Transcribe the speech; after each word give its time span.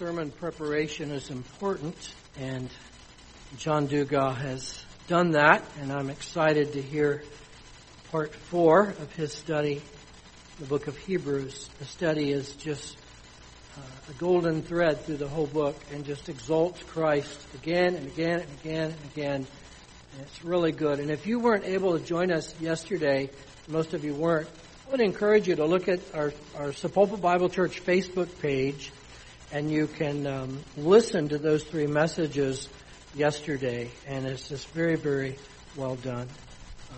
sermon 0.00 0.30
preparation 0.30 1.10
is 1.10 1.28
important, 1.28 2.14
and 2.38 2.70
John 3.58 3.86
Dugas 3.86 4.34
has 4.36 4.82
done 5.08 5.32
that, 5.32 5.62
and 5.78 5.92
I'm 5.92 6.08
excited 6.08 6.72
to 6.72 6.80
hear 6.80 7.22
part 8.10 8.34
four 8.34 8.94
of 8.98 9.12
his 9.12 9.30
study, 9.30 9.82
the 10.58 10.64
book 10.64 10.86
of 10.86 10.96
Hebrews. 10.96 11.68
The 11.78 11.84
study 11.84 12.32
is 12.32 12.54
just 12.54 12.96
uh, 13.76 13.82
a 14.08 14.14
golden 14.14 14.62
thread 14.62 15.02
through 15.02 15.18
the 15.18 15.28
whole 15.28 15.46
book 15.46 15.76
and 15.92 16.06
just 16.06 16.30
exalts 16.30 16.82
Christ 16.84 17.38
again 17.56 17.94
and 17.94 18.06
again 18.06 18.40
and 18.40 18.50
again 18.60 18.90
and 18.92 19.12
again. 19.12 19.46
And 20.14 20.22
it's 20.22 20.42
really 20.42 20.72
good. 20.72 21.00
And 21.00 21.10
if 21.10 21.26
you 21.26 21.40
weren't 21.40 21.66
able 21.66 21.98
to 21.98 22.02
join 22.02 22.32
us 22.32 22.58
yesterday, 22.58 23.28
most 23.68 23.92
of 23.92 24.02
you 24.02 24.14
weren't, 24.14 24.48
I 24.88 24.92
would 24.92 25.02
encourage 25.02 25.46
you 25.46 25.56
to 25.56 25.66
look 25.66 25.88
at 25.88 26.00
our, 26.14 26.32
our 26.56 26.68
Sapulpa 26.68 27.20
Bible 27.20 27.50
Church 27.50 27.84
Facebook 27.84 28.40
page 28.40 28.92
and 29.52 29.70
you 29.70 29.86
can 29.86 30.26
um, 30.26 30.60
listen 30.76 31.28
to 31.28 31.38
those 31.38 31.64
three 31.64 31.86
messages 31.86 32.68
yesterday. 33.14 33.90
And 34.06 34.26
it's 34.26 34.48
just 34.48 34.68
very, 34.68 34.96
very 34.96 35.36
well 35.76 35.96
done. 35.96 36.28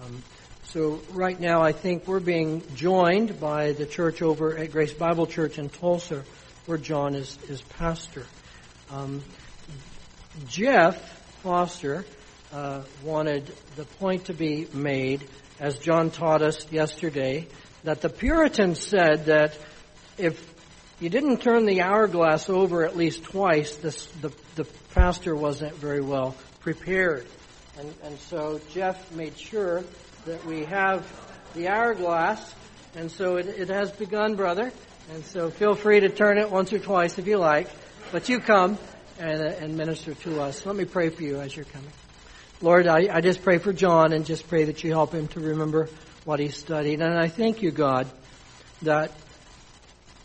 Um, 0.03 0.23
so 0.65 1.01
right 1.13 1.39
now 1.39 1.63
I 1.63 1.73
think 1.73 2.07
we're 2.07 2.21
being 2.21 2.63
joined 2.75 3.41
by 3.41 3.73
the 3.73 3.87
church 3.87 4.23
over 4.23 4.57
at 4.57 4.73
Grace 4.73 4.93
Bible 4.93 5.27
Church 5.27 5.59
in 5.59 5.69
Tulsa 5.69 6.25
where 6.67 6.79
John 6.79 7.15
is, 7.15 7.39
is 7.49 7.61
pastor. 7.63 8.25
Um, 8.91 9.23
Jeff 10.47 10.97
Foster 11.43 12.05
uh, 12.53 12.83
wanted 13.03 13.53
the 13.77 13.85
point 13.85 14.27
to 14.27 14.35
be 14.35 14.69
made, 14.73 15.29
as 15.59 15.79
John 15.79 16.11
taught 16.11 16.43
us 16.43 16.71
yesterday, 16.71 17.49
that 17.85 18.01
the 18.01 18.09
Puritans 18.09 18.81
said 18.81 19.27
that 19.27 19.59
if 20.19 20.62
you 21.03 21.11
didn't 21.11 21.39
turn 21.39 21.67
the 21.67 21.83
hourglass 21.83 22.49
over 22.49 22.85
at 22.85 22.97
least 22.97 23.25
twice, 23.25 23.75
this, 23.75 24.07
the, 24.21 24.33
the 24.55 24.65
pastor 24.95 25.35
wasn't 25.35 25.75
very 25.75 26.01
well 26.01 26.37
prepared. 26.61 27.27
And, 27.77 27.93
and 28.05 28.19
so 28.21 28.61
Jeff 28.71 29.11
made 29.11 29.37
sure 29.37 29.83
that 30.27 30.45
we 30.47 30.65
have 30.67 31.05
the 31.55 31.67
hourglass, 31.67 32.55
and 32.95 33.11
so 33.11 33.35
it, 33.35 33.49
it 33.49 33.69
has 33.69 33.91
begun, 33.91 34.37
brother. 34.37 34.71
And 35.13 35.25
so 35.25 35.51
feel 35.51 35.75
free 35.75 35.99
to 35.99 36.09
turn 36.09 36.39
it 36.39 36.53
once 36.53 36.73
or 36.73 36.79
twice 36.79 37.19
if 37.19 37.27
you 37.27 37.37
like, 37.37 37.69
but 38.13 38.29
you 38.29 38.39
come 38.39 38.79
and, 39.19 39.43
uh, 39.43 39.47
and 39.59 39.77
minister 39.77 40.15
to 40.15 40.41
us. 40.41 40.65
Let 40.65 40.77
me 40.77 40.85
pray 40.85 41.09
for 41.09 41.25
you 41.25 41.41
as 41.41 41.57
you're 41.57 41.65
coming. 41.65 41.91
Lord, 42.61 42.87
I, 42.87 43.09
I 43.13 43.21
just 43.21 43.43
pray 43.43 43.59
for 43.59 43.73
John 43.73 44.13
and 44.13 44.25
just 44.25 44.49
pray 44.49 44.67
that 44.67 44.85
you 44.85 44.93
help 44.93 45.13
him 45.13 45.27
to 45.29 45.41
remember 45.41 45.89
what 46.25 46.39
he 46.39 46.51
studied. 46.51 47.01
And 47.01 47.19
I 47.19 47.27
thank 47.27 47.61
you, 47.61 47.73
God, 47.73 48.09
that 48.83 49.11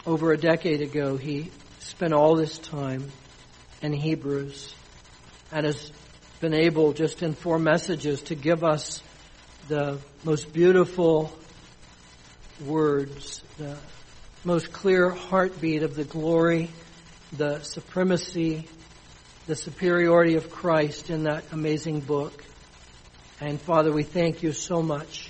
over 0.08 0.31
a 0.31 0.38
decade 0.38 0.81
ago 0.81 1.17
he 1.17 1.52
spent 1.80 2.13
all 2.13 2.38
this 2.38 2.58
time 2.58 3.11
in 3.81 3.91
Hebrews 3.91 4.73
and 5.52 5.66
has 5.66 5.91
been 6.39 6.53
able 6.53 6.94
just 6.94 7.22
in 7.22 7.33
four 7.33 7.59
messages 7.59 8.22
to 8.23 8.36
give 8.36 8.64
us 8.64 9.03
the 9.67 9.99
most 10.23 10.53
beautiful 10.53 11.38
words, 12.66 13.44
the 13.58 13.77
most 14.45 14.72
clear 14.72 15.09
heartbeat 15.09 15.83
of 15.83 15.95
the 15.95 16.05
glory, 16.05 16.69
the 17.33 17.59
supremacy, 17.64 18.66
the 19.45 19.55
superiority 19.55 20.36
of 20.36 20.49
Christ 20.49 21.09
in 21.09 21.23
that 21.23 21.44
amazing 21.52 21.99
book. 21.99 22.45
And 23.42 23.59
Father, 23.59 23.92
we 23.92 24.03
thank 24.03 24.42
you 24.42 24.53
so 24.53 24.81
much 24.81 25.30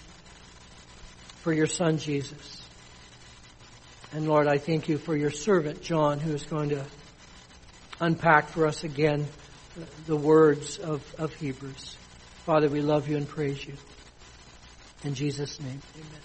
for 1.41 1.51
your 1.51 1.67
son 1.67 1.97
Jesus. 1.97 2.56
And 4.13 4.27
Lord, 4.27 4.47
I 4.47 4.57
thank 4.57 4.87
you 4.87 4.97
for 4.97 5.15
your 5.15 5.31
servant 5.31 5.81
John 5.81 6.19
who 6.19 6.33
is 6.33 6.43
going 6.43 6.69
to 6.69 6.85
unpack 7.99 8.49
for 8.49 8.65
us 8.65 8.83
again 8.83 9.27
the 10.05 10.15
words 10.15 10.77
of, 10.79 11.03
of 11.19 11.33
Hebrews. 11.33 11.97
Father, 12.45 12.69
we 12.69 12.81
love 12.81 13.09
you 13.09 13.17
and 13.17 13.27
praise 13.27 13.65
you. 13.65 13.73
In 15.03 15.13
Jesus' 15.13 15.59
name, 15.59 15.81
amen. 15.95 16.21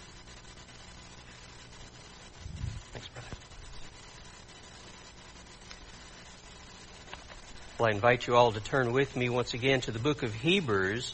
Thanks, 2.93 3.09
brother. 3.09 3.29
Well, 7.79 7.89
I 7.89 7.91
invite 7.91 8.27
you 8.27 8.37
all 8.37 8.53
to 8.53 8.61
turn 8.61 8.93
with 8.93 9.17
me 9.17 9.29
once 9.29 9.55
again 9.55 9.81
to 9.83 9.91
the 9.91 9.99
book 9.99 10.23
of 10.23 10.33
Hebrews. 10.33 11.13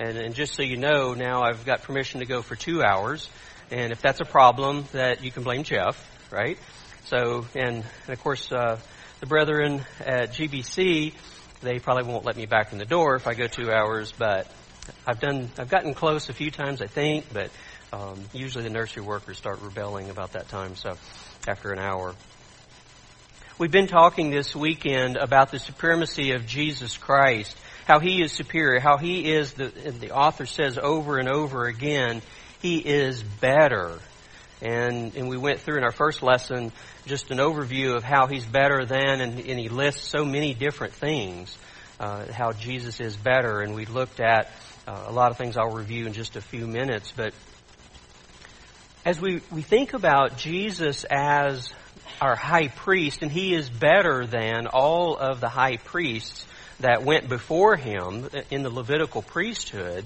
And, 0.00 0.16
and, 0.16 0.34
just 0.34 0.54
so 0.54 0.62
you 0.62 0.76
know, 0.76 1.14
now 1.14 1.42
I've 1.42 1.64
got 1.64 1.82
permission 1.82 2.20
to 2.20 2.26
go 2.26 2.40
for 2.42 2.54
two 2.54 2.82
hours. 2.82 3.28
And 3.70 3.92
if 3.92 4.00
that's 4.00 4.20
a 4.20 4.24
problem, 4.24 4.86
that 4.92 5.22
you 5.22 5.30
can 5.30 5.42
blame 5.42 5.62
Jeff, 5.62 6.02
right? 6.30 6.58
So, 7.04 7.46
and, 7.54 7.84
and 8.06 8.10
of 8.10 8.20
course, 8.20 8.50
uh, 8.50 8.78
the 9.20 9.26
brethren 9.26 9.84
at 10.00 10.30
GBC, 10.30 11.12
they 11.60 11.78
probably 11.78 12.04
won't 12.04 12.24
let 12.24 12.36
me 12.36 12.46
back 12.46 12.72
in 12.72 12.78
the 12.78 12.84
door 12.84 13.16
if 13.16 13.26
I 13.26 13.34
go 13.34 13.46
two 13.46 13.70
hours, 13.70 14.12
but 14.16 14.50
I've 15.06 15.20
done, 15.20 15.50
I've 15.58 15.68
gotten 15.68 15.94
close 15.94 16.28
a 16.28 16.32
few 16.32 16.50
times, 16.50 16.80
I 16.80 16.86
think, 16.86 17.32
but 17.32 17.50
um, 17.92 18.22
usually 18.32 18.64
the 18.64 18.70
nursery 18.70 19.02
workers 19.02 19.38
start 19.38 19.60
rebelling 19.62 20.10
about 20.10 20.32
that 20.32 20.48
time, 20.48 20.76
so 20.76 20.96
after 21.46 21.72
an 21.72 21.78
hour. 21.78 22.14
We've 23.58 23.72
been 23.72 23.88
talking 23.88 24.30
this 24.30 24.54
weekend 24.54 25.16
about 25.16 25.50
the 25.50 25.58
supremacy 25.58 26.32
of 26.32 26.46
Jesus 26.46 26.96
Christ, 26.96 27.56
how 27.86 27.98
he 27.98 28.22
is 28.22 28.30
superior, 28.30 28.78
how 28.78 28.98
he 28.98 29.32
is, 29.32 29.54
the, 29.54 29.66
the 29.66 30.12
author 30.12 30.46
says 30.46 30.78
over 30.78 31.18
and 31.18 31.28
over 31.28 31.66
again, 31.66 32.22
he 32.60 32.78
is 32.78 33.22
better. 33.22 33.98
And, 34.60 35.14
and 35.14 35.28
we 35.28 35.36
went 35.36 35.60
through 35.60 35.76
in 35.78 35.84
our 35.84 35.92
first 35.92 36.22
lesson 36.22 36.72
just 37.06 37.30
an 37.30 37.38
overview 37.38 37.94
of 37.94 38.02
how 38.02 38.26
he's 38.26 38.44
better 38.44 38.84
than, 38.84 39.20
and, 39.20 39.38
and 39.38 39.58
he 39.58 39.68
lists 39.68 40.08
so 40.08 40.24
many 40.24 40.52
different 40.52 40.94
things, 40.94 41.56
uh, 42.00 42.30
how 42.32 42.52
Jesus 42.52 43.00
is 43.00 43.16
better. 43.16 43.60
And 43.60 43.74
we 43.74 43.86
looked 43.86 44.20
at 44.20 44.50
uh, 44.86 45.04
a 45.06 45.12
lot 45.12 45.30
of 45.30 45.36
things 45.38 45.56
I'll 45.56 45.70
review 45.70 46.06
in 46.06 46.12
just 46.12 46.36
a 46.36 46.40
few 46.40 46.66
minutes. 46.66 47.12
But 47.14 47.34
as 49.04 49.20
we, 49.20 49.42
we 49.52 49.62
think 49.62 49.94
about 49.94 50.36
Jesus 50.36 51.04
as 51.04 51.72
our 52.20 52.34
high 52.34 52.68
priest, 52.68 53.22
and 53.22 53.30
he 53.30 53.54
is 53.54 53.70
better 53.70 54.26
than 54.26 54.66
all 54.66 55.16
of 55.16 55.40
the 55.40 55.48
high 55.48 55.76
priests 55.76 56.44
that 56.80 57.04
went 57.04 57.28
before 57.28 57.76
him 57.76 58.28
in 58.50 58.62
the 58.62 58.70
Levitical 58.70 59.22
priesthood. 59.22 60.04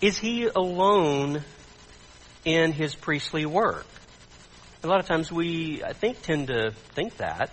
Is 0.00 0.16
he 0.16 0.44
alone 0.44 1.42
in 2.44 2.72
his 2.72 2.94
priestly 2.94 3.46
work? 3.46 3.86
A 4.84 4.86
lot 4.86 5.00
of 5.00 5.06
times 5.06 5.32
we, 5.32 5.82
I 5.82 5.92
think, 5.92 6.22
tend 6.22 6.48
to 6.48 6.70
think 6.94 7.16
that, 7.16 7.50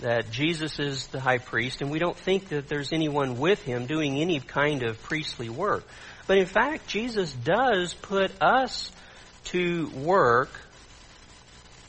that 0.00 0.32
Jesus 0.32 0.80
is 0.80 1.06
the 1.08 1.20
high 1.20 1.38
priest, 1.38 1.80
and 1.80 1.90
we 1.90 2.00
don't 2.00 2.16
think 2.16 2.48
that 2.48 2.68
there's 2.68 2.92
anyone 2.92 3.38
with 3.38 3.62
him 3.62 3.86
doing 3.86 4.16
any 4.16 4.40
kind 4.40 4.82
of 4.82 5.00
priestly 5.04 5.48
work. 5.48 5.84
But 6.26 6.38
in 6.38 6.46
fact, 6.46 6.88
Jesus 6.88 7.32
does 7.32 7.94
put 7.94 8.32
us 8.42 8.90
to 9.44 9.88
work 9.90 10.50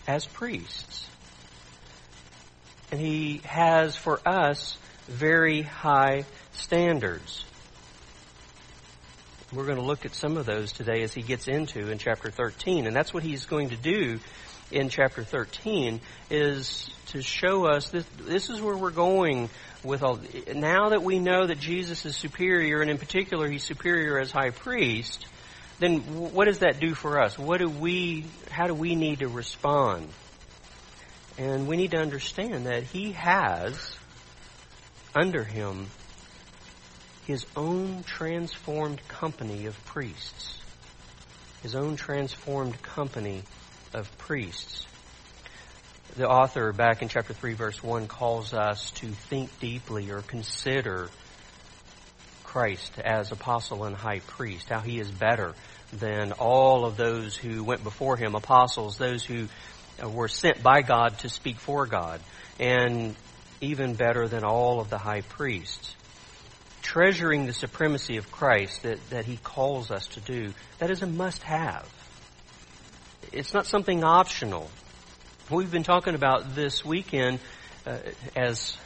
as 0.08 0.28
priests. 0.28 1.08
And 2.92 3.00
he 3.00 3.42
has 3.46 3.96
for 3.96 4.20
us 4.28 4.78
very 5.08 5.64
high 5.64 6.26
standards. 6.54 7.46
We're 9.54 9.66
going 9.66 9.78
to 9.78 9.84
look 9.84 10.06
at 10.06 10.16
some 10.16 10.38
of 10.38 10.46
those 10.46 10.72
today 10.72 11.02
as 11.04 11.14
he 11.14 11.22
gets 11.22 11.50
into 11.50 11.90
in 11.90 11.98
chapter 11.98 12.32
13. 12.32 12.88
And 12.88 12.96
that's 12.96 13.14
what 13.14 13.22
he's 13.22 13.46
going 13.46 13.70
to 13.70 13.76
do 13.76 14.20
in 14.72 14.88
chapter 14.88 15.26
13 15.26 16.00
is 16.30 16.90
to 17.08 17.22
show 17.22 17.66
us 17.66 17.90
this, 17.90 18.06
this 18.22 18.50
is 18.50 18.62
where 18.62 18.78
we're 18.78 18.92
going 18.92 19.50
with 19.84 20.04
all, 20.04 20.20
now 20.56 20.90
that 20.90 21.04
we 21.04 21.20
know 21.20 21.48
that 21.48 21.60
Jesus 21.60 22.06
is 22.06 22.16
superior 22.16 22.82
and 22.82 22.90
in 22.90 22.98
particular 22.98 23.50
he's 23.50 23.66
superior 23.66 24.18
as 24.18 24.32
high 24.32 24.52
priest, 24.52 25.28
then 25.80 26.00
what 26.32 26.46
does 26.46 26.60
that 26.60 26.80
do 26.80 26.94
for 26.94 27.22
us? 27.22 27.38
What 27.38 27.60
do 27.60 27.68
we, 27.68 28.26
how 28.50 28.68
do 28.68 28.74
we 28.74 28.96
need 28.96 29.20
to 29.20 29.28
respond? 29.28 30.08
And 31.38 31.68
we 31.68 31.76
need 31.76 31.92
to 31.92 31.98
understand 31.98 32.68
that 32.68 32.84
he 32.84 33.12
has 33.14 33.98
under 35.14 35.44
him 35.44 35.88
his 37.32 37.46
own 37.56 38.04
transformed 38.04 39.08
company 39.08 39.66
of 39.66 39.86
priests. 39.86 40.58
His 41.64 41.76
own 41.76 41.96
transformed 41.96 42.82
company 42.82 43.44
of 43.94 44.18
priests. 44.18 44.86
The 46.18 46.28
author 46.28 46.74
back 46.74 47.02
in 47.02 47.08
chapter 47.08 47.34
3 47.34 47.54
verse 47.54 47.82
1 47.82 48.10
calls 48.10 48.54
us 48.54 48.92
to 48.92 49.08
think 49.08 49.62
deeply 49.62 50.12
or 50.12 50.22
consider 50.22 51.10
Christ 52.44 53.00
as 53.00 53.32
apostle 53.32 53.86
and 53.86 53.96
high 53.96 54.20
priest, 54.20 54.68
how 54.68 54.82
he 54.82 55.00
is 55.00 55.10
better 55.10 55.54
than 55.94 56.34
all 56.34 56.86
of 56.86 56.98
those 56.98 57.38
who 57.38 57.64
went 57.64 57.82
before 57.82 58.18
him, 58.18 58.36
apostles, 58.36 58.98
those 58.98 59.24
who 59.24 59.48
uh, 60.04 60.10
were 60.10 60.28
sent 60.28 60.62
by 60.62 60.82
God 60.82 61.18
to 61.20 61.30
speak 61.30 61.60
for 61.60 61.86
God, 61.86 62.20
and 62.60 63.16
even 63.62 63.96
better 63.96 64.28
than 64.28 64.44
all 64.44 64.82
of 64.82 64.90
the 64.90 64.98
high 64.98 65.22
priests. 65.22 65.96
Treasuring 66.82 67.46
the 67.46 67.54
supremacy 67.54 68.18
of 68.18 68.32
Christ 68.32 68.84
that, 68.84 69.00
that 69.10 69.26
he 69.26 69.38
calls 69.38 69.92
us 69.92 70.08
to 70.08 70.20
do, 70.20 70.54
that 70.80 70.90
is 70.90 71.02
a 71.02 71.08
must 71.08 71.44
have. 71.44 71.88
It's 73.32 73.54
not 73.54 73.66
something 73.66 74.04
optional. 74.04 74.70
We've 75.50 75.72
been 75.72 75.84
talking 75.84 76.16
about 76.16 76.56
this 76.56 76.84
weekend 76.84 77.40
uh, 77.86 77.98
as 78.36 78.78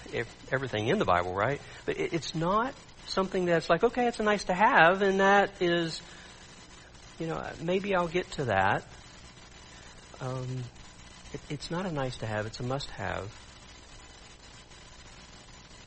everything 0.52 0.88
in 0.88 1.00
the 1.00 1.06
Bible, 1.06 1.34
right? 1.34 1.62
But 1.86 2.00
it's 2.00 2.36
not 2.36 2.74
something 3.08 3.46
that's 3.46 3.70
like, 3.70 3.84
okay, 3.84 4.08
it's 4.08 4.20
a 4.20 4.24
nice 4.24 4.46
to 4.46 4.54
have, 4.54 5.02
and 5.02 5.20
that 5.20 5.52
is, 5.62 6.02
you 7.20 7.28
know, 7.28 7.44
maybe 7.62 7.96
I'll 7.96 8.08
get 8.08 8.30
to 8.32 8.46
that. 8.46 8.84
Um, 10.22 10.64
it, 11.34 11.42
it's 11.50 11.72
not 11.72 11.86
a 11.86 11.92
nice 11.92 12.18
to 12.18 12.26
have, 12.26 12.46
it's 12.46 12.60
a 12.60 12.64
must 12.64 12.90
have. 12.92 13.32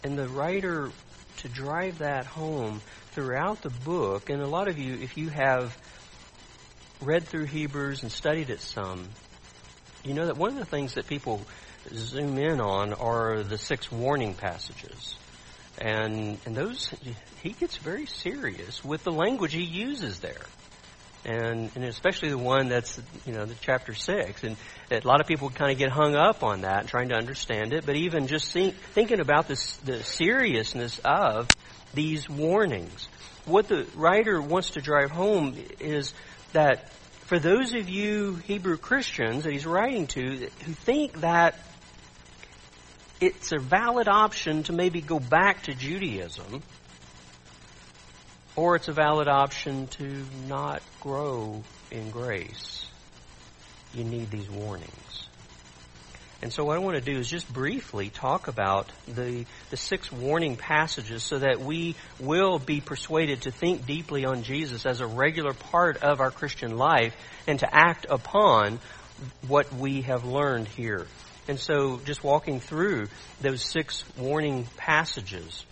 And 0.05 0.19
the 0.19 0.29
writer, 0.29 0.91
to 1.39 1.49
drive 1.49 1.99
that 1.99 2.27
home 2.27 2.81
throughout 3.13 3.63
the 3.63 3.71
book, 3.71 4.31
and 4.31 4.43
a 4.43 4.47
lot 4.47 4.69
of 4.69 4.79
you, 4.79 4.95
if 4.95 5.17
you 5.17 5.29
have 5.29 5.77
read 7.01 7.27
through 7.27 7.45
Hebrews 7.45 8.03
and 8.03 8.11
studied 8.11 8.51
it 8.51 8.61
some, 8.61 9.09
you 10.05 10.15
know 10.15 10.27
that 10.27 10.37
one 10.37 10.51
of 10.51 10.59
the 10.59 10.65
things 10.65 10.95
that 10.95 11.07
people 11.07 11.41
zoom 11.93 12.39
in 12.39 12.61
on 12.61 12.93
are 12.93 13.43
the 13.43 13.59
six 13.59 13.91
warning 13.91 14.35
passages. 14.35 15.17
And, 15.81 16.39
and 16.45 16.57
those, 16.57 16.93
he 17.43 17.51
gets 17.51 17.77
very 17.77 18.07
serious 18.07 18.85
with 18.85 19.05
the 19.05 19.13
language 19.13 19.53
he 19.53 19.63
uses 19.63 20.19
there. 20.19 20.43
And, 21.25 21.71
and 21.75 21.85
especially 21.85 22.31
the 22.31 22.39
one 22.39 22.69
that's, 22.69 23.01
you 23.27 23.33
know, 23.33 23.45
the 23.45 23.55
chapter 23.61 23.95
six. 23.95 24.45
And 24.45 24.57
a 24.91 25.01
lot 25.07 25.21
of 25.21 25.27
people 25.27 25.51
kind 25.51 25.73
of 25.73 25.79
get 25.79 25.91
hung 25.91 26.15
up 26.15 26.43
on 26.43 26.63
that 26.63 26.87
trying 26.87 27.09
to 27.11 27.17
understand 27.17 27.73
it. 27.73 27.85
But 27.85 27.97
even 27.97 28.29
just 28.29 28.53
think, 28.53 28.75
thinking 28.75 29.21
about 29.21 29.49
this, 29.49 29.77
the 29.79 30.03
seriousness 30.03 31.01
of 31.05 31.55
these 31.95 32.29
warnings. 32.29 33.09
What 33.45 33.69
the 33.69 33.87
writer 33.95 34.41
wants 34.41 34.71
to 34.71 34.81
drive 34.81 35.11
home 35.11 35.57
is 35.81 36.13
that 36.53 36.91
for 37.29 37.39
those 37.39 37.75
of 37.75 37.89
you 37.89 38.37
Hebrew 38.37 38.77
Christians 38.77 39.45
that 39.45 39.53
he's 39.53 39.67
writing 39.67 40.07
to 40.09 40.21
who 40.21 40.73
think 40.73 41.21
that 41.21 41.59
it's 43.21 43.53
a 43.53 43.59
valid 43.59 44.09
option 44.09 44.63
to 44.65 44.73
maybe 44.73 45.01
go 45.01 45.19
back 45.19 45.65
to 45.65 45.75
Judaism, 45.75 46.63
or 48.59 48.75
it's 48.75 48.89
a 48.89 48.93
valid 48.93 49.29
option 49.29 49.87
to 49.87 50.25
not 50.49 50.83
grow 51.01 51.63
in 51.93 52.11
grace. 52.11 52.87
You 53.95 54.03
need 54.03 54.33
these 54.33 54.51
warnings. 54.51 55.29
And 56.43 56.53
so 56.53 56.65
what 56.65 56.75
I 56.75 56.81
want 56.81 56.97
to 56.97 57.01
do 57.01 57.19
is 57.19 57.31
just 57.31 57.53
briefly 57.53 58.11
talk 58.11 58.49
about 58.49 58.91
the, 59.07 59.45
the 59.71 59.77
six 59.77 60.11
warning 60.11 60.57
passages 60.57 61.23
so 61.23 61.39
that 61.39 61.61
we 61.61 61.95
will 62.19 62.59
be 62.59 62.81
persuaded 62.81 63.43
to 63.43 63.53
think 63.53 63.87
deeply 63.87 64.25
on 64.25 64.43
Jesus 64.43 64.87
as 64.87 65.01
a 65.01 65.07
regular 65.07 65.53
part 65.53 65.99
of 65.99 66.21
our 66.21 66.33
Christian 66.33 66.77
life 66.77 67.15
and 67.47 67.61
to 67.61 67.73
act 67.73 68.07
upon 68.11 68.81
what 69.47 69.73
we 69.73 70.03
have 70.03 70.25
learned 70.25 70.67
here. 70.67 71.07
And 71.47 71.61
so 71.61 72.01
just 72.05 72.25
walking 72.25 72.59
through 72.59 73.07
those 73.41 73.63
six 73.63 74.03
warning 74.17 74.67
passages. 74.77 75.65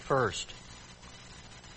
First, 0.00 0.52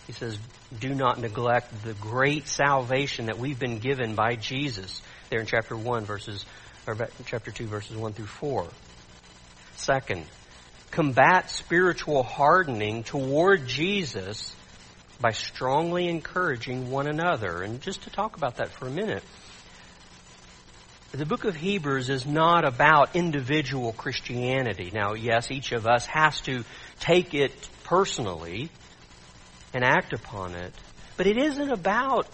he 0.07 0.13
says, 0.13 0.37
do 0.79 0.93
not 0.93 1.19
neglect 1.19 1.83
the 1.83 1.93
great 1.93 2.47
salvation 2.47 3.25
that 3.25 3.39
we've 3.39 3.59
been 3.59 3.79
given 3.79 4.15
by 4.15 4.35
Jesus. 4.35 5.01
There 5.29 5.39
in 5.39 5.47
chapter 5.47 5.75
1 5.75 6.05
verses, 6.05 6.45
or 6.85 6.95
chapter 7.25 7.51
2 7.51 7.65
verses 7.65 7.97
1 7.97 8.13
through 8.13 8.25
4. 8.25 8.67
Second, 9.75 10.25
combat 10.91 11.49
spiritual 11.49 12.23
hardening 12.23 13.03
toward 13.03 13.67
Jesus 13.67 14.55
by 15.19 15.31
strongly 15.31 16.07
encouraging 16.07 16.91
one 16.91 17.07
another. 17.07 17.61
And 17.61 17.81
just 17.81 18.03
to 18.03 18.09
talk 18.09 18.37
about 18.37 18.57
that 18.57 18.69
for 18.69 18.87
a 18.87 18.91
minute, 18.91 19.23
the 21.11 21.25
book 21.25 21.45
of 21.45 21.55
Hebrews 21.55 22.09
is 22.09 22.25
not 22.25 22.65
about 22.65 23.15
individual 23.15 23.93
Christianity. 23.93 24.91
Now, 24.93 25.13
yes, 25.13 25.49
each 25.49 25.71
of 25.71 25.87
us 25.87 26.05
has 26.07 26.41
to 26.41 26.63
take 26.99 27.33
it 27.33 27.53
personally 27.85 28.69
and 29.75 29.83
act 29.83 30.13
upon 30.13 30.55
it, 30.55 30.73
but 31.17 31.27
it 31.27 31.37
isn't 31.37 31.69
about 31.69 32.27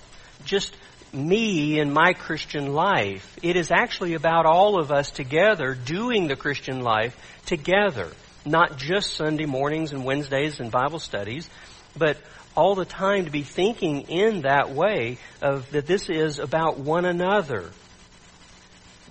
just 0.45 0.75
me 1.11 1.79
and 1.79 1.93
my 1.93 2.13
Christian 2.13 2.73
life. 2.73 3.37
It 3.43 3.57
is 3.57 3.71
actually 3.71 4.13
about 4.13 4.45
all 4.45 4.79
of 4.79 4.91
us 4.91 5.11
together 5.11 5.75
doing 5.75 6.27
the 6.27 6.37
Christian 6.37 6.81
life 6.81 7.17
together. 7.45 8.07
Not 8.45 8.77
just 8.77 9.15
Sunday 9.15 9.45
mornings 9.45 9.91
and 9.91 10.05
Wednesdays 10.05 10.59
and 10.61 10.71
Bible 10.71 10.99
studies, 10.99 11.49
but 11.97 12.17
all 12.55 12.75
the 12.75 12.85
time 12.85 13.25
to 13.25 13.31
be 13.31 13.43
thinking 13.43 14.03
in 14.03 14.41
that 14.41 14.71
way 14.71 15.17
of 15.41 15.69
that 15.71 15.85
this 15.85 16.09
is 16.09 16.39
about 16.39 16.79
one 16.79 17.05
another 17.05 17.71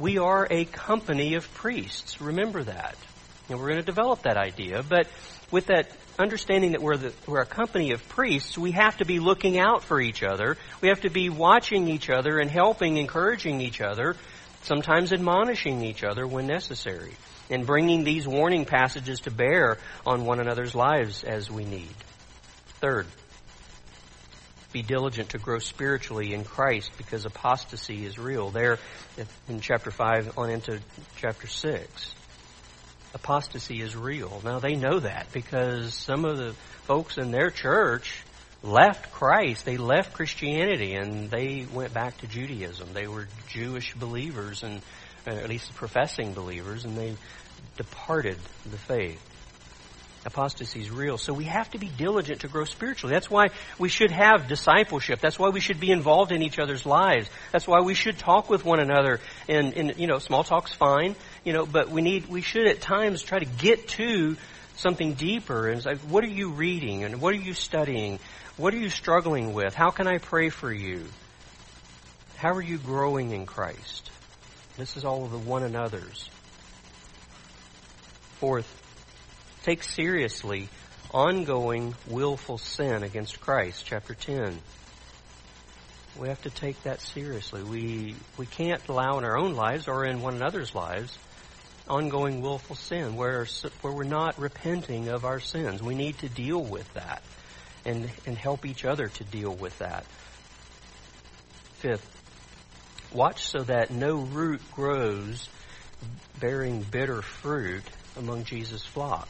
we 0.00 0.16
are 0.18 0.48
a 0.50 0.64
company 0.64 1.34
of 1.34 1.52
priests. 1.54 2.20
Remember 2.20 2.64
that. 2.64 2.96
And 3.48 3.58
we're 3.58 3.66
going 3.66 3.80
to 3.80 3.86
develop 3.86 4.22
that 4.22 4.38
idea. 4.38 4.82
But 4.82 5.06
with 5.50 5.66
that 5.66 5.90
understanding 6.18 6.72
that 6.72 6.82
we're, 6.82 6.96
the, 6.96 7.12
we're 7.26 7.40
a 7.40 7.46
company 7.46 7.92
of 7.92 8.06
priests, 8.08 8.56
we 8.56 8.72
have 8.72 8.96
to 8.98 9.04
be 9.04 9.18
looking 9.18 9.58
out 9.58 9.82
for 9.82 10.00
each 10.00 10.22
other. 10.22 10.56
We 10.80 10.88
have 10.88 11.00
to 11.02 11.10
be 11.10 11.28
watching 11.28 11.88
each 11.88 12.10
other 12.10 12.38
and 12.38 12.50
helping, 12.50 12.98
encouraging 12.98 13.60
each 13.60 13.80
other, 13.80 14.16
sometimes 14.62 15.12
admonishing 15.12 15.82
each 15.82 16.04
other 16.04 16.26
when 16.26 16.46
necessary, 16.46 17.14
and 17.48 17.66
bringing 17.66 18.04
these 18.04 18.28
warning 18.28 18.64
passages 18.64 19.20
to 19.20 19.30
bear 19.30 19.78
on 20.06 20.24
one 20.24 20.40
another's 20.40 20.74
lives 20.74 21.24
as 21.24 21.50
we 21.50 21.64
need. 21.64 21.94
Third, 22.80 23.06
be 24.72 24.82
diligent 24.82 25.30
to 25.30 25.38
grow 25.38 25.58
spiritually 25.58 26.32
in 26.32 26.44
Christ 26.44 26.92
because 26.96 27.24
apostasy 27.24 28.06
is 28.06 28.18
real. 28.18 28.50
There 28.50 28.78
in 29.48 29.60
chapter 29.60 29.90
5 29.90 30.38
on 30.38 30.50
into 30.50 30.80
chapter 31.16 31.48
6. 31.48 32.14
Apostasy 33.14 33.80
is 33.80 33.96
real. 33.96 34.40
Now 34.44 34.60
they 34.60 34.76
know 34.76 35.00
that 35.00 35.26
because 35.32 35.94
some 35.94 36.24
of 36.24 36.38
the 36.38 36.52
folks 36.84 37.18
in 37.18 37.30
their 37.30 37.50
church 37.50 38.22
left 38.62 39.12
Christ. 39.12 39.64
They 39.64 39.76
left 39.76 40.12
Christianity 40.12 40.94
and 40.94 41.30
they 41.30 41.66
went 41.72 41.94
back 41.94 42.18
to 42.18 42.26
Judaism. 42.26 42.90
They 42.92 43.06
were 43.06 43.26
Jewish 43.48 43.94
believers 43.94 44.62
and 44.62 44.80
uh, 45.26 45.30
at 45.30 45.48
least 45.48 45.74
professing 45.74 46.34
believers 46.34 46.84
and 46.84 46.96
they 46.96 47.16
departed 47.76 48.38
the 48.70 48.78
faith 48.78 49.20
apostasy 50.24 50.80
is 50.80 50.90
real. 50.90 51.18
So 51.18 51.32
we 51.32 51.44
have 51.44 51.70
to 51.70 51.78
be 51.78 51.88
diligent 51.88 52.42
to 52.42 52.48
grow 52.48 52.64
spiritually. 52.64 53.14
That's 53.14 53.30
why 53.30 53.48
we 53.78 53.88
should 53.88 54.10
have 54.10 54.48
discipleship. 54.48 55.20
That's 55.20 55.38
why 55.38 55.48
we 55.48 55.60
should 55.60 55.80
be 55.80 55.90
involved 55.90 56.32
in 56.32 56.42
each 56.42 56.58
other's 56.58 56.84
lives. 56.84 57.28
That's 57.52 57.66
why 57.66 57.80
we 57.80 57.94
should 57.94 58.18
talk 58.18 58.50
with 58.50 58.64
one 58.64 58.80
another. 58.80 59.20
And, 59.48 59.74
and 59.74 59.98
you 59.98 60.06
know, 60.06 60.18
small 60.18 60.44
talk's 60.44 60.72
fine, 60.74 61.16
you 61.44 61.52
know, 61.52 61.66
but 61.66 61.90
we 61.90 62.02
need, 62.02 62.28
we 62.28 62.42
should 62.42 62.66
at 62.66 62.80
times 62.80 63.22
try 63.22 63.38
to 63.38 63.44
get 63.44 63.88
to 63.88 64.36
something 64.76 65.14
deeper. 65.14 65.68
And 65.68 65.78
it's 65.78 65.86
like, 65.86 65.98
what 66.00 66.24
are 66.24 66.28
you 66.28 66.50
reading? 66.50 67.04
And 67.04 67.20
what 67.20 67.34
are 67.34 67.38
you 67.38 67.54
studying? 67.54 68.18
What 68.56 68.74
are 68.74 68.78
you 68.78 68.90
struggling 68.90 69.54
with? 69.54 69.74
How 69.74 69.90
can 69.90 70.06
I 70.06 70.18
pray 70.18 70.50
for 70.50 70.72
you? 70.72 71.06
How 72.36 72.52
are 72.54 72.62
you 72.62 72.78
growing 72.78 73.32
in 73.32 73.46
Christ? 73.46 74.10
This 74.76 74.96
is 74.96 75.04
all 75.04 75.24
of 75.24 75.30
the 75.30 75.38
one 75.38 75.62
another's. 75.62 76.28
Fourth, 78.38 78.66
take 79.62 79.82
seriously 79.82 80.68
ongoing 81.12 81.94
willful 82.06 82.56
sin 82.56 83.02
against 83.02 83.40
Christ, 83.40 83.84
chapter 83.84 84.14
10. 84.14 84.58
We 86.18 86.28
have 86.28 86.40
to 86.42 86.50
take 86.50 86.82
that 86.84 87.00
seriously. 87.00 87.62
We, 87.62 88.14
we 88.36 88.46
can't 88.46 88.86
allow 88.88 89.18
in 89.18 89.24
our 89.24 89.38
own 89.38 89.54
lives 89.54 89.88
or 89.88 90.04
in 90.04 90.22
one 90.22 90.34
another's 90.36 90.74
lives 90.74 91.16
ongoing 91.90 92.40
willful 92.40 92.76
sin 92.76 93.16
where, 93.16 93.46
where 93.82 93.92
we're 93.92 94.04
not 94.04 94.38
repenting 94.38 95.08
of 95.08 95.24
our 95.24 95.40
sins. 95.40 95.82
We 95.82 95.94
need 95.94 96.18
to 96.18 96.28
deal 96.28 96.62
with 96.62 96.92
that 96.94 97.22
and, 97.84 98.08
and 98.26 98.38
help 98.38 98.64
each 98.64 98.84
other 98.84 99.08
to 99.08 99.24
deal 99.24 99.52
with 99.52 99.76
that. 99.78 100.04
Fifth, 101.74 102.08
watch 103.12 103.46
so 103.48 103.62
that 103.64 103.90
no 103.90 104.16
root 104.16 104.60
grows 104.72 105.48
bearing 106.38 106.82
bitter 106.82 107.22
fruit 107.22 107.84
among 108.16 108.44
Jesus' 108.44 108.84
flock. 108.84 109.28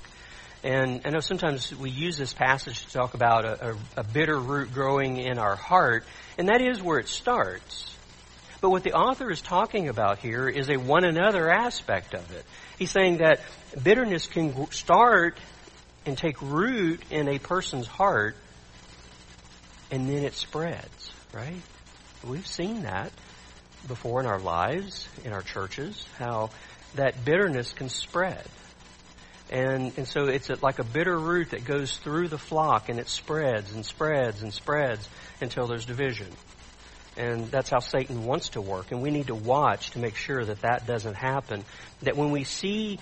And 0.62 1.00
I 1.06 1.10
know 1.10 1.20
sometimes 1.20 1.74
we 1.74 1.90
use 1.90 2.18
this 2.18 2.34
passage 2.34 2.84
to 2.84 2.92
talk 2.92 3.14
about 3.14 3.44
a, 3.46 3.70
a, 3.70 3.76
a, 3.98 4.04
bitter 4.04 4.38
root 4.38 4.74
growing 4.74 5.16
in 5.16 5.38
our 5.38 5.56
heart, 5.56 6.04
and 6.36 6.48
that 6.48 6.60
is 6.60 6.82
where 6.82 6.98
it 6.98 7.08
starts. 7.08 7.96
But 8.60 8.70
what 8.70 8.82
the 8.82 8.92
author 8.92 9.30
is 9.30 9.40
talking 9.40 9.88
about 9.88 10.18
here 10.18 10.48
is 10.48 10.68
a 10.68 10.76
one 10.76 11.04
another 11.04 11.50
aspect 11.50 12.14
of 12.14 12.30
it. 12.32 12.44
He's 12.78 12.90
saying 12.90 13.18
that 13.18 13.40
bitterness 13.82 14.26
can 14.26 14.70
start 14.70 15.38
and 16.04 16.16
take 16.16 16.40
root 16.42 17.00
in 17.10 17.28
a 17.28 17.38
person's 17.38 17.86
heart, 17.86 18.36
and 19.90 20.08
then 20.08 20.24
it 20.24 20.34
spreads, 20.34 21.12
right? 21.32 21.62
We've 22.22 22.46
seen 22.46 22.82
that 22.82 23.12
before 23.88 24.20
in 24.20 24.26
our 24.26 24.38
lives, 24.38 25.08
in 25.24 25.32
our 25.32 25.42
churches, 25.42 26.04
how 26.18 26.50
that 26.96 27.24
bitterness 27.24 27.72
can 27.72 27.88
spread. 27.88 28.44
And, 29.50 29.92
and 29.96 30.06
so 30.06 30.26
it's 30.26 30.48
like 30.62 30.78
a 30.78 30.84
bitter 30.84 31.18
root 31.18 31.50
that 31.50 31.64
goes 31.64 31.96
through 31.96 32.28
the 32.28 32.38
flock 32.38 32.88
and 32.88 33.00
it 33.00 33.08
spreads 33.08 33.72
and 33.72 33.84
spreads 33.84 34.42
and 34.42 34.52
spreads 34.54 35.08
until 35.40 35.66
there's 35.66 35.86
division. 35.86 36.28
And 37.16 37.50
that's 37.50 37.70
how 37.70 37.80
Satan 37.80 38.24
wants 38.24 38.50
to 38.50 38.60
work. 38.60 38.92
And 38.92 39.02
we 39.02 39.10
need 39.10 39.26
to 39.26 39.34
watch 39.34 39.90
to 39.90 39.98
make 39.98 40.16
sure 40.16 40.44
that 40.44 40.62
that 40.62 40.86
doesn't 40.86 41.14
happen. 41.14 41.64
That 42.02 42.16
when 42.16 42.30
we 42.30 42.44
see 42.44 42.98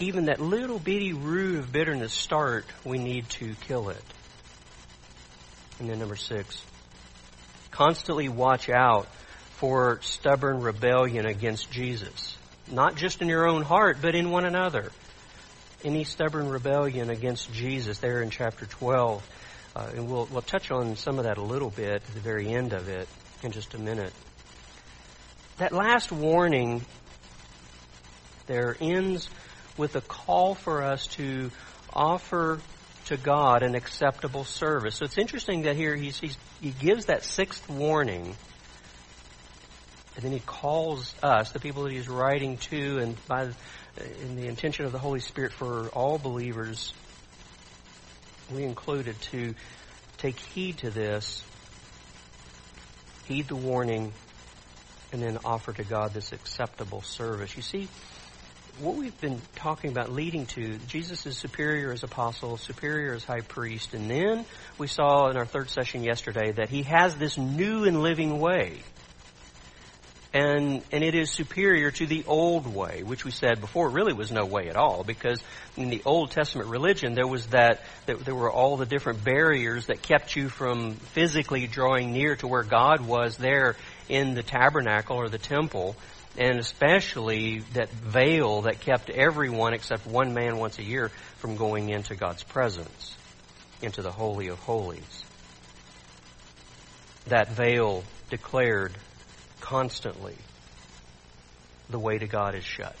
even 0.00 0.26
that 0.26 0.40
little 0.40 0.78
bitty 0.78 1.12
root 1.12 1.58
of 1.58 1.72
bitterness 1.72 2.12
start, 2.12 2.64
we 2.84 2.98
need 2.98 3.28
to 3.30 3.54
kill 3.66 3.90
it. 3.90 4.02
And 5.78 5.88
then 5.88 5.98
number 5.98 6.16
six, 6.16 6.64
constantly 7.70 8.28
watch 8.28 8.68
out 8.68 9.06
for 9.56 10.00
stubborn 10.02 10.60
rebellion 10.60 11.26
against 11.26 11.70
Jesus. 11.70 12.36
Not 12.70 12.96
just 12.96 13.20
in 13.20 13.28
your 13.28 13.46
own 13.46 13.62
heart, 13.62 13.98
but 14.00 14.14
in 14.14 14.30
one 14.30 14.46
another. 14.46 14.90
Any 15.84 16.04
stubborn 16.04 16.48
rebellion 16.48 17.10
against 17.10 17.52
Jesus 17.52 17.98
there 17.98 18.22
in 18.22 18.30
chapter 18.30 18.64
12. 18.66 19.30
Uh, 19.76 19.90
and 19.94 20.10
we'll, 20.10 20.26
we'll 20.26 20.42
touch 20.42 20.70
on 20.70 20.96
some 20.96 21.18
of 21.18 21.24
that 21.24 21.36
a 21.36 21.42
little 21.42 21.70
bit 21.70 21.90
at 21.90 22.14
the 22.14 22.20
very 22.20 22.48
end 22.48 22.72
of 22.72 22.88
it 22.88 23.08
in 23.44 23.52
just 23.52 23.74
a 23.74 23.78
minute. 23.78 24.12
That 25.58 25.72
last 25.72 26.10
warning 26.10 26.82
there 28.46 28.76
ends 28.80 29.28
with 29.76 29.96
a 29.96 30.00
call 30.00 30.54
for 30.54 30.82
us 30.82 31.06
to 31.08 31.50
offer 31.92 32.60
to 33.06 33.16
God 33.16 33.62
an 33.62 33.74
acceptable 33.74 34.44
service. 34.44 34.96
So 34.96 35.04
it's 35.04 35.18
interesting 35.18 35.62
that 35.62 35.76
here 35.76 35.94
he's, 35.94 36.18
he's, 36.18 36.36
he 36.60 36.70
gives 36.70 37.06
that 37.06 37.22
sixth 37.24 37.68
warning, 37.68 38.34
and 40.16 40.24
then 40.24 40.32
he 40.32 40.40
calls 40.40 41.14
us, 41.22 41.52
the 41.52 41.60
people 41.60 41.84
that 41.84 41.92
he's 41.92 42.08
writing 42.08 42.56
to, 42.58 42.98
and 42.98 43.26
by 43.26 43.50
in 44.22 44.36
the 44.36 44.46
intention 44.48 44.86
of 44.86 44.92
the 44.92 44.98
Holy 44.98 45.20
Spirit 45.20 45.52
for 45.52 45.88
all 45.88 46.18
believers, 46.18 46.92
we 48.52 48.64
included 48.64 49.20
to 49.20 49.54
take 50.18 50.38
heed 50.38 50.78
to 50.78 50.90
this, 50.90 51.44
heed 53.26 53.48
the 53.48 53.56
warning, 53.56 54.12
and 55.12 55.22
then 55.22 55.38
offer 55.44 55.72
to 55.72 55.84
God 55.84 56.12
this 56.12 56.32
acceptable 56.32 57.02
service. 57.02 57.56
You 57.56 57.62
see, 57.62 57.88
what 58.80 58.96
we've 58.96 59.18
been 59.20 59.40
talking 59.54 59.90
about 59.90 60.10
leading 60.10 60.46
to, 60.46 60.78
Jesus 60.88 61.26
is 61.26 61.36
superior 61.36 61.92
as 61.92 62.02
apostle, 62.02 62.56
superior 62.56 63.14
as 63.14 63.24
high 63.24 63.42
priest, 63.42 63.94
and 63.94 64.10
then 64.10 64.44
we 64.78 64.88
saw 64.88 65.30
in 65.30 65.36
our 65.36 65.46
third 65.46 65.70
session 65.70 66.02
yesterday 66.02 66.52
that 66.52 66.68
he 66.68 66.82
has 66.82 67.14
this 67.14 67.38
new 67.38 67.84
and 67.84 68.02
living 68.02 68.40
way. 68.40 68.78
And, 70.34 70.82
and 70.90 71.04
it 71.04 71.14
is 71.14 71.30
superior 71.30 71.92
to 71.92 72.06
the 72.06 72.24
old 72.26 72.66
way, 72.66 73.04
which 73.04 73.24
we 73.24 73.30
said 73.30 73.60
before 73.60 73.88
really 73.88 74.12
was 74.12 74.32
no 74.32 74.44
way 74.44 74.68
at 74.68 74.74
all, 74.74 75.04
because 75.04 75.40
in 75.76 75.90
the 75.90 76.02
Old 76.04 76.32
Testament 76.32 76.68
religion 76.68 77.14
there 77.14 77.26
was 77.26 77.46
that, 77.48 77.82
that 78.06 78.24
there 78.24 78.34
were 78.34 78.50
all 78.50 78.76
the 78.76 78.84
different 78.84 79.22
barriers 79.22 79.86
that 79.86 80.02
kept 80.02 80.34
you 80.34 80.48
from 80.48 80.94
physically 80.94 81.68
drawing 81.68 82.12
near 82.12 82.34
to 82.36 82.48
where 82.48 82.64
God 82.64 83.00
was 83.00 83.36
there 83.36 83.76
in 84.08 84.34
the 84.34 84.42
tabernacle 84.42 85.16
or 85.16 85.28
the 85.28 85.38
temple 85.38 85.94
and 86.36 86.58
especially 86.58 87.60
that 87.74 87.90
veil 87.90 88.62
that 88.62 88.80
kept 88.80 89.10
everyone 89.10 89.72
except 89.72 90.06
one 90.06 90.34
man 90.34 90.56
once 90.56 90.78
a 90.78 90.82
year 90.82 91.10
from 91.38 91.56
going 91.56 91.90
into 91.90 92.16
God's 92.16 92.42
presence, 92.42 93.16
into 93.82 94.02
the 94.02 94.10
Holy 94.10 94.48
of 94.48 94.58
Holies. 94.58 95.24
That 97.26 97.50
veil 97.50 98.02
declared 98.30 98.92
constantly 99.64 100.36
the 101.88 101.98
way 101.98 102.18
to 102.18 102.26
God 102.26 102.54
is 102.54 102.64
shut. 102.64 102.94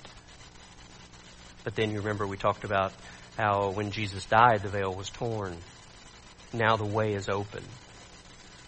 But 1.62 1.76
then 1.76 1.90
you 1.90 1.98
remember 1.98 2.26
we 2.26 2.38
talked 2.38 2.64
about 2.64 2.94
how 3.36 3.70
when 3.72 3.90
Jesus 3.90 4.24
died, 4.24 4.62
the 4.62 4.70
veil 4.70 4.94
was 4.94 5.10
torn. 5.10 5.58
Now 6.54 6.76
the 6.76 6.86
way 6.86 7.12
is 7.12 7.28
open. 7.28 7.62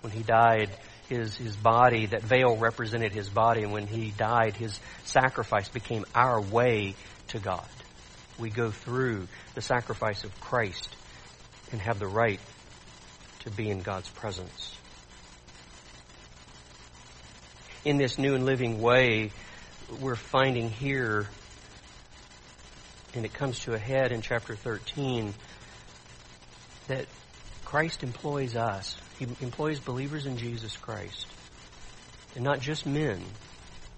When 0.03 0.13
he 0.13 0.23
died, 0.23 0.69
his, 1.09 1.37
his 1.37 1.57
body, 1.57 2.05
that 2.07 2.23
veil 2.23 2.59
represented 2.59 3.13
his 3.13 3.31
body, 3.31 3.63
and 3.63 3.73
when 3.73 3.87
he 3.87 4.11
died, 4.11 4.57
his 4.57 4.79
sacrifice 5.05 5.71
became 5.71 6.05
our 6.15 6.39
way 6.39 6.97
to 7.29 7.39
God. 7.39 7.65
We 8.39 8.51
go 8.51 8.71
through 8.71 9.27
the 9.55 9.63
sacrifice 9.63 10.23
of 10.25 10.39
Christ 10.43 10.95
and 11.73 11.81
have 11.81 11.99
the 11.99 12.09
right 12.09 12.41
to 13.41 13.51
be 13.51 13.71
in 13.71 13.81
God's 13.81 14.11
presence. 14.11 14.76
In 17.87 17.99
this 17.99 18.19
new 18.19 18.35
and 18.35 18.45
living 18.45 18.83
way, 18.83 19.31
we're 20.01 20.17
finding 20.17 20.71
here, 20.71 21.29
and 23.15 23.25
it 23.25 23.33
comes 23.33 23.61
to 23.61 23.75
a 23.75 23.79
head 23.79 24.11
in 24.11 24.23
chapter 24.23 24.57
13, 24.57 25.33
that 26.89 27.07
Christ 27.65 28.03
employs 28.03 28.57
us 28.57 28.97
he 29.19 29.27
employs 29.41 29.81
believers 29.81 30.27
in 30.27 30.37
Jesus 30.37 30.77
Christ. 30.77 31.27
And 32.35 32.45
not 32.45 32.61
just 32.61 32.85
men, 32.85 33.23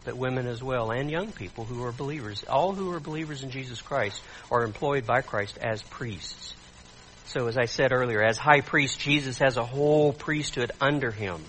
but 0.05 0.17
women 0.17 0.47
as 0.47 0.63
well, 0.63 0.93
and 0.93 1.11
young 1.11 1.33
people 1.33 1.65
who 1.65 1.83
are 1.85 1.93
believers. 1.93 2.45
All 2.49 2.73
who 2.73 2.93
are 2.93 3.01
believers 3.01 3.43
in 3.43 3.51
Jesus 3.51 3.83
Christ 3.83 4.23
are 4.51 4.63
employed 4.63 5.07
by 5.07 5.23
Christ 5.23 5.59
as 5.59 5.83
priests. 5.83 6.55
So 7.27 7.49
as 7.49 7.59
I 7.59 7.65
said 7.65 7.93
earlier, 7.93 8.23
as 8.23 8.39
high 8.39 8.61
priest, 8.61 9.01
Jesus 9.01 9.39
has 9.39 9.57
a 9.57 9.65
whole 9.65 10.13
priesthood 10.13 10.71
under 10.81 11.11
him. 11.11 11.43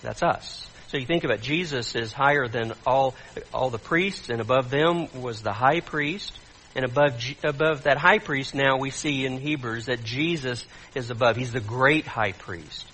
That's 0.00 0.22
us. 0.22 0.66
So 0.92 0.98
you 0.98 1.06
think 1.06 1.24
about 1.24 1.40
Jesus 1.40 1.94
is 1.94 2.12
higher 2.12 2.48
than 2.48 2.74
all 2.86 3.14
all 3.54 3.70
the 3.70 3.78
priests, 3.78 4.28
and 4.28 4.42
above 4.42 4.68
them 4.68 5.08
was 5.22 5.40
the 5.40 5.50
high 5.50 5.80
priest. 5.80 6.38
And 6.76 6.84
above, 6.84 7.14
above 7.42 7.84
that 7.84 7.96
high 7.96 8.18
priest 8.18 8.54
now 8.54 8.76
we 8.76 8.90
see 8.90 9.24
in 9.24 9.38
Hebrews 9.38 9.86
that 9.86 10.04
Jesus 10.04 10.66
is 10.94 11.10
above. 11.10 11.36
He's 11.36 11.52
the 11.52 11.60
great 11.60 12.06
high 12.06 12.32
priest. 12.32 12.86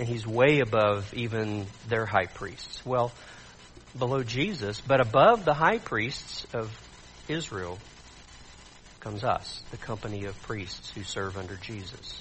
And 0.00 0.08
he's 0.08 0.26
way 0.26 0.58
above 0.58 1.14
even 1.14 1.66
their 1.86 2.06
high 2.06 2.26
priests. 2.26 2.84
Well, 2.84 3.12
below 3.96 4.24
Jesus, 4.24 4.80
but 4.80 5.00
above 5.00 5.44
the 5.44 5.54
high 5.54 5.78
priests 5.78 6.44
of 6.52 6.76
Israel 7.28 7.78
comes 8.98 9.22
us, 9.22 9.62
the 9.70 9.76
company 9.76 10.24
of 10.24 10.42
priests 10.42 10.90
who 10.90 11.04
serve 11.04 11.36
under 11.36 11.54
Jesus. 11.54 12.20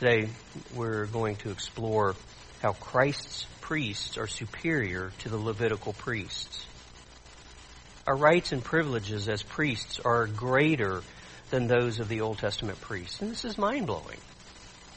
Today 0.00 0.30
we're 0.74 1.04
going 1.04 1.36
to 1.36 1.50
explore 1.50 2.16
how 2.62 2.72
Christ's 2.72 3.44
priests 3.60 4.16
are 4.16 4.26
superior 4.26 5.12
to 5.18 5.28
the 5.28 5.36
Levitical 5.36 5.92
priests 5.92 6.64
our 8.06 8.16
rights 8.16 8.52
and 8.52 8.64
privileges 8.64 9.28
as 9.28 9.42
priests 9.42 10.00
are 10.00 10.26
greater 10.26 11.02
than 11.50 11.66
those 11.66 12.00
of 12.00 12.08
the 12.08 12.22
Old 12.22 12.38
Testament 12.38 12.80
priests. 12.80 13.20
And 13.20 13.30
this 13.30 13.44
is 13.44 13.58
mind 13.58 13.86
blowing. 13.86 14.16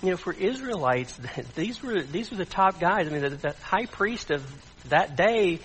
You 0.02 0.12
know, 0.12 0.18
for 0.18 0.32
Israelites, 0.32 1.20
these 1.56 1.84
were 1.84 2.02
these 2.02 2.32
were 2.32 2.38
the 2.38 2.46
top 2.46 2.80
guys. 2.80 3.06
I 3.06 3.10
mean, 3.12 3.24
the, 3.24 3.30
the 3.32 3.56
high 3.62 3.88
priest 3.88 4.32
of 4.32 4.42
that 4.88 5.18
day, 5.18 5.60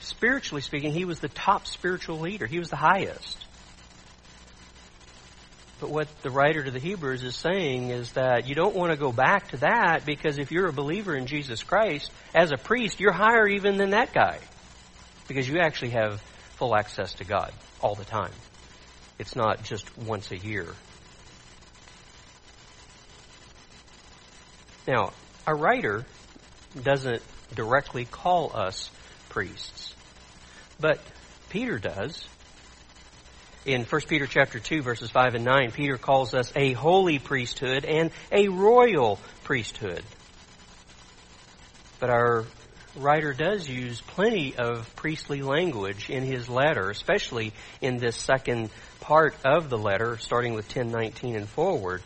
spiritually 0.00 0.62
speaking, 0.62 0.92
he 0.92 1.04
was 1.04 1.20
the 1.20 1.28
top 1.28 1.68
spiritual 1.68 2.18
leader. 2.18 2.46
He 2.46 2.58
was 2.58 2.70
the 2.70 2.76
highest. 2.76 3.46
But 5.80 5.88
what 5.88 6.08
the 6.22 6.30
writer 6.30 6.62
to 6.62 6.70
the 6.70 6.78
Hebrews 6.78 7.24
is 7.24 7.34
saying 7.34 7.88
is 7.88 8.12
that 8.12 8.46
you 8.46 8.54
don't 8.54 8.76
want 8.76 8.92
to 8.92 8.98
go 8.98 9.12
back 9.12 9.48
to 9.48 9.56
that 9.58 10.04
because 10.04 10.38
if 10.38 10.52
you're 10.52 10.68
a 10.68 10.72
believer 10.72 11.16
in 11.16 11.26
Jesus 11.26 11.62
Christ, 11.62 12.10
as 12.34 12.52
a 12.52 12.58
priest, 12.58 13.00
you're 13.00 13.12
higher 13.12 13.48
even 13.48 13.78
than 13.78 13.90
that 13.90 14.12
guy 14.12 14.38
because 15.26 15.48
you 15.48 15.58
actually 15.58 15.90
have 15.90 16.20
full 16.56 16.76
access 16.76 17.14
to 17.14 17.24
God 17.24 17.52
all 17.80 17.94
the 17.94 18.04
time. 18.04 18.32
It's 19.18 19.34
not 19.34 19.62
just 19.64 19.96
once 19.96 20.30
a 20.30 20.36
year. 20.36 20.66
Now, 24.86 25.12
a 25.46 25.54
writer 25.54 26.04
doesn't 26.82 27.22
directly 27.54 28.04
call 28.04 28.50
us 28.54 28.90
priests, 29.28 29.94
but 30.78 31.00
Peter 31.48 31.78
does. 31.78 32.26
In 33.66 33.84
1 33.84 34.00
Peter 34.08 34.26
chapter 34.26 34.58
2 34.58 34.80
verses 34.80 35.10
5 35.10 35.34
and 35.34 35.44
9, 35.44 35.72
Peter 35.72 35.98
calls 35.98 36.32
us 36.32 36.50
a 36.56 36.72
holy 36.72 37.18
priesthood 37.18 37.84
and 37.84 38.10
a 38.32 38.48
royal 38.48 39.18
priesthood. 39.44 40.02
But 41.98 42.08
our 42.08 42.46
writer 42.96 43.34
does 43.34 43.68
use 43.68 44.00
plenty 44.00 44.56
of 44.56 44.90
priestly 44.96 45.42
language 45.42 46.08
in 46.08 46.24
his 46.24 46.48
letter, 46.48 46.88
especially 46.88 47.52
in 47.82 47.98
this 47.98 48.16
second 48.16 48.70
part 49.00 49.34
of 49.44 49.68
the 49.68 49.76
letter, 49.76 50.16
starting 50.16 50.54
with 50.54 50.64
1019 50.64 51.36
and 51.36 51.46
forward. 51.46 52.02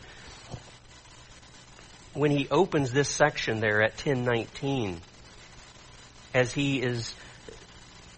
When 2.13 2.31
he 2.31 2.49
opens 2.49 2.91
this 2.91 3.07
section 3.07 3.61
there 3.61 3.81
at 3.81 3.91
1019, 3.91 4.99
as 6.33 6.53
he 6.53 6.81
is 6.81 7.15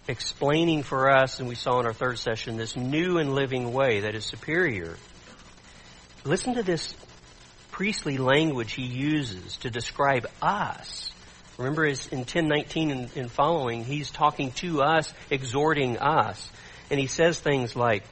explaining 0.08 0.82
for 0.82 1.10
us, 1.10 1.38
and 1.38 1.48
we 1.48 1.54
saw 1.54 1.78
in 1.80 1.86
our 1.86 1.92
third 1.92 2.18
session, 2.18 2.56
this 2.56 2.76
new 2.76 3.18
and 3.18 3.34
living 3.34 3.72
way 3.72 4.00
that 4.00 4.14
is 4.14 4.24
superior. 4.24 4.96
Listen 6.24 6.54
to 6.54 6.62
this 6.62 6.94
priestly 7.70 8.18
language 8.18 8.72
he 8.72 8.82
uses 8.82 9.58
to 9.58 9.70
describe 9.70 10.26
us 10.42 11.12
Remember 11.58 11.84
in 11.84 11.96
1019 11.96 12.90
and, 12.92 13.16
and 13.16 13.30
following, 13.30 13.84
he's 13.84 14.12
talking 14.12 14.52
to 14.52 14.80
us, 14.80 15.12
exhorting 15.28 15.98
us. 15.98 16.48
And 16.88 17.00
he 17.00 17.08
says 17.08 17.40
things 17.40 17.74
like, 17.74 18.04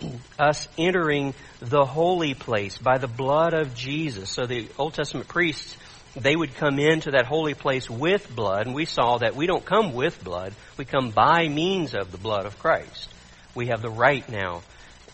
us 0.38 0.68
entering 0.78 1.34
the 1.60 1.84
holy 1.84 2.32
place 2.32 2.78
by 2.78 2.96
the 2.96 3.06
blood 3.06 3.52
of 3.52 3.74
Jesus. 3.74 4.30
So 4.30 4.46
the 4.46 4.68
Old 4.78 4.94
Testament 4.94 5.28
priests 5.28 5.76
they 6.14 6.36
would 6.36 6.54
come 6.56 6.78
into 6.78 7.12
that 7.12 7.26
holy 7.26 7.54
place 7.54 7.88
with 7.88 8.34
blood, 8.34 8.66
and 8.66 8.74
we 8.74 8.84
saw 8.84 9.18
that 9.18 9.34
we 9.34 9.46
don't 9.46 9.64
come 9.64 9.94
with 9.94 10.22
blood, 10.22 10.52
we 10.76 10.84
come 10.84 11.10
by 11.10 11.48
means 11.48 11.94
of 11.94 12.12
the 12.12 12.18
blood 12.18 12.44
of 12.46 12.58
Christ. 12.58 13.08
We 13.54 13.68
have 13.68 13.82
the 13.82 13.90
right 13.90 14.28
now 14.28 14.62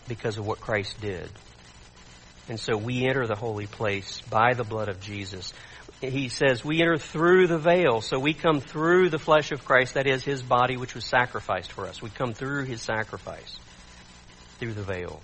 because 0.07 0.37
of 0.37 0.45
what 0.45 0.59
Christ 0.59 0.99
did. 0.99 1.29
And 2.49 2.59
so 2.59 2.75
we 2.75 3.05
enter 3.05 3.27
the 3.27 3.35
holy 3.35 3.67
place 3.67 4.21
by 4.29 4.53
the 4.53 4.63
blood 4.63 4.89
of 4.89 4.99
Jesus. 4.99 5.53
He 6.01 6.29
says 6.29 6.63
we 6.63 6.81
enter 6.81 6.97
through 6.97 7.47
the 7.47 7.57
veil, 7.57 8.01
so 8.01 8.19
we 8.19 8.33
come 8.33 8.59
through 8.59 9.09
the 9.09 9.19
flesh 9.19 9.51
of 9.51 9.65
Christ, 9.65 9.93
that 9.93 10.07
is 10.07 10.23
his 10.23 10.41
body 10.41 10.77
which 10.77 10.95
was 10.95 11.05
sacrificed 11.05 11.71
for 11.71 11.85
us. 11.85 12.01
We 12.01 12.09
come 12.09 12.33
through 12.33 12.65
his 12.65 12.81
sacrifice, 12.81 13.59
through 14.59 14.73
the 14.73 14.83
veil. 14.83 15.21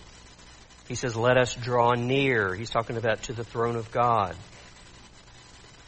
He 0.88 0.96
says, 0.96 1.16
let 1.16 1.38
us 1.38 1.56
draw 1.56 1.94
near. 1.94 2.54
He's 2.54 2.70
talking 2.70 2.98
about 2.98 3.24
to 3.24 3.34
the 3.34 3.44
throne 3.44 3.76
of 3.76 3.92
God. 3.92 4.36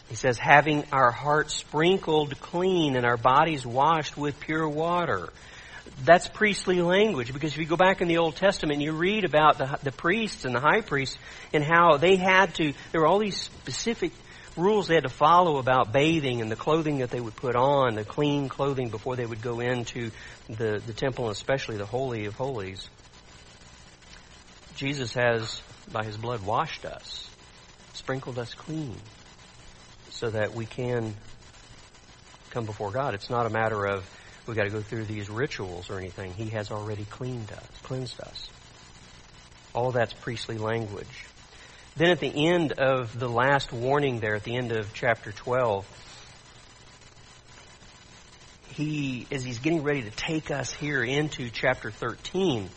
He 0.10 0.16
says, 0.16 0.38
having 0.38 0.86
our 0.92 1.12
hearts 1.12 1.54
sprinkled 1.54 2.40
clean 2.40 2.96
and 2.96 3.06
our 3.06 3.18
bodies 3.18 3.66
washed 3.66 4.16
with 4.16 4.40
pure 4.40 4.68
water. 4.68 5.30
That's 6.04 6.28
priestly 6.28 6.82
language 6.82 7.34
because 7.34 7.54
if 7.54 7.58
you 7.58 7.66
go 7.66 7.76
back 7.76 8.02
in 8.02 8.08
the 8.08 8.18
Old 8.18 8.36
Testament 8.36 8.82
you 8.82 8.94
read 8.94 9.26
about 9.26 9.58
the, 9.58 9.80
the 9.84 9.92
priests 9.92 10.46
and 10.46 10.54
the 10.54 10.60
high 10.60 10.82
priests 10.82 11.18
and 11.54 11.64
how 11.64 11.98
they 11.98 12.16
had 12.16 12.54
to, 12.56 12.74
there 12.92 13.02
were 13.02 13.08
all 13.08 13.20
these 13.20 13.42
specific 13.42 14.12
rules 14.56 14.88
they 14.88 14.96
had 14.96 15.04
to 15.04 15.10
follow 15.10 15.58
about 15.58 15.92
bathing 15.92 16.42
and 16.42 16.52
the 16.52 16.56
clothing 16.56 17.00
that 17.00 17.10
they 17.10 17.20
would 17.20 17.36
put 17.36 17.56
on, 17.56 17.96
the 17.96 18.04
clean 18.04 18.50
clothing 18.50 18.90
before 18.90 19.16
they 19.16 19.26
would 19.26 19.42
go 19.42 19.60
into 19.60 20.12
the, 20.50 20.82
the 20.86 20.94
temple 20.94 21.26
and 21.26 21.36
especially 21.36 21.78
the 21.78 21.86
Holy 21.86 22.26
of 22.26 22.36
Holies. 22.36 22.90
Jesus 24.76 25.14
has, 25.14 25.62
by 25.92 26.04
his 26.04 26.18
blood, 26.18 26.46
washed 26.46 26.86
us, 26.86 27.30
sprinkled 27.94 28.38
us 28.40 28.54
clean, 28.54 28.96
so 30.18 30.32
that 30.32 30.56
we 30.56 30.66
can 30.66 31.16
come 32.50 32.66
before 32.66 32.92
God. 32.92 33.14
It's 33.14 33.30
not 33.30 33.46
a 33.46 33.50
matter 33.50 33.86
of 33.86 34.10
we've 34.48 34.58
got 34.58 34.64
to 34.64 34.70
go 34.70 34.82
through 34.82 35.06
these 35.06 35.30
rituals 35.30 35.90
or 35.90 36.00
anything. 36.00 36.34
He 36.34 36.50
has 36.50 36.72
already 36.72 37.06
cleaned 37.06 37.52
us, 37.52 37.68
cleansed 37.84 38.20
us. 38.22 38.50
All 39.74 39.92
that's 39.92 40.14
priestly 40.14 40.58
language. 40.58 41.26
Then 41.98 42.10
at 42.10 42.20
the 42.20 42.48
end 42.48 42.74
of 42.74 43.18
the 43.18 43.30
last 43.30 43.72
warning 43.72 44.20
there, 44.20 44.36
at 44.36 44.44
the 44.44 44.56
end 44.56 44.72
of 44.72 44.94
chapter 44.94 45.32
12, 45.32 45.86
he, 48.70 49.28
as 49.32 49.44
he's 49.44 49.60
getting 49.60 49.84
ready 49.84 50.04
to 50.04 50.12
take 50.12 50.50
us 50.50 50.72
here 50.72 51.04
into 51.04 51.50
chapter 51.50 51.92
13, 51.92 52.70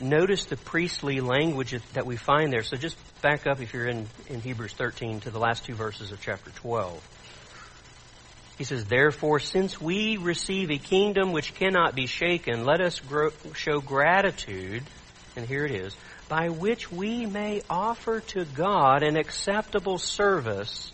notice 0.00 0.44
the 0.46 0.56
priestly 0.56 1.20
language 1.20 1.74
that 1.92 2.06
we 2.06 2.16
find 2.16 2.52
there. 2.52 2.62
So 2.62 2.76
just 2.76 2.96
back 3.24 3.46
up 3.46 3.58
if 3.62 3.72
you're 3.72 3.86
in, 3.86 4.06
in 4.28 4.42
Hebrews 4.42 4.74
13 4.74 5.20
to 5.20 5.30
the 5.30 5.38
last 5.38 5.64
two 5.64 5.74
verses 5.74 6.12
of 6.12 6.20
chapter 6.20 6.50
12. 6.50 7.02
He 8.58 8.64
says, 8.64 8.84
Therefore, 8.84 9.40
since 9.40 9.80
we 9.80 10.18
receive 10.18 10.70
a 10.70 10.76
kingdom 10.76 11.32
which 11.32 11.54
cannot 11.54 11.94
be 11.94 12.06
shaken, 12.06 12.66
let 12.66 12.82
us 12.82 13.00
grow, 13.00 13.30
show 13.54 13.80
gratitude, 13.80 14.82
and 15.36 15.46
here 15.46 15.64
it 15.64 15.72
is, 15.72 15.96
by 16.28 16.50
which 16.50 16.92
we 16.92 17.24
may 17.24 17.62
offer 17.70 18.20
to 18.20 18.44
God 18.44 19.02
an 19.02 19.16
acceptable 19.16 19.96
service. 19.96 20.92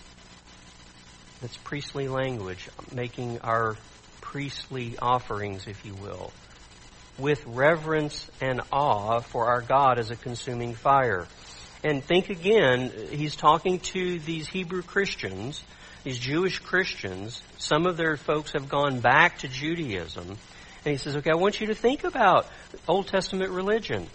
That's 1.41 1.57
priestly 1.57 2.07
language, 2.07 2.69
making 2.95 3.41
our 3.41 3.77
priestly 4.21 4.97
offerings, 5.01 5.67
if 5.67 5.85
you 5.85 5.95
will 5.95 6.31
with 7.19 7.45
reverence 7.47 8.31
and 8.41 8.63
awe 8.73 9.21
for 9.21 9.49
our 9.49 9.61
God 9.61 9.99
as 9.99 10.11
a 10.11 10.17
consuming 10.17 10.75
fire. 10.75 11.27
And 11.83 12.05
think 12.05 12.29
again, 12.29 12.93
he's 13.11 13.37
talking 13.37 13.81
to 13.81 14.19
these 14.19 14.49
Hebrew 14.49 14.83
Christians, 14.83 15.63
these 16.05 16.19
Jewish 16.19 16.59
Christians. 16.59 17.43
Some 17.59 17.87
of 17.87 17.97
their 17.97 18.17
folks 18.17 18.53
have 18.53 18.69
gone 18.69 19.01
back 19.01 19.39
to 19.39 19.49
Judaism. 19.49 20.29
And 20.85 20.93
he 20.93 20.97
says, 20.97 21.17
okay, 21.17 21.31
I 21.31 21.37
want 21.37 21.61
you 21.61 21.69
to 21.69 21.75
think 21.75 22.05
about 22.05 22.47
Old 22.87 23.09
Testament 23.09 23.51
religion. 23.51 24.07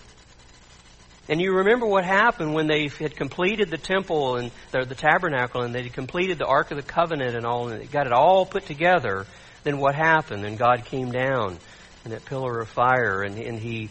And 1.28 1.42
you 1.42 1.54
remember 1.54 1.88
what 1.88 2.06
happened 2.06 2.54
when 2.54 2.68
they 2.68 2.88
had 2.88 3.16
completed 3.16 3.72
the 3.72 3.78
temple 3.78 4.36
and 4.36 4.52
the, 4.72 4.86
the 4.86 4.94
tabernacle 4.94 5.62
and 5.62 5.74
they 5.74 5.82
had 5.84 5.94
completed 5.94 6.38
the 6.38 6.46
Ark 6.46 6.70
of 6.70 6.78
the 6.78 6.84
Covenant 6.84 7.36
and 7.36 7.46
all, 7.48 7.70
and 7.70 7.82
they 7.82 7.86
got 7.86 8.06
it 8.06 8.14
all 8.14 8.46
put 8.46 8.68
together. 8.68 9.26
Then 9.64 9.80
what 9.80 9.96
happened? 9.96 10.44
Then 10.44 10.56
God 10.56 10.86
came 10.86 11.12
down 11.12 11.58
and 12.04 12.14
that 12.14 12.24
pillar 12.26 12.60
of 12.60 12.70
fire, 12.70 13.24
and, 13.24 13.40
and 13.40 13.58
he 13.58 13.90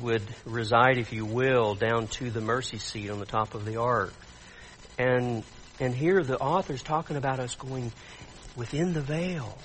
would 0.00 0.22
reside, 0.44 0.98
if 0.98 1.12
you 1.12 1.24
will, 1.24 1.74
down 1.74 2.08
to 2.08 2.30
the 2.30 2.40
mercy 2.40 2.78
seat 2.78 3.10
on 3.10 3.18
the 3.18 3.26
top 3.26 3.54
of 3.54 3.64
the 3.64 3.76
ark. 3.76 4.12
And 4.98 5.44
and 5.80 5.94
here 5.94 6.22
the 6.22 6.38
author's 6.38 6.82
talking 6.82 7.16
about 7.16 7.40
us 7.40 7.54
going 7.56 7.92
within 8.56 8.92
the 8.92 9.00
veil. 9.00 9.58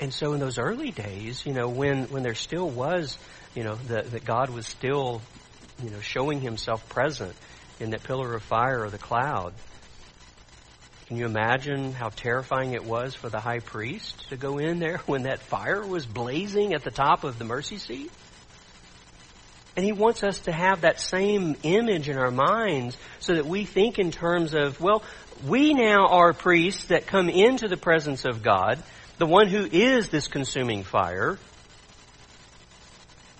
And 0.00 0.12
so 0.12 0.34
in 0.34 0.40
those 0.40 0.58
early 0.58 0.90
days, 0.90 1.44
you 1.46 1.52
know, 1.52 1.68
when, 1.68 2.04
when 2.04 2.22
there 2.22 2.34
still 2.34 2.68
was, 2.68 3.18
you 3.54 3.64
know, 3.64 3.76
that, 3.88 4.10
that 4.12 4.24
God 4.24 4.50
was 4.50 4.66
still, 4.66 5.22
you 5.82 5.90
know, 5.90 6.00
showing 6.00 6.40
himself 6.40 6.88
present 6.88 7.34
in 7.80 7.90
that 7.90 8.04
pillar 8.04 8.34
of 8.34 8.42
fire 8.42 8.84
or 8.84 8.90
the 8.90 8.98
cloud, 8.98 9.54
can 11.06 11.16
you 11.16 11.24
imagine 11.24 11.92
how 11.92 12.10
terrifying 12.10 12.74
it 12.74 12.84
was 12.84 13.14
for 13.14 13.28
the 13.28 13.40
high 13.40 13.60
priest 13.60 14.28
to 14.28 14.36
go 14.36 14.58
in 14.58 14.78
there 14.78 14.98
when 15.06 15.22
that 15.22 15.40
fire 15.40 15.84
was 15.84 16.06
blazing 16.06 16.74
at 16.74 16.84
the 16.84 16.90
top 16.90 17.24
of 17.24 17.38
the 17.38 17.44
mercy 17.44 17.78
seat? 17.78 18.12
And 19.76 19.84
he 19.84 19.92
wants 19.92 20.22
us 20.22 20.40
to 20.40 20.52
have 20.52 20.80
that 20.80 21.00
same 21.00 21.54
image 21.62 22.08
in 22.08 22.16
our 22.16 22.30
minds 22.30 22.96
so 23.20 23.34
that 23.34 23.44
we 23.44 23.66
think 23.66 23.98
in 23.98 24.10
terms 24.10 24.54
of, 24.54 24.80
well, 24.80 25.02
we 25.46 25.74
now 25.74 26.06
are 26.06 26.32
priests 26.32 26.86
that 26.86 27.06
come 27.06 27.28
into 27.28 27.68
the 27.68 27.76
presence 27.76 28.24
of 28.24 28.42
God, 28.42 28.82
the 29.18 29.26
one 29.26 29.48
who 29.48 29.66
is 29.70 30.08
this 30.08 30.28
consuming 30.28 30.82
fire. 30.82 31.38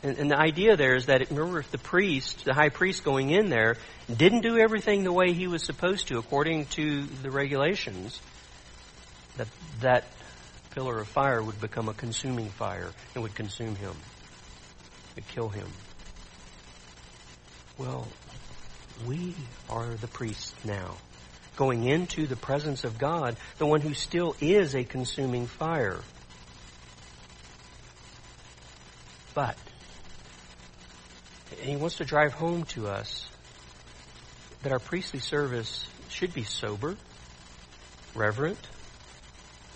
And, 0.03 0.19
and 0.19 0.31
the 0.31 0.39
idea 0.39 0.77
there 0.77 0.95
is 0.95 1.07
that, 1.07 1.31
remember, 1.31 1.61
if 1.61 1.71
the 1.71 1.79
priest, 1.79 2.45
the 2.45 2.53
high 2.53 2.69
priest 2.69 3.03
going 3.03 3.31
in 3.31 3.49
there, 3.49 3.77
didn't 4.15 4.43
do 4.43 4.59
everything 4.59 5.05
the 5.05 5.13
way 5.13 5.33
he 5.33 5.47
was 5.47 5.65
supposed 5.65 6.09
to 6.09 6.19
according 6.19 6.67
to 6.67 7.03
the 7.23 7.31
regulations, 7.31 8.21
that 9.39 9.49
that 9.81 10.05
pillar 10.73 10.99
of 10.99 11.09
fire 11.09 11.43
would 11.43 11.61
become 11.63 11.89
a 11.89 11.95
consuming 11.95 12.51
fire 12.51 12.93
and 13.15 13.23
would 13.23 13.35
consume 13.35 13.75
him. 13.75 13.95
Would 15.15 15.27
kill 15.29 15.49
him. 15.49 15.67
Well, 17.79 18.09
we 19.07 19.35
are 19.69 19.87
the 19.87 20.09
priests 20.09 20.55
now, 20.65 20.95
going 21.57 21.85
into 21.85 22.27
the 22.27 22.37
presence 22.37 22.85
of 22.85 22.99
God, 22.99 23.37
the 23.59 23.67
one 23.67 23.83
who 23.83 23.93
still 23.93 24.35
is 24.41 24.75
a 24.75 24.83
consuming 24.83 25.47
fire. 25.47 26.01
But, 29.35 29.59
and 31.61 31.69
he 31.69 31.77
wants 31.77 31.97
to 31.97 32.07
drive 32.07 32.33
home 32.33 32.65
to 32.67 32.89
us 32.89 33.27
that 34.63 34.73
our 34.73 34.79
priestly 34.79 35.21
service 35.21 35.87
should 36.09 36.33
be 36.33 36.45
sober, 36.45 36.97
reverent, 38.15 38.59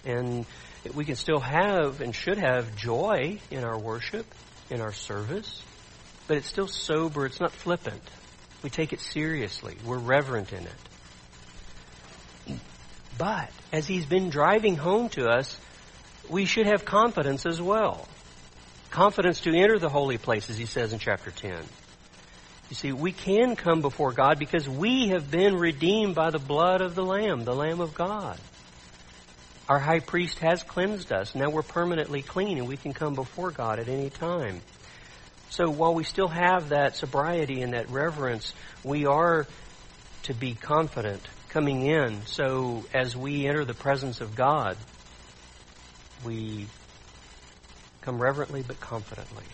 and 0.07 0.47
we 0.95 1.05
can 1.05 1.17
still 1.17 1.41
have 1.41 2.01
and 2.01 2.15
should 2.15 2.39
have 2.39 2.75
joy 2.77 3.39
in 3.51 3.63
our 3.63 3.79
worship, 3.79 4.25
in 4.71 4.81
our 4.81 4.95
service, 4.95 5.63
but 6.31 6.37
it's 6.37 6.47
still 6.47 6.69
sober. 6.69 7.27
It's 7.27 7.41
not 7.41 7.51
flippant. 7.51 8.05
We 8.63 8.71
take 8.71 8.93
it 8.93 9.01
seriously. 9.01 9.77
We're 9.85 9.99
reverent 9.99 10.53
in 10.53 10.65
it. 12.47 12.59
But 13.19 13.51
as 13.73 13.89
he's 13.89 14.07
been 14.07 14.31
driving 14.31 14.77
home 14.77 15.09
to 15.09 15.27
us, 15.27 15.59
we 16.29 16.45
should 16.45 16.67
have 16.67 16.85
confidence 16.85 17.47
as 17.47 17.61
well. 17.61 18.07
Confidence 18.91 19.41
to 19.41 19.51
enter 19.53 19.81
the 19.81 19.89
holy 19.89 20.19
place, 20.19 20.49
as 20.51 20.57
he 20.57 20.67
says 20.67 20.93
in 20.93 21.01
chapter 21.01 21.33
10. 21.33 21.65
You 22.69 22.77
see, 22.77 22.93
we 22.93 23.11
can 23.11 23.57
come 23.57 23.81
before 23.81 24.13
God 24.13 24.39
because 24.39 24.69
we 24.69 25.09
have 25.09 25.33
been 25.33 25.57
redeemed 25.57 26.15
by 26.15 26.31
the 26.31 26.39
blood 26.39 26.81
of 26.81 26.95
the 26.95 27.03
Lamb, 27.03 27.43
the 27.43 27.57
Lamb 27.57 27.81
of 27.81 27.93
God. 27.93 28.39
Our 29.69 29.81
high 29.81 29.99
priest 29.99 30.39
has 30.39 30.63
cleansed 30.63 31.11
us. 31.11 31.35
Now 31.35 31.51
we're 31.51 31.63
permanently 31.63 32.23
clean 32.23 32.57
and 32.59 32.69
we 32.69 32.77
can 32.77 32.93
come 32.93 33.17
before 33.17 33.51
God 33.51 33.81
at 33.81 33.89
any 33.89 34.11
time. 34.11 34.61
So 35.51 35.69
while 35.69 35.95
we 35.95 36.05
still 36.05 36.29
have 36.29 36.71
that 36.71 36.97
sobriety 36.97 37.63
and 37.63 37.75
that 37.75 37.91
reverence, 37.91 38.55
we 38.83 39.07
are 39.07 39.47
to 40.25 40.35
be 40.35 40.55
confident 40.55 41.27
coming 41.49 41.87
in. 41.87 42.25
So 42.27 42.85
as 42.95 43.17
we 43.17 43.47
enter 43.47 43.65
the 43.65 43.75
presence 43.75 44.21
of 44.21 44.35
God, 44.35 44.77
we 46.25 46.67
come 48.03 48.21
reverently 48.21 48.63
but 48.67 48.81
confidently 48.81 49.45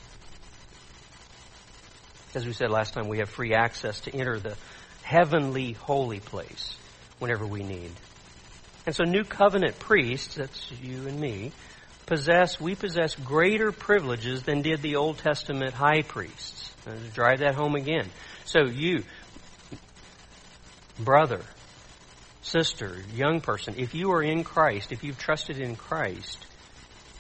as 2.37 2.45
we 2.45 2.53
said 2.53 2.71
last 2.71 2.93
time, 2.93 3.09
we 3.09 3.19
have 3.19 3.31
free 3.31 3.55
access 3.55 4.01
to 4.01 4.15
enter 4.15 4.39
the 4.39 4.55
heavenly 5.03 5.73
holy 5.73 6.21
place 6.21 6.77
whenever 7.19 7.47
we 7.47 7.63
need. 7.63 7.91
And 8.85 8.95
so 8.95 9.05
new 9.05 9.25
covenant 9.25 9.79
priests, 9.79 10.35
that's 10.35 10.71
you 10.71 11.09
and 11.09 11.19
me, 11.19 11.53
possess, 12.07 12.61
we 12.61 12.75
possess 12.75 13.15
greater 13.15 13.73
privileges 13.73 14.43
than 14.45 14.63
did 14.63 14.81
the 14.81 14.97
Old 14.97 15.19
Testament 15.19 15.75
high 15.75 16.03
priests. 16.03 16.73
to 16.85 16.97
drive 17.13 17.41
that 17.41 17.55
home 17.55 17.75
again. 17.75 18.09
So 18.45 18.65
you, 18.65 19.03
brother, 20.99 21.41
sister, 22.43 22.97
young 23.15 23.41
person, 23.41 23.75
if 23.77 23.95
you 23.95 24.13
are 24.13 24.23
in 24.23 24.45
Christ, 24.45 24.93
if 24.93 25.03
you've 25.03 25.19
trusted 25.19 25.59
in 25.59 25.75
Christ, 25.75 26.47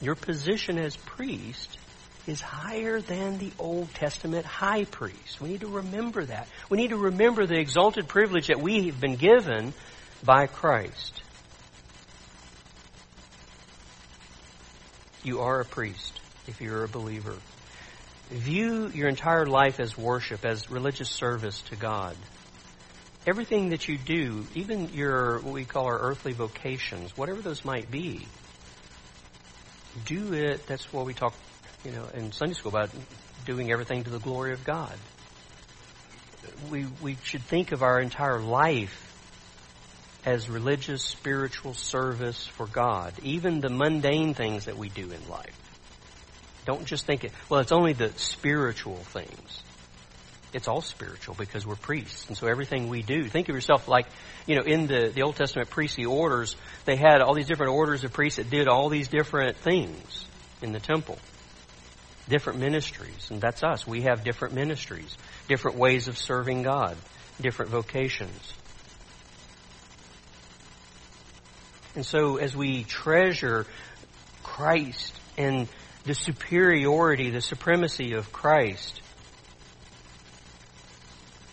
your 0.00 0.14
position 0.14 0.78
as 0.78 0.96
priest 0.96 1.78
is 2.26 2.40
higher 2.40 3.00
than 3.00 3.38
the 3.38 3.52
Old 3.58 3.92
Testament 3.94 4.44
high 4.44 4.84
priest. 4.84 5.40
We 5.40 5.48
need 5.48 5.60
to 5.60 5.68
remember 5.68 6.24
that. 6.24 6.48
We 6.68 6.78
need 6.78 6.90
to 6.90 6.96
remember 6.96 7.46
the 7.46 7.58
exalted 7.58 8.08
privilege 8.08 8.48
that 8.48 8.60
we 8.60 8.86
have 8.86 9.00
been 9.00 9.16
given 9.16 9.72
by 10.24 10.46
Christ. 10.46 11.22
You 15.26 15.40
are 15.40 15.58
a 15.58 15.64
priest 15.64 16.20
if 16.46 16.60
you're 16.60 16.84
a 16.84 16.88
believer. 16.88 17.34
View 18.30 18.86
your 18.94 19.08
entire 19.08 19.44
life 19.44 19.80
as 19.80 19.98
worship, 19.98 20.44
as 20.44 20.70
religious 20.70 21.10
service 21.10 21.62
to 21.62 21.74
God. 21.74 22.16
Everything 23.26 23.70
that 23.70 23.88
you 23.88 23.98
do, 23.98 24.46
even 24.54 24.90
your, 24.90 25.40
what 25.40 25.52
we 25.52 25.64
call 25.64 25.86
our 25.86 25.98
earthly 25.98 26.32
vocations, 26.32 27.16
whatever 27.16 27.42
those 27.42 27.64
might 27.64 27.90
be, 27.90 28.24
do 30.04 30.32
it, 30.32 30.64
that's 30.68 30.92
what 30.92 31.06
we 31.06 31.12
talk, 31.12 31.34
you 31.84 31.90
know, 31.90 32.06
in 32.14 32.30
Sunday 32.30 32.54
school 32.54 32.68
about 32.68 32.90
doing 33.44 33.72
everything 33.72 34.04
to 34.04 34.10
the 34.10 34.20
glory 34.20 34.52
of 34.52 34.62
God. 34.62 34.94
We, 36.70 36.86
we 37.02 37.16
should 37.24 37.42
think 37.42 37.72
of 37.72 37.82
our 37.82 38.00
entire 38.00 38.40
life 38.40 39.15
as 40.26 40.50
religious, 40.50 41.04
spiritual 41.04 41.72
service 41.72 42.46
for 42.48 42.66
God. 42.66 43.14
Even 43.22 43.60
the 43.60 43.70
mundane 43.70 44.34
things 44.34 44.64
that 44.64 44.76
we 44.76 44.88
do 44.88 45.12
in 45.12 45.28
life. 45.30 45.56
Don't 46.64 46.84
just 46.84 47.06
think 47.06 47.22
it, 47.22 47.32
well, 47.48 47.60
it's 47.60 47.70
only 47.70 47.92
the 47.92 48.12
spiritual 48.16 48.96
things. 48.96 49.62
It's 50.52 50.66
all 50.66 50.80
spiritual 50.80 51.36
because 51.38 51.64
we're 51.64 51.76
priests. 51.76 52.26
And 52.26 52.36
so 52.36 52.48
everything 52.48 52.88
we 52.88 53.02
do, 53.02 53.24
think 53.24 53.48
of 53.48 53.54
yourself 53.54 53.86
like, 53.86 54.06
you 54.46 54.56
know, 54.56 54.62
in 54.62 54.88
the, 54.88 55.12
the 55.14 55.22
Old 55.22 55.36
Testament 55.36 55.70
priestly 55.70 56.06
orders, 56.06 56.56
they 56.86 56.96
had 56.96 57.20
all 57.20 57.34
these 57.34 57.46
different 57.46 57.72
orders 57.72 58.02
of 58.02 58.12
priests 58.12 58.38
that 58.38 58.50
did 58.50 58.66
all 58.66 58.88
these 58.88 59.06
different 59.06 59.56
things 59.58 60.26
in 60.60 60.72
the 60.72 60.80
temple. 60.80 61.18
Different 62.28 62.58
ministries. 62.58 63.30
And 63.30 63.40
that's 63.40 63.62
us. 63.62 63.86
We 63.86 64.02
have 64.02 64.24
different 64.24 64.54
ministries, 64.54 65.16
different 65.46 65.76
ways 65.76 66.08
of 66.08 66.18
serving 66.18 66.64
God, 66.64 66.96
different 67.40 67.70
vocations. 67.70 68.54
And 71.96 72.04
so 72.04 72.36
as 72.36 72.54
we 72.54 72.84
treasure 72.84 73.66
Christ 74.42 75.18
and 75.36 75.66
the 76.04 76.14
superiority, 76.14 77.30
the 77.30 77.40
supremacy 77.40 78.12
of 78.12 78.32
Christ, 78.32 79.00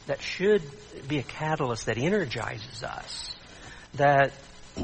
that 0.06 0.21
should 0.21 0.62
be 1.08 1.17
a 1.19 1.23
catalyst 1.23 1.86
that 1.86 1.97
energizes 1.97 2.84
us, 2.84 3.36
that 3.95 4.34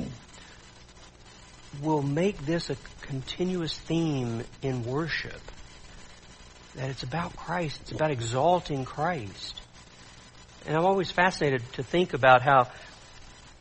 will 1.82 2.02
make 2.02 2.45
this 2.45 2.69
a 2.69 2.78
continuous 3.02 3.78
theme 3.78 4.43
in 4.62 4.86
worship. 4.86 5.41
That 6.76 6.89
it's 6.89 7.04
about 7.04 7.36
Christ, 7.36 7.82
it's 7.82 7.91
about 7.91 8.12
exalting 8.12 8.86
Christ. 8.86 9.62
And 10.65 10.78
I'm 10.78 10.86
always 10.86 11.12
fascinated 11.12 11.62
to 11.74 11.84
think 11.84 12.13
about 12.13 12.41
how 12.41 12.69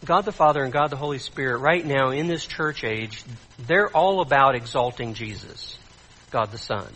God 0.04 0.24
the 0.24 0.32
Father 0.32 0.62
and 0.62 0.72
God 0.72 0.90
the 0.90 0.96
Holy 0.96 1.18
Spirit, 1.18 1.58
right 1.58 1.84
now 1.84 2.11
in 2.11 2.28
this 2.28 2.46
church 2.46 2.84
age, 2.84 3.24
they're 3.58 3.88
all 3.88 4.20
about 4.20 4.54
exalting 4.54 5.14
Jesus, 5.14 5.76
God 6.30 6.52
the 6.52 6.58
Son. 6.58 6.87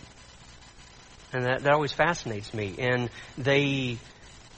And 1.33 1.45
that, 1.45 1.63
that 1.65 1.73
always 1.73 1.93
fascinates 1.93 2.55
me. 2.55 2.75
And 2.79 3.11
they 3.37 3.99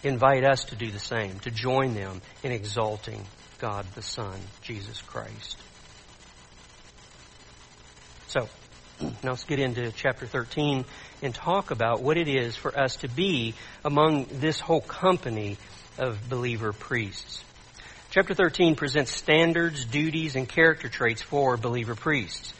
invite 0.02 0.44
us 0.44 0.64
to 0.64 0.76
do 0.76 0.90
the 0.90 0.98
same, 0.98 1.38
to 1.40 1.50
join 1.50 1.94
them 1.94 2.20
in 2.42 2.52
exalting 2.52 3.24
God 3.58 3.86
the 3.94 4.02
Son, 4.02 4.38
Jesus 4.62 5.00
Christ. 5.00 5.56
So, 8.26 8.48
now 9.00 9.30
let's 9.30 9.44
get 9.44 9.58
into 9.58 9.90
chapter 9.92 10.26
13 10.26 10.84
and 11.22 11.34
talk 11.34 11.70
about 11.70 12.02
what 12.02 12.16
it 12.16 12.28
is 12.28 12.56
for 12.56 12.76
us 12.78 12.96
to 12.96 13.08
be 13.08 13.54
among 13.84 14.26
this 14.30 14.60
whole 14.60 14.80
company 14.80 15.56
of 15.98 16.28
believer 16.28 16.72
priests. 16.72 17.42
Chapter 18.14 18.32
13 18.32 18.76
presents 18.76 19.10
standards, 19.10 19.84
duties, 19.84 20.36
and 20.36 20.48
character 20.48 20.88
traits 20.88 21.20
for 21.20 21.56
believer 21.56 21.96
priests. 21.96 22.54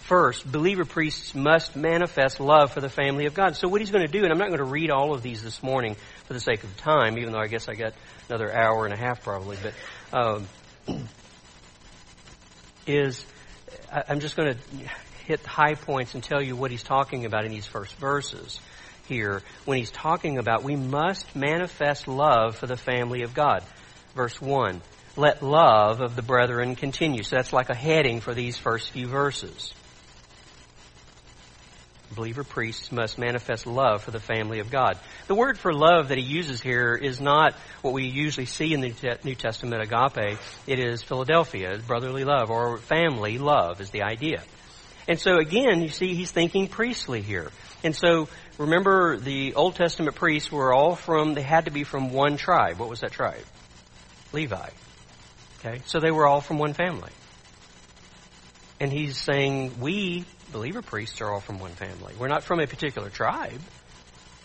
First, 0.00 0.52
believer 0.52 0.84
priests 0.84 1.34
must 1.34 1.74
manifest 1.74 2.38
love 2.38 2.70
for 2.70 2.82
the 2.82 2.90
family 2.90 3.24
of 3.24 3.32
God. 3.32 3.56
So 3.56 3.66
what 3.66 3.80
he's 3.80 3.90
going 3.90 4.06
to 4.06 4.12
do, 4.12 4.24
and 4.24 4.30
I'm 4.30 4.38
not 4.38 4.48
going 4.48 4.58
to 4.58 4.64
read 4.64 4.90
all 4.90 5.14
of 5.14 5.22
these 5.22 5.42
this 5.42 5.62
morning 5.62 5.96
for 6.26 6.34
the 6.34 6.40
sake 6.40 6.64
of 6.64 6.76
time, 6.76 7.16
even 7.16 7.32
though 7.32 7.38
I 7.38 7.46
guess 7.46 7.66
I 7.66 7.76
got 7.76 7.94
another 8.28 8.54
hour 8.54 8.84
and 8.84 8.92
a 8.92 8.98
half 8.98 9.22
probably, 9.22 9.56
but 9.62 9.72
um, 10.12 10.46
is 12.86 13.24
I'm 13.90 14.20
just 14.20 14.36
going 14.36 14.52
to 14.52 14.58
hit 15.24 15.46
high 15.46 15.76
points 15.76 16.12
and 16.12 16.22
tell 16.22 16.42
you 16.42 16.56
what 16.56 16.70
he's 16.70 16.82
talking 16.82 17.24
about 17.24 17.46
in 17.46 17.52
these 17.52 17.66
first 17.66 17.94
verses 17.94 18.60
here 19.08 19.40
when 19.64 19.78
he's 19.78 19.90
talking 19.90 20.36
about 20.36 20.62
we 20.62 20.76
must 20.76 21.34
manifest 21.34 22.06
love 22.06 22.56
for 22.56 22.66
the 22.66 22.76
family 22.76 23.22
of 23.22 23.32
God. 23.32 23.64
Verse 24.16 24.40
1. 24.40 24.80
Let 25.14 25.42
love 25.42 26.00
of 26.00 26.16
the 26.16 26.22
brethren 26.22 26.74
continue. 26.74 27.22
So 27.22 27.36
that's 27.36 27.52
like 27.52 27.70
a 27.70 27.74
heading 27.74 28.20
for 28.20 28.34
these 28.34 28.56
first 28.58 28.90
few 28.90 29.06
verses 29.06 29.72
believer 32.16 32.42
priests 32.42 32.90
must 32.90 33.18
manifest 33.18 33.66
love 33.66 34.02
for 34.02 34.10
the 34.10 34.18
family 34.18 34.58
of 34.60 34.70
God. 34.70 34.98
The 35.26 35.34
word 35.34 35.58
for 35.58 35.72
love 35.72 36.08
that 36.08 36.18
he 36.18 36.24
uses 36.24 36.60
here 36.60 36.94
is 36.94 37.20
not 37.20 37.54
what 37.82 37.92
we 37.92 38.06
usually 38.06 38.46
see 38.46 38.72
in 38.72 38.80
the 38.80 39.18
New 39.22 39.34
Testament 39.34 39.82
agape. 39.82 40.38
It 40.66 40.78
is 40.78 41.02
Philadelphia, 41.02 41.78
brotherly 41.86 42.24
love, 42.24 42.50
or 42.50 42.78
family 42.78 43.38
love 43.38 43.80
is 43.80 43.90
the 43.90 44.02
idea. 44.02 44.42
And 45.06 45.20
so 45.20 45.36
again, 45.36 45.82
you 45.82 45.90
see, 45.90 46.14
he's 46.14 46.32
thinking 46.32 46.66
priestly 46.66 47.22
here. 47.22 47.50
And 47.84 47.94
so 47.94 48.28
remember 48.58 49.18
the 49.18 49.54
Old 49.54 49.76
Testament 49.76 50.16
priests 50.16 50.50
were 50.50 50.72
all 50.72 50.96
from, 50.96 51.34
they 51.34 51.42
had 51.42 51.66
to 51.66 51.70
be 51.70 51.84
from 51.84 52.12
one 52.12 52.36
tribe. 52.36 52.78
What 52.78 52.88
was 52.88 53.00
that 53.00 53.12
tribe? 53.12 53.44
Levi. 54.32 54.68
Okay? 55.60 55.82
So 55.86 56.00
they 56.00 56.10
were 56.10 56.26
all 56.26 56.40
from 56.40 56.58
one 56.58 56.74
family. 56.74 57.12
And 58.80 58.92
he's 58.92 59.16
saying, 59.16 59.80
we 59.80 60.24
believer 60.52 60.82
priests 60.82 61.20
are 61.20 61.30
all 61.30 61.40
from 61.40 61.58
one 61.58 61.72
family. 61.72 62.14
We're 62.18 62.28
not 62.28 62.44
from 62.44 62.60
a 62.60 62.66
particular 62.66 63.10
tribe, 63.10 63.60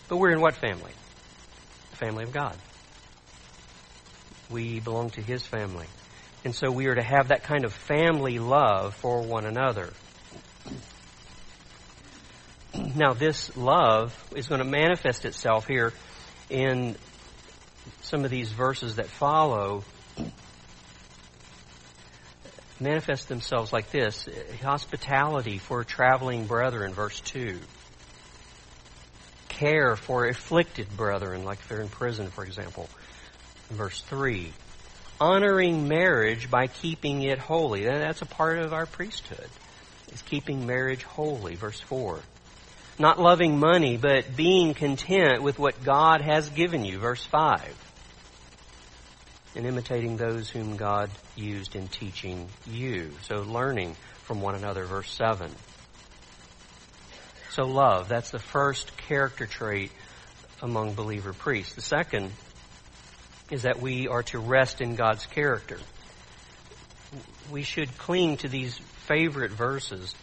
but 0.08 0.16
we're 0.16 0.30
in 0.30 0.40
what 0.40 0.54
family? 0.54 0.92
The 1.90 1.96
family 1.96 2.24
of 2.24 2.32
God. 2.32 2.56
We 4.50 4.80
belong 4.80 5.10
to 5.10 5.22
His 5.22 5.46
family. 5.46 5.86
And 6.44 6.54
so 6.54 6.70
we 6.70 6.86
are 6.86 6.94
to 6.94 7.02
have 7.02 7.28
that 7.28 7.44
kind 7.44 7.64
of 7.64 7.72
family 7.72 8.38
love 8.38 8.94
for 8.94 9.22
one 9.22 9.46
another. 9.46 9.92
Now, 12.74 13.12
this 13.12 13.56
love 13.56 14.14
is 14.34 14.48
going 14.48 14.60
to 14.60 14.66
manifest 14.66 15.24
itself 15.24 15.66
here 15.66 15.92
in 16.50 16.96
some 18.12 18.26
of 18.26 18.30
these 18.30 18.52
verses 18.52 18.96
that 18.96 19.06
follow 19.06 19.82
manifest 22.78 23.26
themselves 23.26 23.72
like 23.72 23.90
this 23.90 24.28
hospitality 24.60 25.56
for 25.56 25.82
traveling 25.82 26.44
brethren, 26.44 26.92
verse 26.92 27.18
2. 27.20 27.58
Care 29.48 29.96
for 29.96 30.26
afflicted 30.26 30.94
brethren, 30.94 31.42
like 31.42 31.60
if 31.60 31.68
they're 31.70 31.80
in 31.80 31.88
prison, 31.88 32.26
for 32.26 32.44
example, 32.44 32.86
verse 33.70 34.02
3. 34.02 34.52
Honoring 35.18 35.88
marriage 35.88 36.50
by 36.50 36.66
keeping 36.66 37.22
it 37.22 37.38
holy. 37.38 37.84
That's 37.84 38.20
a 38.20 38.26
part 38.26 38.58
of 38.58 38.74
our 38.74 38.84
priesthood, 38.84 39.48
is 40.12 40.20
keeping 40.20 40.66
marriage 40.66 41.04
holy, 41.04 41.54
verse 41.54 41.80
4. 41.80 42.20
Not 42.98 43.18
loving 43.18 43.58
money, 43.58 43.96
but 43.96 44.36
being 44.36 44.74
content 44.74 45.42
with 45.42 45.58
what 45.58 45.82
God 45.82 46.20
has 46.20 46.50
given 46.50 46.84
you, 46.84 46.98
verse 46.98 47.24
5 47.24 47.88
and 49.54 49.66
imitating 49.66 50.16
those 50.16 50.48
whom 50.48 50.76
God 50.76 51.10
used 51.36 51.76
in 51.76 51.88
teaching 51.88 52.48
you. 52.66 53.10
So 53.22 53.42
learning 53.42 53.96
from 54.24 54.40
one 54.40 54.54
another, 54.54 54.84
verse 54.84 55.10
7. 55.10 55.50
So 57.50 57.64
love, 57.64 58.08
that's 58.08 58.30
the 58.30 58.38
first 58.38 58.96
character 58.96 59.46
trait 59.46 59.92
among 60.62 60.94
believer 60.94 61.32
priests. 61.32 61.74
The 61.74 61.82
second 61.82 62.32
is 63.50 63.62
that 63.62 63.80
we 63.80 64.08
are 64.08 64.22
to 64.22 64.38
rest 64.38 64.80
in 64.80 64.94
God's 64.94 65.26
character. 65.26 65.78
We 67.50 67.62
should 67.62 67.98
cling 67.98 68.38
to 68.38 68.48
these 68.48 68.78
favorite 69.06 69.50
verses. 69.50 70.14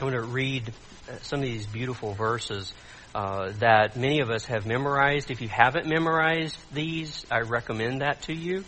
I'm 0.00 0.10
going 0.10 0.20
to 0.20 0.28
read 0.28 0.72
uh, 1.08 1.12
some 1.22 1.38
of 1.38 1.44
these 1.44 1.66
beautiful 1.66 2.14
verses 2.14 2.72
uh, 3.14 3.52
that 3.58 3.96
many 3.96 4.20
of 4.20 4.30
us 4.30 4.44
have 4.46 4.66
memorized. 4.66 5.30
If 5.30 5.40
you 5.40 5.48
haven't 5.48 5.86
memorized 5.86 6.56
these, 6.72 7.26
I 7.30 7.40
recommend 7.40 8.02
that 8.02 8.22
to 8.22 8.34
you. 8.34 8.64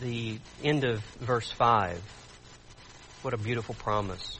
The 0.00 0.38
end 0.62 0.84
of 0.84 1.02
verse 1.20 1.50
5. 1.50 2.02
What 3.22 3.32
a 3.32 3.38
beautiful 3.38 3.74
promise. 3.74 4.38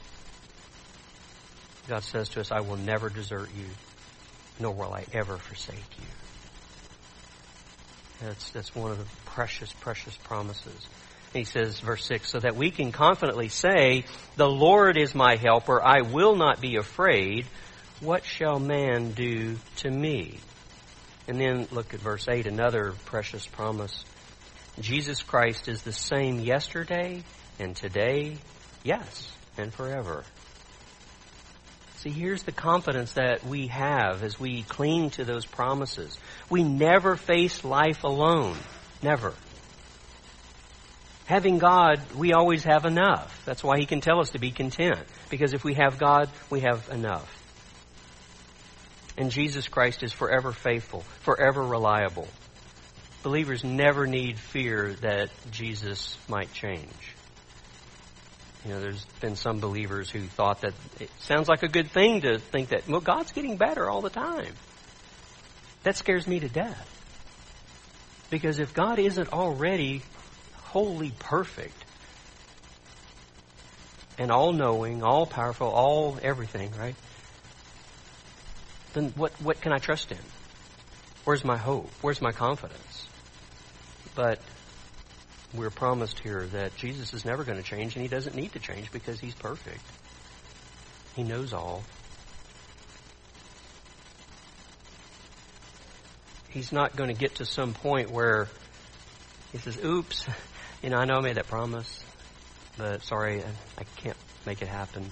God 1.89 2.03
says 2.03 2.29
to 2.31 2.41
us, 2.41 2.51
I 2.51 2.61
will 2.61 2.77
never 2.77 3.09
desert 3.09 3.49
you, 3.57 3.67
nor 4.61 4.75
will 4.75 4.93
I 4.93 5.05
ever 5.13 5.37
forsake 5.39 5.77
you. 5.99 6.07
That's, 8.21 8.51
that's 8.51 8.75
one 8.75 8.91
of 8.91 8.99
the 8.99 9.05
precious, 9.27 9.73
precious 9.73 10.17
promises. 10.17 10.87
He 11.33 11.45
says, 11.45 11.81
verse 11.81 12.05
6, 12.07 12.29
so 12.29 12.41
that 12.41 12.57
we 12.57 12.71
can 12.71 12.93
confidently 12.93 13.49
say, 13.49 14.05
The 14.37 14.49
Lord 14.49 14.97
is 14.97 15.15
my 15.15 15.37
helper, 15.37 15.83
I 15.83 16.03
will 16.03 16.35
not 16.35 16.61
be 16.61 16.77
afraid. 16.77 17.47
What 18.01 18.25
shall 18.25 18.59
man 18.59 19.13
do 19.13 19.57
to 19.77 19.91
me? 19.91 20.39
And 21.29 21.41
then 21.41 21.67
look 21.71 21.95
at 21.95 22.01
verse 22.01 22.29
8, 22.29 22.47
another 22.47 22.93
precious 23.07 23.47
promise. 23.47 24.05
Jesus 24.79 25.23
Christ 25.23 25.67
is 25.67 25.83
the 25.83 25.93
same 25.93 26.39
yesterday 26.39 27.23
and 27.59 27.75
today, 27.75 28.37
yes, 28.85 29.33
and 29.57 29.73
forever. 29.73 30.25
See, 31.97 32.11
here's 32.11 32.43
the 32.43 32.53
confidence 32.53 33.15
that 33.15 33.45
we 33.45 33.69
have 33.69 34.23
as 34.23 34.39
we 34.39 34.63
cling 34.63 35.11
to 35.11 35.25
those 35.25 35.47
promises. 35.47 36.19
We 36.51 36.63
never 36.63 37.17
face 37.17 37.65
life 37.65 38.05
alone. 38.05 38.57
Never. 39.03 39.33
Having 41.25 41.59
God, 41.59 42.01
we 42.15 42.35
always 42.35 42.63
have 42.65 42.85
enough. 42.85 43.43
That's 43.47 43.65
why 43.65 43.79
He 43.79 43.87
can 43.87 44.01
tell 44.03 44.21
us 44.21 44.31
to 44.31 44.39
be 44.39 44.51
content. 44.51 45.01
Because 45.31 45.55
if 45.55 45.65
we 45.65 45.75
have 45.75 45.99
God, 45.99 46.29
we 46.51 46.61
have 46.61 46.89
enough. 46.91 47.36
And 49.17 49.31
Jesus 49.31 49.69
Christ 49.69 50.03
is 50.03 50.13
forever 50.13 50.53
faithful, 50.53 51.01
forever 51.23 51.63
reliable. 51.63 52.29
Believers 53.23 53.65
never 53.65 54.07
need 54.07 54.39
fear 54.39 54.95
that 55.01 55.31
Jesus 55.51 56.17
might 56.29 56.53
change. 56.53 57.15
You 58.65 58.73
know, 58.73 58.81
there's 58.81 59.05
been 59.21 59.37
some 59.37 59.61
believers 59.61 60.11
who 60.11 60.21
thought 60.21 60.63
that 60.63 60.75
it 61.01 61.11
sounds 61.21 61.49
like 61.49 61.63
a 61.63 61.69
good 61.69 61.91
thing 61.91 62.23
to 62.23 62.39
think 62.39 62.71
that, 62.71 62.89
well, 62.89 63.01
God's 63.01 63.33
getting 63.33 63.57
better 63.57 63.89
all 63.89 64.01
the 64.03 64.11
time. 64.11 64.53
That 65.85 65.97
scares 65.97 66.27
me 66.27 66.41
to 66.41 66.49
death. 66.49 66.93
Because 68.29 68.59
if 68.59 68.75
God 68.75 68.99
isn't 68.99 69.33
already 69.33 70.03
wholly 70.65 71.13
perfect 71.19 71.85
and 74.19 74.33
all 74.33 74.53
knowing, 74.53 75.05
all 75.05 75.27
powerful, 75.27 75.69
all 75.69 76.19
everything, 76.23 76.73
right? 76.77 76.97
Then 78.97 79.13
what, 79.15 79.31
what 79.43 79.61
can 79.61 79.75
I 79.75 79.77
trust 79.77 80.11
in? 80.11 80.17
Where's 81.25 81.45
my 81.45 81.59
hope? 81.59 81.91
Where's 82.01 82.23
my 82.23 82.33
confidence? 82.33 83.07
But 84.15 84.41
we're 85.53 85.69
promised 85.69 86.19
here 86.21 86.47
that 86.47 86.75
Jesus 86.77 87.13
is 87.13 87.23
never 87.23 87.45
going 87.45 87.59
to 87.59 87.63
change 87.63 87.95
and 87.95 88.03
he 88.03 88.09
doesn't 88.09 88.35
need 88.35 88.55
to 88.55 88.59
change 88.59 88.91
because 88.91 89.21
he's 89.21 89.35
perfect. 89.35 89.83
He 91.15 91.25
knows 91.25 91.53
all. 91.53 91.83
He's 96.49 96.73
not 96.73 96.97
going 96.97 97.15
to 97.15 97.21
get 97.21 97.35
to 97.35 97.45
some 97.45 97.75
point 97.75 98.11
where 98.11 98.49
he 99.53 99.59
says, 99.59 99.79
oops, 99.85 100.27
you 100.83 100.89
know, 100.89 100.97
I 100.97 101.05
know 101.05 101.17
I 101.17 101.21
made 101.21 101.37
that 101.37 101.49
promise, 101.49 102.03
but 102.79 103.03
sorry, 103.03 103.43
I 103.77 103.85
can't 103.97 104.17
make 104.47 104.63
it 104.63 104.69
happen. 104.69 105.05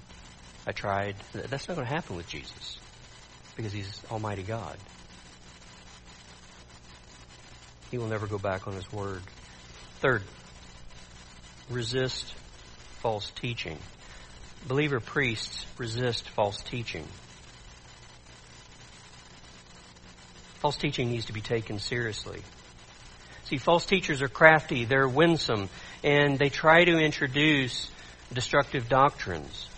I 0.67 0.73
tried. 0.73 1.17
That's 1.35 1.69
not 1.69 1.75
going 1.75 1.87
to 1.87 1.93
happen 1.93 2.17
with 2.17 2.27
Jesus 2.27 2.79
because 3.57 3.73
he's 3.73 4.01
Almighty 4.11 4.43
God. 4.43 4.77
He 7.91 7.99
will 7.99 8.09
never 8.09 8.27
go 8.27 8.39
back 8.39 8.67
on 8.67 8.75
his 8.75 8.91
word. 8.93 9.23
Third, 10.01 10.23
resist 11.71 12.35
false 13.01 13.31
teaching. 13.31 13.79
Believer 14.67 15.01
priests 15.01 15.67
resist 15.79 16.29
false 16.31 16.63
teaching. 16.63 17.07
False 20.61 20.77
teaching 20.77 21.11
needs 21.11 21.27
to 21.27 21.35
be 21.35 21.43
taken 21.43 21.79
seriously. 21.79 22.41
See, 23.45 23.59
false 23.59 23.85
teachers 23.85 24.23
are 24.23 24.29
crafty, 24.29 24.87
they're 24.87 25.07
winsome, 25.07 25.69
and 26.03 26.39
they 26.39 26.49
try 26.49 26.85
to 26.85 26.99
introduce 26.99 27.91
destructive 28.33 28.89
doctrines. 28.89 29.69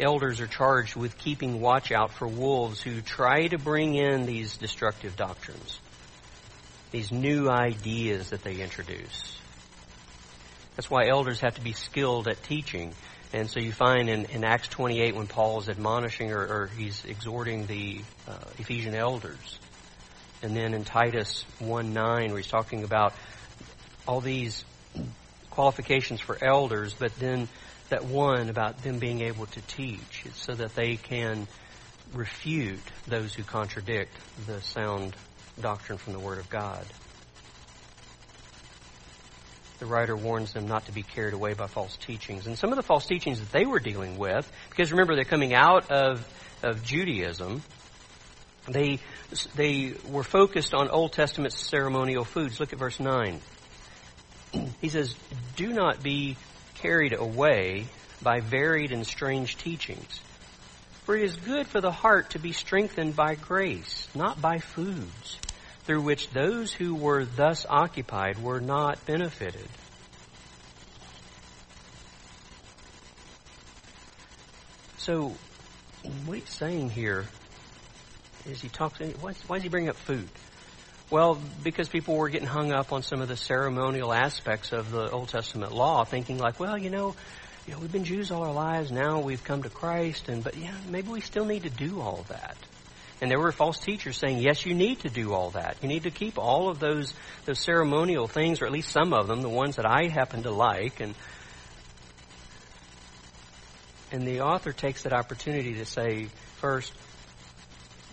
Elders 0.00 0.40
are 0.40 0.46
charged 0.46 0.96
with 0.96 1.18
keeping 1.18 1.60
watch 1.60 1.92
out 1.92 2.12
for 2.12 2.26
wolves 2.26 2.80
who 2.80 3.00
try 3.00 3.46
to 3.46 3.58
bring 3.58 3.94
in 3.94 4.26
these 4.26 4.56
destructive 4.56 5.16
doctrines 5.16 5.78
these 6.90 7.12
new 7.12 7.48
ideas 7.48 8.30
that 8.30 8.42
they 8.42 8.60
introduce. 8.60 9.38
That's 10.76 10.90
why 10.90 11.08
elders 11.08 11.40
have 11.40 11.54
to 11.54 11.60
be 11.60 11.72
skilled 11.72 12.28
at 12.28 12.42
teaching. 12.42 12.94
And 13.32 13.48
so 13.48 13.60
you 13.60 13.72
find 13.72 14.08
in, 14.08 14.24
in 14.26 14.44
Acts 14.44 14.68
28 14.68 15.14
when 15.14 15.26
Paul 15.26 15.60
is 15.60 15.68
admonishing 15.68 16.32
or, 16.32 16.40
or 16.40 16.70
he's 16.76 17.04
exhorting 17.04 17.66
the 17.66 18.00
uh, 18.26 18.38
Ephesian 18.58 18.94
elders. 18.94 19.58
And 20.42 20.56
then 20.56 20.74
in 20.74 20.84
Titus 20.84 21.44
1 21.58 21.92
9 21.92 22.28
where 22.30 22.38
he's 22.38 22.50
talking 22.50 22.82
about 22.82 23.12
all 24.08 24.20
these 24.20 24.64
qualifications 25.50 26.20
for 26.20 26.42
elders, 26.42 26.94
but 26.94 27.14
then 27.16 27.48
that 27.90 28.04
one 28.04 28.48
about 28.48 28.82
them 28.82 28.98
being 28.98 29.20
able 29.20 29.46
to 29.46 29.60
teach. 29.62 30.22
It's 30.24 30.42
so 30.42 30.54
that 30.54 30.74
they 30.74 30.96
can 30.96 31.46
refute 32.12 32.80
those 33.06 33.34
who 33.34 33.42
contradict 33.42 34.12
the 34.46 34.60
sound 34.62 35.14
doctrine 35.60 35.98
from 35.98 36.12
the 36.12 36.18
Word 36.18 36.38
of 36.38 36.48
God. 36.48 36.84
The 39.78 39.86
writer 39.86 40.16
warns 40.16 40.52
them 40.52 40.66
not 40.66 40.86
to 40.86 40.92
be 40.92 41.02
carried 41.02 41.32
away 41.32 41.54
by 41.54 41.66
false 41.66 41.96
teachings. 41.96 42.46
And 42.46 42.58
some 42.58 42.70
of 42.70 42.76
the 42.76 42.82
false 42.82 43.06
teachings 43.06 43.40
that 43.40 43.50
they 43.50 43.64
were 43.64 43.80
dealing 43.80 44.18
with, 44.18 44.50
because 44.68 44.90
remember, 44.90 45.14
they're 45.14 45.24
coming 45.24 45.54
out 45.54 45.90
of, 45.90 46.26
of 46.62 46.84
Judaism, 46.84 47.62
they, 48.68 48.98
they 49.56 49.94
were 50.08 50.22
focused 50.22 50.74
on 50.74 50.88
Old 50.88 51.12
Testament 51.12 51.54
ceremonial 51.54 52.24
foods. 52.24 52.60
Look 52.60 52.72
at 52.72 52.78
verse 52.78 53.00
9. 53.00 53.40
He 54.80 54.88
says, 54.88 55.14
Do 55.54 55.72
not 55.72 56.02
be 56.02 56.36
carried 56.80 57.12
away 57.12 57.86
by 58.22 58.40
varied 58.40 58.92
and 58.92 59.06
strange 59.06 59.56
teachings. 59.56 60.20
For 61.04 61.16
it 61.16 61.24
is 61.24 61.36
good 61.36 61.66
for 61.66 61.80
the 61.80 61.90
heart 61.90 62.30
to 62.30 62.38
be 62.38 62.52
strengthened 62.52 63.16
by 63.16 63.34
grace, 63.34 64.08
not 64.14 64.40
by 64.40 64.58
foods 64.58 65.38
through 65.84 66.02
which 66.02 66.30
those 66.30 66.72
who 66.72 66.94
were 66.94 67.24
thus 67.24 67.66
occupied 67.68 68.40
were 68.40 68.60
not 68.60 69.04
benefited. 69.06 69.66
So, 74.98 75.34
what 76.26 76.38
he's 76.38 76.50
saying 76.50 76.90
here 76.90 77.24
is 78.46 78.60
he 78.60 78.68
talks, 78.68 79.00
why 79.00 79.32
does 79.54 79.62
he 79.62 79.68
bring 79.68 79.88
up 79.88 79.96
food? 79.96 80.28
Well, 81.10 81.40
because 81.64 81.88
people 81.88 82.14
were 82.14 82.28
getting 82.28 82.46
hung 82.46 82.70
up 82.70 82.92
on 82.92 83.02
some 83.02 83.20
of 83.20 83.26
the 83.26 83.36
ceremonial 83.36 84.12
aspects 84.12 84.70
of 84.70 84.92
the 84.92 85.10
Old 85.10 85.28
Testament 85.28 85.72
law, 85.72 86.04
thinking 86.04 86.38
like, 86.38 86.60
well, 86.60 86.78
you 86.78 86.88
know, 86.88 87.16
you 87.66 87.74
know, 87.74 87.80
we've 87.80 87.90
been 87.90 88.04
Jews 88.04 88.30
all 88.30 88.44
our 88.44 88.52
lives, 88.52 88.92
now 88.92 89.18
we've 89.18 89.42
come 89.42 89.64
to 89.64 89.70
Christ, 89.70 90.28
and 90.28 90.44
but 90.44 90.56
yeah, 90.56 90.72
maybe 90.88 91.08
we 91.08 91.20
still 91.20 91.44
need 91.44 91.64
to 91.64 91.70
do 91.70 92.00
all 92.00 92.24
that. 92.28 92.56
And 93.20 93.28
there 93.28 93.40
were 93.40 93.50
false 93.50 93.80
teachers 93.80 94.18
saying, 94.18 94.38
yes, 94.38 94.64
you 94.64 94.72
need 94.72 95.00
to 95.00 95.08
do 95.08 95.34
all 95.34 95.50
that. 95.50 95.78
You 95.82 95.88
need 95.88 96.04
to 96.04 96.12
keep 96.12 96.38
all 96.38 96.70
of 96.70 96.78
those, 96.78 97.12
those 97.44 97.58
ceremonial 97.58 98.28
things, 98.28 98.62
or 98.62 98.66
at 98.66 98.72
least 98.72 98.90
some 98.90 99.12
of 99.12 99.26
them, 99.26 99.42
the 99.42 99.48
ones 99.48 99.76
that 99.76 99.86
I 99.86 100.06
happen 100.06 100.44
to 100.44 100.52
like. 100.52 101.00
And, 101.00 101.14
and 104.12 104.22
the 104.22 104.42
author 104.42 104.72
takes 104.72 105.02
that 105.02 105.12
opportunity 105.12 105.74
to 105.74 105.84
say, 105.84 106.28
first, 106.58 106.92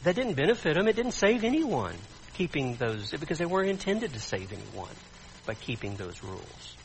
that 0.04 0.16
didn't 0.16 0.34
benefit 0.34 0.76
them. 0.76 0.88
It 0.88 0.96
didn't 0.96 1.14
save 1.14 1.44
anyone 1.44 1.96
keeping 2.38 2.76
those, 2.76 3.12
because 3.12 3.40
they 3.40 3.46
weren't 3.46 3.70
intended 3.70 4.14
to 4.14 4.20
save 4.20 4.54
anyone 4.54 4.94
by 5.46 5.56
keeping 5.56 5.96
those 5.96 6.24
rules. 6.24 6.76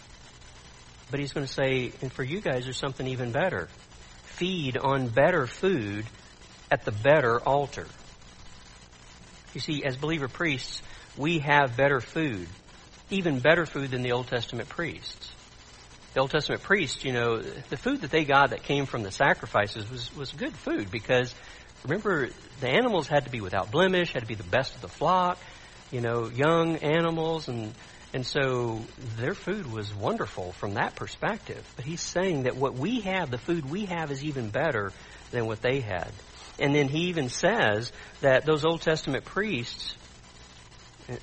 But 1.11 1.21
he's 1.21 1.33
going 1.33 1.47
to 1.47 1.53
say, 1.53 1.93
and 2.01 2.11
for 2.11 2.25
you 2.25 2.41
guys, 2.41 2.65
there's 2.65 2.79
something 2.79 3.07
even 3.07 3.33
better. 3.33 3.69
Feed 4.25 4.79
on 4.79 5.09
better 5.09 5.47
food 5.47 6.07
at 6.71 6.87
the 6.87 6.93
better 6.93 7.39
altar. 7.39 7.87
You 9.53 9.61
see, 9.61 9.85
as 9.85 9.97
believer 9.97 10.29
priests, 10.29 10.81
we 11.19 11.41
have 11.41 11.77
better 11.77 12.01
food, 12.01 12.49
even 13.11 13.41
better 13.41 13.67
food 13.67 13.91
than 13.91 14.01
the 14.01 14.13
Old 14.13 14.29
Testament 14.29 14.71
priests. 14.71 15.31
The 16.15 16.21
Old 16.21 16.31
Testament 16.31 16.63
priests, 16.63 17.05
you 17.05 17.13
know, 17.13 17.41
the 17.41 17.77
food 17.77 18.01
that 18.03 18.11
they 18.11 18.25
got 18.25 18.51
that 18.51 18.63
came 18.63 18.87
from 18.87 19.03
the 19.03 19.11
sacrifices 19.11 19.91
was, 19.91 20.15
was 20.17 20.33
good 20.33 20.55
food 20.55 20.91
because 20.91 21.35
remember, 21.85 22.29
the 22.61 22.69
animals 22.69 23.09
had 23.09 23.25
to 23.25 23.31
be 23.31 23.41
without 23.41 23.71
blemish, 23.71 24.13
had 24.13 24.23
to 24.23 24.29
be 24.29 24.35
the 24.35 24.43
best 24.43 24.75
of 24.75 24.81
the 24.81 24.89
flock, 24.89 25.39
you 25.91 26.01
know, 26.01 26.29
young 26.29 26.77
animals, 26.77 27.49
and, 27.49 27.75
and 28.15 28.27
so 28.27 28.83
their 29.17 29.35
food 29.35 29.71
was 29.71 29.95
wonderful 29.95 30.53
from 30.53 30.75
that 30.75 30.95
perspective. 30.95 31.63
But 31.77 31.85
he's 31.85 32.01
saying 32.01 32.45
that 32.45 32.57
what 32.57 32.75
we 32.75 33.01
have, 33.01 33.31
the 33.31 33.39
food 33.39 33.69
we 33.69 33.87
have, 33.87 34.11
is 34.11 34.25
even 34.25 34.51
better 34.51 34.93
than 35.31 35.47
what 35.47 35.61
they 35.61 35.81
had. 35.81 36.11
And 36.59 36.75
then 36.75 36.89
he 36.89 37.09
even 37.09 37.29
says 37.29 37.93
that 38.21 38.45
those 38.45 38.65
Old 38.65 38.83
Testament 38.83 39.25
priests, 39.25 39.95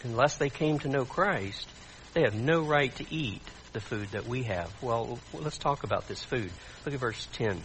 unless 0.03 0.37
they 0.37 0.49
came 0.49 0.79
to 0.79 0.89
know 0.89 1.05
Christ, 1.05 1.67
they 2.13 2.21
have 2.21 2.35
no 2.35 2.61
right 2.61 2.93
to 2.97 3.05
eat 3.13 3.41
the 3.73 3.79
food 3.79 4.09
that 4.11 4.27
we 4.27 4.43
have. 4.43 4.71
Well, 4.81 5.19
let's 5.33 5.57
talk 5.57 5.83
about 5.83 6.07
this 6.07 6.23
food. 6.23 6.51
Look 6.85 6.93
at 6.93 6.99
verse 6.99 7.27
10. 7.33 7.51
It 7.51 7.61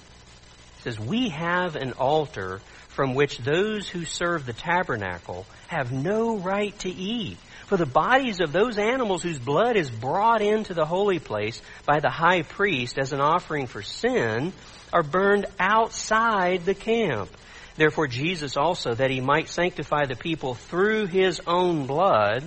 says, 0.82 1.00
We 1.00 1.30
have 1.30 1.76
an 1.76 1.92
altar 1.92 2.60
from 2.94 3.14
which 3.14 3.38
those 3.38 3.88
who 3.88 4.04
serve 4.04 4.46
the 4.46 4.52
tabernacle 4.52 5.44
have 5.66 5.90
no 5.92 6.36
right 6.36 6.78
to 6.78 6.88
eat. 6.88 7.36
For 7.66 7.76
the 7.76 7.86
bodies 7.86 8.40
of 8.40 8.52
those 8.52 8.78
animals 8.78 9.22
whose 9.22 9.38
blood 9.38 9.76
is 9.76 9.90
brought 9.90 10.42
into 10.42 10.74
the 10.74 10.84
holy 10.84 11.18
place 11.18 11.60
by 11.84 11.98
the 11.98 12.10
high 12.10 12.42
priest 12.42 12.96
as 12.96 13.12
an 13.12 13.20
offering 13.20 13.66
for 13.66 13.82
sin 13.82 14.52
are 14.92 15.02
burned 15.02 15.46
outside 15.58 16.64
the 16.64 16.74
camp. 16.74 17.30
Therefore 17.76 18.06
Jesus 18.06 18.56
also, 18.56 18.94
that 18.94 19.10
he 19.10 19.20
might 19.20 19.48
sanctify 19.48 20.04
the 20.06 20.14
people 20.14 20.54
through 20.54 21.06
his 21.06 21.40
own 21.48 21.86
blood, 21.86 22.44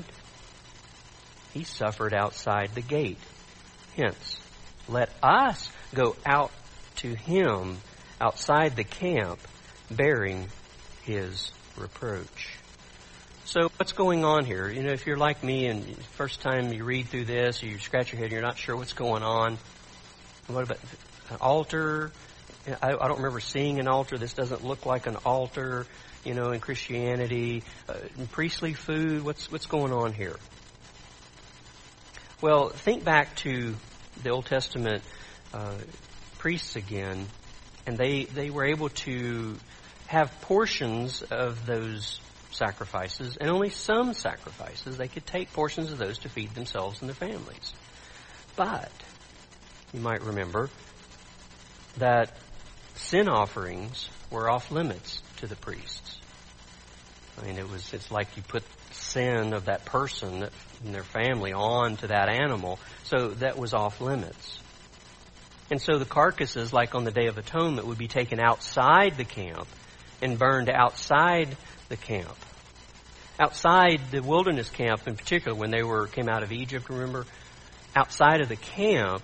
he 1.54 1.64
suffered 1.66 2.14
outside 2.14 2.70
the 2.74 2.82
gate. 2.82 3.20
Hence, 3.98 4.40
let 4.88 5.10
us 5.22 5.70
go 5.94 6.16
out 6.26 6.52
to 6.98 7.14
him 7.14 7.78
outside 8.22 8.78
the 8.78 8.86
camp 8.86 9.40
bearing 9.90 10.48
his 11.04 11.52
reproach. 11.78 12.58
So 13.46 13.70
what's 13.78 13.94
going 13.94 14.26
on 14.26 14.44
here? 14.44 14.70
You 14.70 14.84
know, 14.84 14.92
if 14.92 15.08
you're 15.08 15.18
like 15.18 15.42
me 15.42 15.68
and 15.68 15.98
first 16.18 16.42
time 16.42 16.74
you 16.74 16.84
read 16.84 17.08
through 17.08 17.26
this, 17.26 17.64
you 17.64 17.80
scratch 17.80 18.12
your 18.12 18.18
head 18.18 18.26
and 18.26 18.34
you're 18.34 18.42
not 18.42 18.58
sure 18.58 18.76
what's 18.76 18.94
going 18.94 19.24
on, 19.24 19.58
what 20.48 20.64
about 20.64 20.80
an 21.30 21.38
altar? 21.40 22.12
I, 22.82 22.90
I 22.90 23.08
don't 23.08 23.18
remember 23.18 23.40
seeing 23.40 23.80
an 23.80 23.88
altar. 23.88 24.18
This 24.18 24.34
doesn't 24.34 24.66
look 24.66 24.86
like 24.86 25.08
an 25.08 25.16
altar, 25.26 25.86
you 26.26 26.34
know, 26.34 26.52
in 26.52 26.60
Christianity. 26.60 27.64
Uh, 27.88 27.96
in 28.18 28.28
priestly 28.28 28.74
food, 28.74 29.24
what's, 29.24 29.50
what's 29.50 29.66
going 29.66 29.94
on 29.94 30.12
here? 30.12 30.36
Well, 32.42 32.70
think 32.70 33.06
back 33.06 33.36
to 33.38 33.76
the 34.24 34.30
Old 34.30 34.46
Testament 34.46 35.04
uh, 35.54 35.76
priests 36.38 36.76
again, 36.76 37.28
and 37.86 37.98
they, 37.98 38.26
they 38.26 38.50
were 38.50 38.66
able 38.66 38.90
to 38.90 39.56
have 40.08 40.32
portions 40.42 41.22
of 41.22 41.66
those 41.66 42.20
sacrifices 42.52 43.38
and 43.38 43.50
only 43.50 43.70
some 43.70 44.14
sacrifices. 44.14 44.98
They 44.98 45.08
could 45.08 45.26
take 45.26 45.54
portions 45.54 45.92
of 45.92 45.98
those 45.98 46.20
to 46.20 46.30
feed 46.30 46.56
themselves 46.56 47.02
and 47.02 47.10
their 47.10 47.16
families. 47.16 47.74
But, 48.56 48.92
you 49.94 50.00
might 50.00 50.22
remember 50.24 50.70
that 51.98 52.32
sin 52.96 53.28
offerings 53.28 54.10
were 54.32 54.50
off 54.50 54.72
limits 54.72 55.22
to 55.38 55.48
the 55.48 55.56
priests. 55.56 56.20
I 57.40 57.46
mean, 57.46 57.58
it 57.58 57.70
was, 57.70 57.94
it's 57.94 58.10
like 58.10 58.36
you 58.36 58.44
put 58.44 58.64
sin 58.92 59.54
of 59.54 59.66
that 59.66 59.86
person 59.86 60.48
and 60.84 60.96
their 60.96 61.04
family 61.04 61.54
on 61.54 61.98
to 61.98 62.08
that 62.08 62.30
animal, 62.30 62.80
so 63.04 63.30
that 63.30 63.58
was 63.58 63.74
off 63.74 64.02
limits. 64.02 64.60
And 65.70 65.82
so 65.82 65.98
the 65.98 66.06
carcasses, 66.06 66.72
like 66.72 66.96
on 66.96 67.04
the 67.04 67.12
Day 67.12 67.28
of 67.28 67.38
Atonement, 67.38 67.88
would 67.88 67.98
be 67.98 68.08
taken 68.08 68.40
outside 68.40 69.18
the 69.18 69.26
camp 69.26 69.68
and 70.22 70.38
burned 70.38 70.70
outside 70.70 71.56
the 71.90 71.98
camp. 71.98 72.36
Outside 73.40 74.02
the 74.12 74.22
wilderness 74.22 74.70
camp 74.70 75.08
in 75.08 75.16
particular, 75.16 75.58
when 75.58 75.70
they 75.70 75.84
were 75.84 76.08
came 76.08 76.28
out 76.28 76.44
of 76.44 76.52
Egypt, 76.52 76.90
remember, 76.90 77.26
outside 77.96 78.42
of 78.42 78.50
the 78.50 78.56
camp 78.56 79.24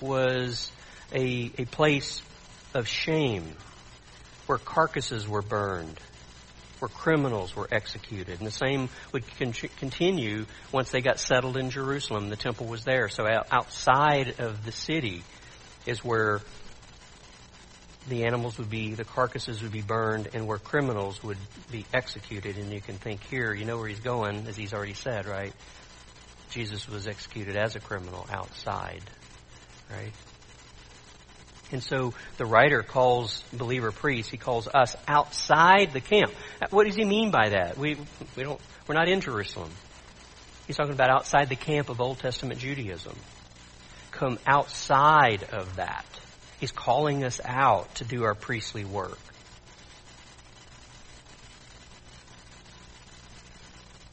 was 0.00 0.70
a, 1.12 1.50
a 1.58 1.64
place 1.64 2.22
of 2.74 2.86
shame 2.86 3.54
where 4.46 4.58
carcasses 4.58 5.26
were 5.28 5.42
burned, 5.42 5.98
where 6.78 6.88
criminals 6.88 7.56
were 7.56 7.68
executed. 7.70 8.38
And 8.38 8.46
the 8.46 8.52
same 8.52 8.88
would 9.12 9.24
con- 9.38 9.52
continue 9.52 10.46
once 10.72 10.90
they 10.90 11.00
got 11.00 11.18
settled 11.18 11.56
in 11.56 11.70
Jerusalem. 11.70 12.28
The 12.30 12.36
temple 12.36 12.66
was 12.66 12.84
there. 12.84 13.08
So 13.08 13.26
outside 13.50 14.38
of 14.38 14.64
the 14.64 14.72
city 14.72 15.22
is 15.84 16.04
where 16.04 16.40
the 18.08 18.24
animals 18.24 18.58
would 18.58 18.70
be, 18.70 18.94
the 18.94 19.04
carcasses 19.04 19.62
would 19.62 19.72
be 19.72 19.82
burned, 19.82 20.28
and 20.34 20.46
where 20.46 20.58
criminals 20.58 21.22
would 21.22 21.38
be 21.70 21.84
executed. 21.92 22.56
And 22.56 22.72
you 22.72 22.80
can 22.80 22.96
think 22.96 23.22
here, 23.24 23.52
you 23.54 23.64
know 23.64 23.76
where 23.78 23.88
he's 23.88 24.00
going, 24.00 24.46
as 24.46 24.56
he's 24.56 24.72
already 24.72 24.94
said, 24.94 25.26
right? 25.26 25.52
Jesus 26.50 26.88
was 26.88 27.06
executed 27.06 27.56
as 27.56 27.76
a 27.76 27.80
criminal 27.80 28.26
outside, 28.30 29.02
right? 29.90 30.12
And 31.70 31.82
so 31.82 32.14
the 32.38 32.46
writer 32.46 32.82
calls 32.82 33.42
believer 33.52 33.92
priests, 33.92 34.30
he 34.30 34.38
calls 34.38 34.68
us 34.68 34.96
outside 35.06 35.92
the 35.92 36.00
camp. 36.00 36.32
What 36.70 36.86
does 36.86 36.94
he 36.94 37.04
mean 37.04 37.30
by 37.30 37.50
that? 37.50 37.76
We, 37.76 37.96
we 38.36 38.42
don't, 38.42 38.60
we're 38.86 38.94
not 38.94 39.08
in 39.08 39.20
Jerusalem. 39.20 39.70
He's 40.66 40.76
talking 40.76 40.94
about 40.94 41.10
outside 41.10 41.48
the 41.48 41.56
camp 41.56 41.88
of 41.90 42.00
Old 42.00 42.18
Testament 42.18 42.60
Judaism. 42.60 43.16
Come 44.10 44.38
outside 44.46 45.44
of 45.52 45.76
that. 45.76 46.06
He's 46.60 46.72
calling 46.72 47.24
us 47.24 47.40
out 47.44 47.94
to 47.96 48.04
do 48.04 48.24
our 48.24 48.34
priestly 48.34 48.84
work. 48.84 49.18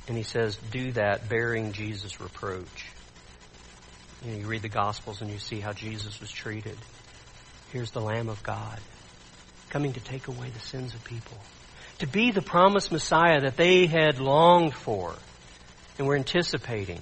And 0.07 0.15
he 0.15 0.23
says, 0.23 0.55
do 0.71 0.91
that 0.91 1.27
bearing 1.27 1.71
Jesus' 1.71 2.21
reproach. 2.21 2.91
You, 4.23 4.31
know, 4.31 4.37
you 4.37 4.47
read 4.47 4.61
the 4.61 4.69
Gospels 4.69 5.21
and 5.21 5.31
you 5.31 5.39
see 5.39 5.59
how 5.59 5.73
Jesus 5.73 6.19
was 6.19 6.31
treated. 6.31 6.77
Here's 7.71 7.91
the 7.91 8.01
Lamb 8.01 8.29
of 8.29 8.43
God 8.43 8.79
coming 9.69 9.93
to 9.93 9.99
take 9.99 10.27
away 10.27 10.49
the 10.49 10.59
sins 10.59 10.93
of 10.93 11.03
people. 11.03 11.37
To 11.99 12.07
be 12.07 12.31
the 12.31 12.43
promised 12.43 12.91
Messiah 12.91 13.41
that 13.41 13.57
they 13.57 13.87
had 13.87 14.19
longed 14.19 14.75
for 14.75 15.15
and 15.97 16.07
were 16.07 16.15
anticipating 16.15 17.01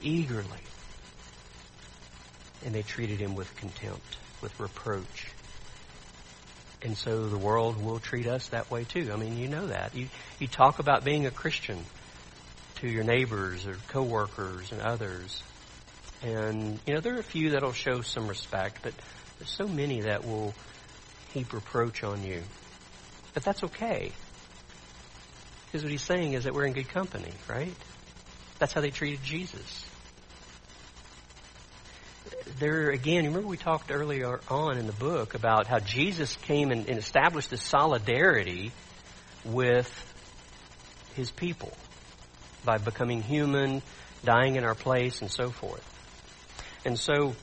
eagerly. 0.00 0.46
And 2.64 2.72
they 2.72 2.82
treated 2.82 3.18
him 3.18 3.34
with 3.34 3.54
contempt 3.56 4.18
with 4.42 4.58
reproach. 4.60 5.28
And 6.82 6.96
so 6.96 7.28
the 7.28 7.38
world 7.38 7.82
will 7.82 7.98
treat 7.98 8.26
us 8.26 8.48
that 8.48 8.70
way 8.70 8.84
too. 8.84 9.10
I 9.12 9.16
mean, 9.16 9.36
you 9.36 9.48
know 9.48 9.66
that. 9.66 9.94
You, 9.94 10.08
you 10.38 10.46
talk 10.46 10.78
about 10.78 11.04
being 11.04 11.26
a 11.26 11.30
Christian 11.30 11.84
to 12.76 12.88
your 12.88 13.04
neighbors 13.04 13.66
or 13.66 13.76
coworkers 13.88 14.72
and 14.72 14.80
others. 14.80 15.42
And, 16.22 16.78
you 16.86 16.94
know, 16.94 17.00
there 17.00 17.16
are 17.16 17.20
a 17.20 17.24
few 17.24 17.50
that'll 17.50 17.72
show 17.72 18.00
some 18.00 18.28
respect, 18.28 18.78
but 18.82 18.94
there's 19.38 19.50
so 19.50 19.68
many 19.68 20.02
that 20.02 20.26
will 20.26 20.54
heap 21.32 21.52
reproach 21.52 22.02
on 22.02 22.22
you. 22.24 22.42
But 23.34 23.44
that's 23.44 23.62
okay. 23.64 24.12
Because 25.66 25.82
what 25.82 25.92
he's 25.92 26.02
saying 26.02 26.32
is 26.32 26.44
that 26.44 26.54
we're 26.54 26.66
in 26.66 26.72
good 26.72 26.88
company, 26.88 27.32
right? 27.48 27.74
That's 28.58 28.72
how 28.72 28.80
they 28.80 28.90
treated 28.90 29.22
Jesus 29.22 29.84
there 32.58 32.90
again, 32.90 33.24
remember 33.24 33.48
we 33.48 33.56
talked 33.56 33.90
earlier 33.90 34.40
on 34.48 34.78
in 34.78 34.86
the 34.86 34.92
book 34.92 35.34
about 35.34 35.66
how 35.66 35.78
Jesus 35.78 36.36
came 36.36 36.70
and, 36.70 36.88
and 36.88 36.98
established 36.98 37.50
this 37.50 37.62
solidarity 37.62 38.72
with 39.44 39.90
his 41.14 41.30
people 41.30 41.72
by 42.64 42.78
becoming 42.78 43.22
human, 43.22 43.82
dying 44.24 44.56
in 44.56 44.64
our 44.64 44.74
place, 44.74 45.20
and 45.22 45.30
so 45.30 45.50
forth. 45.50 45.86
And 46.84 46.98
so 46.98 47.34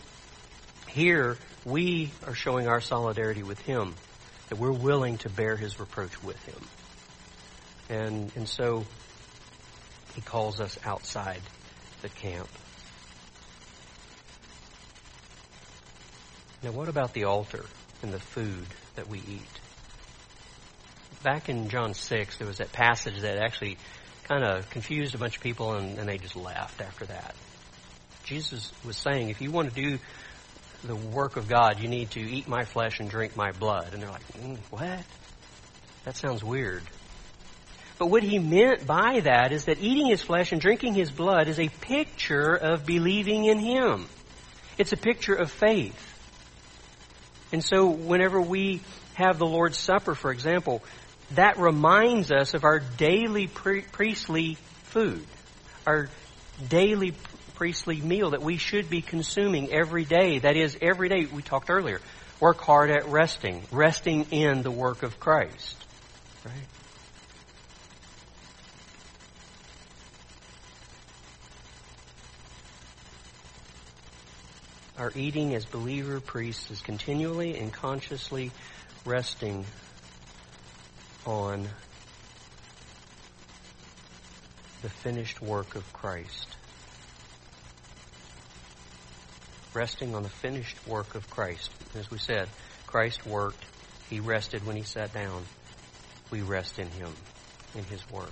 here 0.87 1.37
we 1.65 2.11
are 2.25 2.35
showing 2.35 2.67
our 2.67 2.81
solidarity 2.81 3.43
with 3.43 3.59
him, 3.59 3.95
that 4.49 4.57
we're 4.57 4.71
willing 4.71 5.17
to 5.19 5.29
bear 5.29 5.55
his 5.55 5.79
reproach 5.79 6.23
with 6.23 6.41
him. 6.45 6.61
And, 7.89 8.31
and 8.35 8.47
so 8.47 8.85
he 10.15 10.21
calls 10.21 10.59
us 10.59 10.77
outside 10.83 11.41
the 12.01 12.09
camp. 12.09 12.49
Now, 16.63 16.71
what 16.71 16.89
about 16.89 17.13
the 17.13 17.25
altar 17.25 17.65
and 18.01 18.11
the 18.11 18.19
food 18.19 18.65
that 18.95 19.07
we 19.07 19.19
eat? 19.19 19.59
Back 21.23 21.49
in 21.49 21.69
John 21.69 21.93
6, 21.93 22.37
there 22.37 22.47
was 22.47 22.57
that 22.57 22.71
passage 22.71 23.21
that 23.21 23.37
actually 23.37 23.77
kind 24.23 24.43
of 24.43 24.69
confused 24.69 25.15
a 25.15 25.17
bunch 25.17 25.37
of 25.37 25.43
people 25.43 25.73
and, 25.73 25.97
and 25.97 26.09
they 26.09 26.17
just 26.17 26.35
laughed 26.35 26.81
after 26.81 27.05
that. 27.05 27.35
Jesus 28.23 28.71
was 28.83 28.97
saying, 28.97 29.29
if 29.29 29.41
you 29.41 29.51
want 29.51 29.73
to 29.73 29.81
do 29.81 29.99
the 30.83 30.95
work 30.95 31.37
of 31.37 31.47
God, 31.47 31.79
you 31.79 31.87
need 31.87 32.11
to 32.11 32.19
eat 32.19 32.47
my 32.47 32.65
flesh 32.65 32.99
and 32.99 33.09
drink 33.09 33.35
my 33.35 33.51
blood. 33.51 33.93
And 33.93 34.01
they're 34.01 34.09
like, 34.09 34.27
mm, 34.33 34.57
what? 34.69 35.03
That 36.05 36.17
sounds 36.17 36.43
weird. 36.43 36.83
But 37.97 38.07
what 38.07 38.23
he 38.23 38.37
meant 38.37 38.85
by 38.85 39.21
that 39.21 39.51
is 39.51 39.65
that 39.65 39.79
eating 39.79 40.08
his 40.08 40.21
flesh 40.21 40.51
and 40.51 40.62
drinking 40.62 40.93
his 40.93 41.12
blood 41.12 41.47
is 41.47 41.60
a 41.60 41.69
picture 41.69 42.53
of 42.53 42.85
believing 42.85 43.45
in 43.45 43.60
him. 43.60 44.08
It's 44.77 44.93
a 44.93 44.97
picture 44.97 45.33
of 45.33 45.51
faith. 45.51 46.06
And 47.52 47.63
so 47.63 47.87
whenever 47.87 48.41
we 48.41 48.81
have 49.13 49.39
the 49.39 49.45
Lord's 49.45 49.77
Supper, 49.77 50.15
for 50.15 50.31
example, 50.31 50.83
that 51.31 51.58
reminds 51.58 52.31
us 52.31 52.54
of 52.54 52.63
our 52.63 52.79
daily 52.79 53.48
pre- 53.48 53.81
priestly 53.81 54.56
food, 54.83 55.25
our 55.85 56.10
daily 56.69 57.13
priestly 57.56 58.00
meal 58.00 58.31
that 58.31 58.41
we 58.41 58.58
should 58.58 58.89
be 58.89 59.02
consuming 59.02 59.73
every 59.73 60.06
day. 60.06 60.39
That 60.39 60.56
is, 60.56 60.77
every 60.81 61.10
day, 61.10 61.25
we 61.25 61.41
talked 61.41 61.69
earlier, 61.69 62.02
work 62.39 62.62
hard 62.62 62.91
at 62.91 63.08
resting, 63.08 63.63
resting 63.71 64.27
in 64.31 64.62
the 64.62 64.71
work 64.71 65.04
of 65.04 65.19
Christ. 65.19 65.75
Right? 66.45 66.54
Our 74.98 75.12
eating 75.15 75.54
as 75.54 75.65
believer 75.65 76.19
priests 76.19 76.71
is 76.71 76.81
continually 76.81 77.58
and 77.58 77.71
consciously 77.71 78.52
resting 79.06 79.65
on 81.25 81.67
the 84.81 84.89
finished 84.89 85.41
work 85.41 85.75
of 85.75 85.93
Christ. 85.93 86.48
Resting 89.73 90.15
on 90.15 90.23
the 90.23 90.29
finished 90.29 90.87
work 90.87 91.13
of 91.13 91.29
Christ. 91.29 91.71
As 91.95 92.10
we 92.10 92.17
said, 92.17 92.50
Christ 92.87 93.25
worked. 93.25 93.63
He 94.10 94.19
rested 94.19 94.65
when 94.65 94.75
he 94.75 94.83
sat 94.83 95.13
down. 95.13 95.43
We 96.31 96.41
rest 96.41 96.79
in 96.79 96.89
him, 96.89 97.13
in 97.75 97.83
his 97.83 98.10
work. 98.10 98.31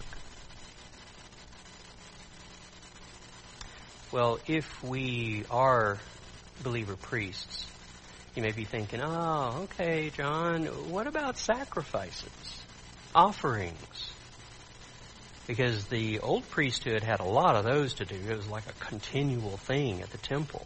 Well, 4.11 4.39
if 4.47 4.81
we 4.81 5.43
are 5.51 5.99
believer 6.63 6.95
priests, 6.95 7.65
you 8.35 8.41
may 8.41 8.51
be 8.51 8.65
thinking, 8.65 9.01
oh, 9.01 9.61
okay, 9.63 10.09
John, 10.09 10.65
what 10.89 11.07
about 11.07 11.37
sacrifices, 11.37 12.61
offerings? 13.13 14.11
Because 15.47 15.85
the 15.85 16.19
old 16.19 16.49
priesthood 16.49 17.03
had 17.03 17.19
a 17.19 17.25
lot 17.25 17.55
of 17.55 17.63
those 17.63 17.95
to 17.95 18.05
do. 18.05 18.15
It 18.15 18.35
was 18.35 18.47
like 18.47 18.67
a 18.67 18.85
continual 18.85 19.57
thing 19.57 20.01
at 20.01 20.09
the 20.09 20.17
temple. 20.17 20.65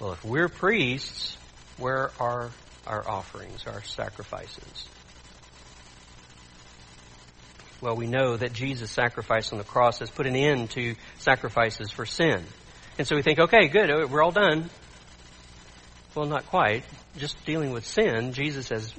Well, 0.00 0.12
if 0.12 0.24
we're 0.24 0.48
priests, 0.48 1.36
where 1.76 2.10
are 2.20 2.50
our 2.86 3.08
offerings, 3.08 3.66
our 3.66 3.82
sacrifices? 3.84 4.88
Well, 7.80 7.94
we 7.94 8.08
know 8.08 8.36
that 8.36 8.52
Jesus' 8.52 8.90
sacrifice 8.90 9.52
on 9.52 9.58
the 9.58 9.64
cross 9.64 10.00
has 10.00 10.10
put 10.10 10.26
an 10.26 10.34
end 10.34 10.70
to 10.70 10.96
sacrifices 11.18 11.92
for 11.92 12.04
sin. 12.04 12.44
And 12.98 13.06
so 13.06 13.14
we 13.14 13.22
think, 13.22 13.38
okay, 13.38 13.68
good, 13.68 13.90
uh, 13.90 14.06
we're 14.10 14.22
all 14.22 14.32
done. 14.32 14.68
Well, 16.14 16.26
not 16.26 16.46
quite. 16.46 16.84
Just 17.16 17.44
dealing 17.44 17.70
with 17.70 17.86
sin, 17.86 18.32
Jesus 18.32 18.68
has 18.70 18.92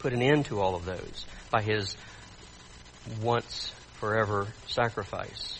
put 0.00 0.12
an 0.12 0.22
end 0.22 0.46
to 0.46 0.60
all 0.60 0.74
of 0.74 0.84
those 0.84 1.26
by 1.50 1.62
his 1.62 1.96
once 3.22 3.72
forever 4.00 4.48
sacrifice 4.66 5.58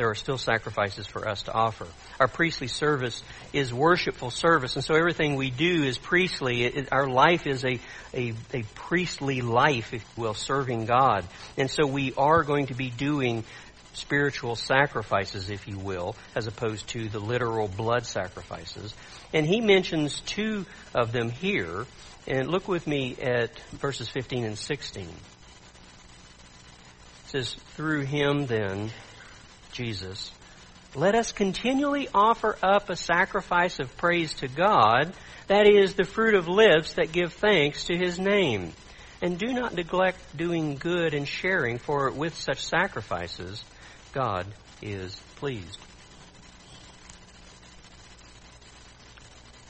there 0.00 0.08
are 0.08 0.14
still 0.14 0.38
sacrifices 0.38 1.06
for 1.06 1.28
us 1.28 1.42
to 1.42 1.52
offer. 1.52 1.86
Our 2.18 2.26
priestly 2.26 2.68
service 2.68 3.22
is 3.52 3.70
worshipful 3.70 4.30
service, 4.30 4.76
and 4.76 4.82
so 4.82 4.94
everything 4.94 5.34
we 5.34 5.50
do 5.50 5.84
is 5.84 5.98
priestly. 5.98 6.64
It, 6.64 6.88
our 6.90 7.06
life 7.06 7.46
is 7.46 7.66
a, 7.66 7.78
a, 8.14 8.32
a 8.54 8.62
priestly 8.74 9.42
life, 9.42 9.92
if 9.92 10.02
you 10.16 10.22
will, 10.22 10.32
serving 10.32 10.86
God. 10.86 11.26
And 11.58 11.70
so 11.70 11.86
we 11.86 12.14
are 12.14 12.44
going 12.44 12.68
to 12.68 12.74
be 12.74 12.88
doing 12.88 13.44
spiritual 13.92 14.56
sacrifices, 14.56 15.50
if 15.50 15.66
you 15.68 15.78
will, 15.78 16.16
as 16.34 16.46
opposed 16.46 16.88
to 16.88 17.08
the 17.08 17.18
literal 17.18 17.68
blood 17.68 18.06
sacrifices. 18.06 18.94
And 19.32 19.46
he 19.46 19.60
mentions 19.60 20.20
two 20.20 20.66
of 20.94 21.12
them 21.12 21.30
here. 21.30 21.86
And 22.26 22.48
look 22.48 22.68
with 22.68 22.86
me 22.86 23.16
at 23.20 23.58
verses 23.70 24.08
15 24.08 24.44
and 24.44 24.58
16. 24.58 25.04
It 25.04 25.10
says, 27.26 27.54
Through 27.74 28.02
him 28.02 28.46
then, 28.46 28.90
Jesus, 29.72 30.32
let 30.96 31.14
us 31.14 31.30
continually 31.30 32.08
offer 32.12 32.56
up 32.62 32.90
a 32.90 32.96
sacrifice 32.96 33.78
of 33.78 33.96
praise 33.96 34.34
to 34.34 34.48
God, 34.48 35.12
that 35.46 35.66
is, 35.66 35.94
the 35.94 36.04
fruit 36.04 36.34
of 36.34 36.48
lips 36.48 36.94
that 36.94 37.12
give 37.12 37.32
thanks 37.32 37.84
to 37.84 37.96
His 37.96 38.18
name. 38.18 38.72
And 39.22 39.38
do 39.38 39.52
not 39.52 39.74
neglect 39.74 40.36
doing 40.36 40.76
good 40.76 41.14
and 41.14 41.28
sharing, 41.28 41.78
for 41.78 42.10
with 42.10 42.36
such 42.36 42.64
sacrifices, 42.64 43.64
God 44.12 44.46
is 44.82 45.20
pleased. 45.36 45.78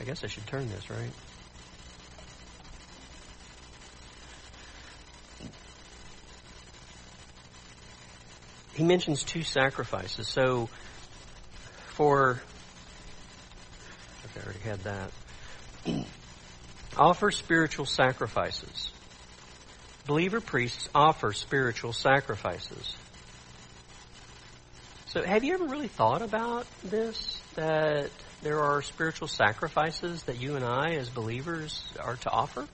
I 0.01 0.05
guess 0.05 0.25
I 0.25 0.29
should 0.29 0.47
turn 0.47 0.69
this, 0.71 0.89
right? 0.89 1.11
he 8.81 8.87
mentions 8.87 9.23
two 9.25 9.43
sacrifices. 9.43 10.27
So 10.27 10.71
for 11.89 12.41
okay, 14.25 14.41
I 14.41 14.43
already 14.43 14.61
had 14.61 14.81
that. 14.85 15.11
offer 16.97 17.31
spiritual 17.31 17.85
sacrifices. 17.85 18.91
Believer 20.07 20.41
priests 20.41 20.89
offer 20.95 21.35
spiritual 21.35 21.93
sacrifices. 21.93 22.97
So 25.11 25.25
have 25.25 25.43
you 25.43 25.55
ever 25.55 25.65
really 25.65 25.89
thought 25.89 26.23
about 26.23 26.67
this? 26.85 27.41
That 27.57 28.11
there 28.43 28.61
are 28.61 28.81
spiritual 28.81 29.27
sacrifices 29.27 30.23
that 30.25 30.41
you 30.41 30.55
and 30.55 30.65
I 30.65 30.93
as 30.93 31.09
believers 31.09 31.85
are 31.99 32.17
to 32.17 32.31
offer? 32.31 32.67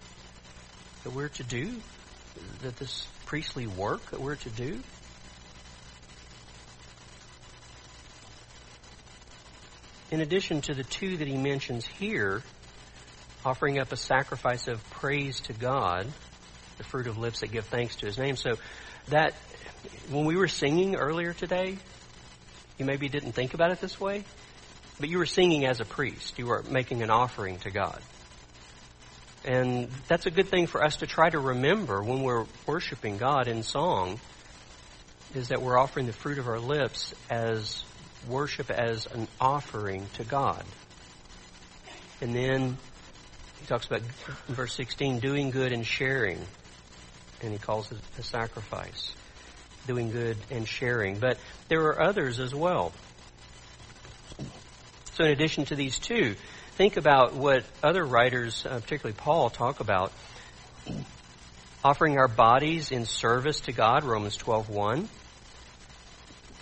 That 1.04 1.14
we're 1.14 1.28
to 1.28 1.42
do? 1.42 1.74
That 2.62 2.76
this 2.76 3.06
priestly 3.24 3.66
work 3.66 4.10
that 4.10 4.20
we're 4.20 4.36
to 4.36 4.50
do? 4.50 4.80
in 10.10 10.20
addition 10.20 10.60
to 10.62 10.74
the 10.74 10.84
two 10.84 11.16
that 11.16 11.26
he 11.26 11.36
mentions 11.36 11.84
here, 11.84 12.42
offering 13.44 13.78
up 13.78 13.92
a 13.92 13.96
sacrifice 13.96 14.68
of 14.68 14.82
praise 14.90 15.40
to 15.40 15.52
God, 15.52 16.06
the 16.78 16.84
fruit 16.84 17.06
of 17.06 17.18
lips 17.18 17.40
that 17.40 17.50
give 17.50 17.66
thanks 17.66 17.96
to 17.96 18.06
his 18.06 18.18
name. 18.18 18.36
So 18.36 18.54
that, 19.08 19.34
when 20.08 20.24
we 20.24 20.36
were 20.36 20.48
singing 20.48 20.96
earlier 20.96 21.32
today, 21.32 21.78
you 22.78 22.84
maybe 22.84 23.08
didn't 23.08 23.32
think 23.32 23.54
about 23.54 23.70
it 23.70 23.80
this 23.80 24.00
way, 24.00 24.24
but 25.00 25.08
you 25.08 25.18
were 25.18 25.26
singing 25.26 25.66
as 25.66 25.80
a 25.80 25.84
priest. 25.84 26.38
You 26.38 26.46
were 26.46 26.62
making 26.62 27.02
an 27.02 27.10
offering 27.10 27.58
to 27.60 27.70
God. 27.70 28.00
And 29.44 29.88
that's 30.08 30.26
a 30.26 30.30
good 30.30 30.48
thing 30.48 30.66
for 30.66 30.82
us 30.82 30.96
to 30.96 31.06
try 31.06 31.30
to 31.30 31.38
remember 31.38 32.02
when 32.02 32.22
we're 32.22 32.46
worshiping 32.66 33.16
God 33.16 33.46
in 33.46 33.62
song, 33.62 34.18
is 35.34 35.48
that 35.48 35.62
we're 35.62 35.78
offering 35.78 36.06
the 36.06 36.12
fruit 36.12 36.38
of 36.38 36.48
our 36.48 36.58
lips 36.58 37.14
as 37.30 37.84
worship 38.28 38.70
as 38.70 39.06
an 39.06 39.28
offering 39.40 40.06
to 40.14 40.24
God. 40.24 40.64
And 42.20 42.34
then 42.34 42.76
he 43.60 43.66
talks 43.66 43.86
about 43.86 44.02
verse 44.48 44.74
16 44.74 45.20
doing 45.20 45.50
good 45.50 45.72
and 45.72 45.86
sharing. 45.86 46.40
And 47.42 47.52
he 47.52 47.58
calls 47.58 47.92
it 47.92 47.98
a 48.18 48.22
sacrifice. 48.22 49.14
Doing 49.86 50.10
good 50.10 50.36
and 50.50 50.66
sharing. 50.66 51.18
But 51.18 51.38
there 51.68 51.82
are 51.86 52.00
others 52.00 52.40
as 52.40 52.54
well. 52.54 52.92
So 55.14 55.24
in 55.24 55.30
addition 55.30 55.64
to 55.66 55.76
these 55.76 55.98
two, 55.98 56.34
think 56.72 56.96
about 56.96 57.34
what 57.34 57.64
other 57.82 58.04
writers, 58.04 58.66
uh, 58.66 58.80
particularly 58.80 59.16
Paul, 59.16 59.50
talk 59.50 59.80
about. 59.80 60.12
Offering 61.84 62.18
our 62.18 62.28
bodies 62.28 62.90
in 62.90 63.06
service 63.06 63.60
to 63.60 63.72
God, 63.72 64.04
Romans 64.04 64.36
12.1 64.36 65.08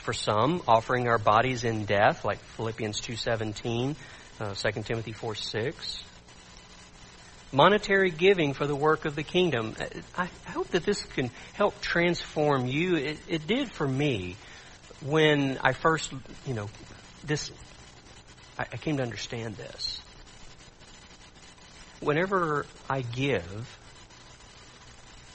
for 0.04 0.12
some, 0.12 0.62
offering 0.68 1.08
our 1.08 1.18
bodies 1.18 1.64
in 1.64 1.86
death, 1.86 2.24
like 2.24 2.38
Philippians 2.56 3.00
2.17, 3.00 3.96
uh, 4.38 4.54
2 4.54 4.82
Timothy 4.82 5.14
4.6. 5.14 6.02
Monetary 7.54 8.10
giving 8.10 8.52
for 8.52 8.66
the 8.66 8.74
work 8.74 9.04
of 9.04 9.14
the 9.14 9.22
kingdom. 9.22 9.76
I, 10.16 10.28
I 10.46 10.50
hope 10.50 10.68
that 10.70 10.84
this 10.84 11.04
can 11.04 11.30
help 11.52 11.80
transform 11.80 12.66
you. 12.66 12.96
It, 12.96 13.18
it 13.28 13.46
did 13.46 13.70
for 13.70 13.86
me 13.86 14.36
when 15.00 15.58
I 15.62 15.72
first, 15.72 16.12
you 16.46 16.54
know, 16.54 16.68
this, 17.24 17.52
I, 18.58 18.66
I 18.72 18.76
came 18.76 18.96
to 18.96 19.02
understand 19.02 19.56
this. 19.56 20.00
Whenever 22.00 22.66
I 22.90 23.02
give 23.02 23.78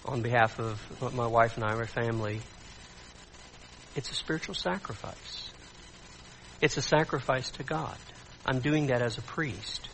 on 0.06 0.22
behalf 0.22 0.60
of 0.60 1.14
my 1.16 1.28
wife 1.28 1.56
and 1.56 1.64
I, 1.64 1.74
my 1.76 1.86
family, 1.86 2.42
it's 3.96 4.12
a 4.12 4.16
spiritual 4.16 4.56
sacrifice. 4.56 5.50
It's 6.62 6.78
a 6.78 6.82
sacrifice 6.82 7.52
to 7.52 7.64
God. 7.64 7.98
I'm 8.46 8.60
doing 8.60 8.88
that 8.88 9.02
as 9.02 9.18
a 9.18 9.22
priest. 9.22 9.89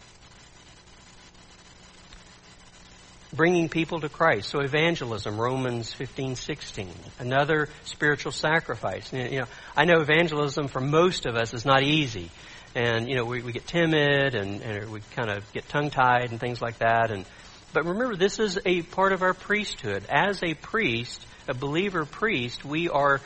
Bringing 3.36 3.68
people 3.68 4.00
to 4.00 4.10
Christ. 4.10 4.50
So 4.50 4.62
evangelism, 4.62 5.40
Romans 5.40 5.92
15, 5.94 6.36
16. 6.36 6.90
Another 7.20 7.68
spiritual 7.84 8.32
sacrifice. 8.32 9.12
You 9.12 9.42
know, 9.42 9.46
I 9.76 9.86
know 9.86 10.00
evangelism 10.00 10.70
for 10.70 10.80
most 10.80 11.26
of 11.26 11.36
us 11.36 11.54
is 11.54 11.66
not 11.66 11.84
easy. 11.84 12.30
And, 12.76 13.10
you 13.10 13.16
know, 13.16 13.26
we, 13.26 13.42
we 13.42 13.52
get 13.52 13.68
timid 13.68 14.36
and, 14.36 14.62
and 14.62 14.92
we 14.92 15.02
kind 15.16 15.30
of 15.30 15.52
get 15.54 15.68
tongue 15.68 15.90
tied 15.90 16.32
and 16.32 16.40
things 16.40 16.62
like 16.62 16.80
that. 16.80 17.12
And, 17.12 17.26
but 17.74 17.86
remember, 17.86 18.16
this 18.16 18.40
is 18.40 18.60
a 18.66 18.84
part 18.84 19.12
of 19.12 19.22
our 19.22 19.34
priesthood. 19.34 20.04
As 20.10 20.42
a 20.42 20.54
priest, 20.54 21.26
a 21.48 21.54
believer 21.54 22.06
priest, 22.06 22.64
we 22.64 22.90
are 22.90 23.20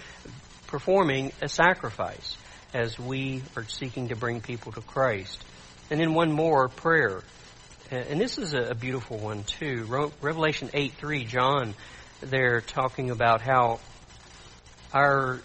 performing 0.68 1.34
a 1.42 1.48
sacrifice 1.48 2.38
as 2.74 2.98
we 2.98 3.44
are 3.56 3.66
seeking 3.66 4.10
to 4.10 4.16
bring 4.16 4.42
people 4.42 4.72
to 4.72 4.82
Christ. 4.82 5.44
And 5.92 6.00
then 6.00 6.14
one 6.14 6.32
more, 6.32 6.68
prayer. 6.70 7.22
And 7.92 8.22
this 8.22 8.38
is 8.38 8.54
a 8.54 8.76
beautiful 8.76 9.18
one 9.18 9.44
too. 9.44 9.86
Revelation 10.22 10.70
8 10.74 10.94
3, 10.94 11.26
John, 11.26 11.74
they're 12.22 12.62
talking 12.62 13.10
about 13.10 13.42
how 13.42 13.80
our 14.94 15.40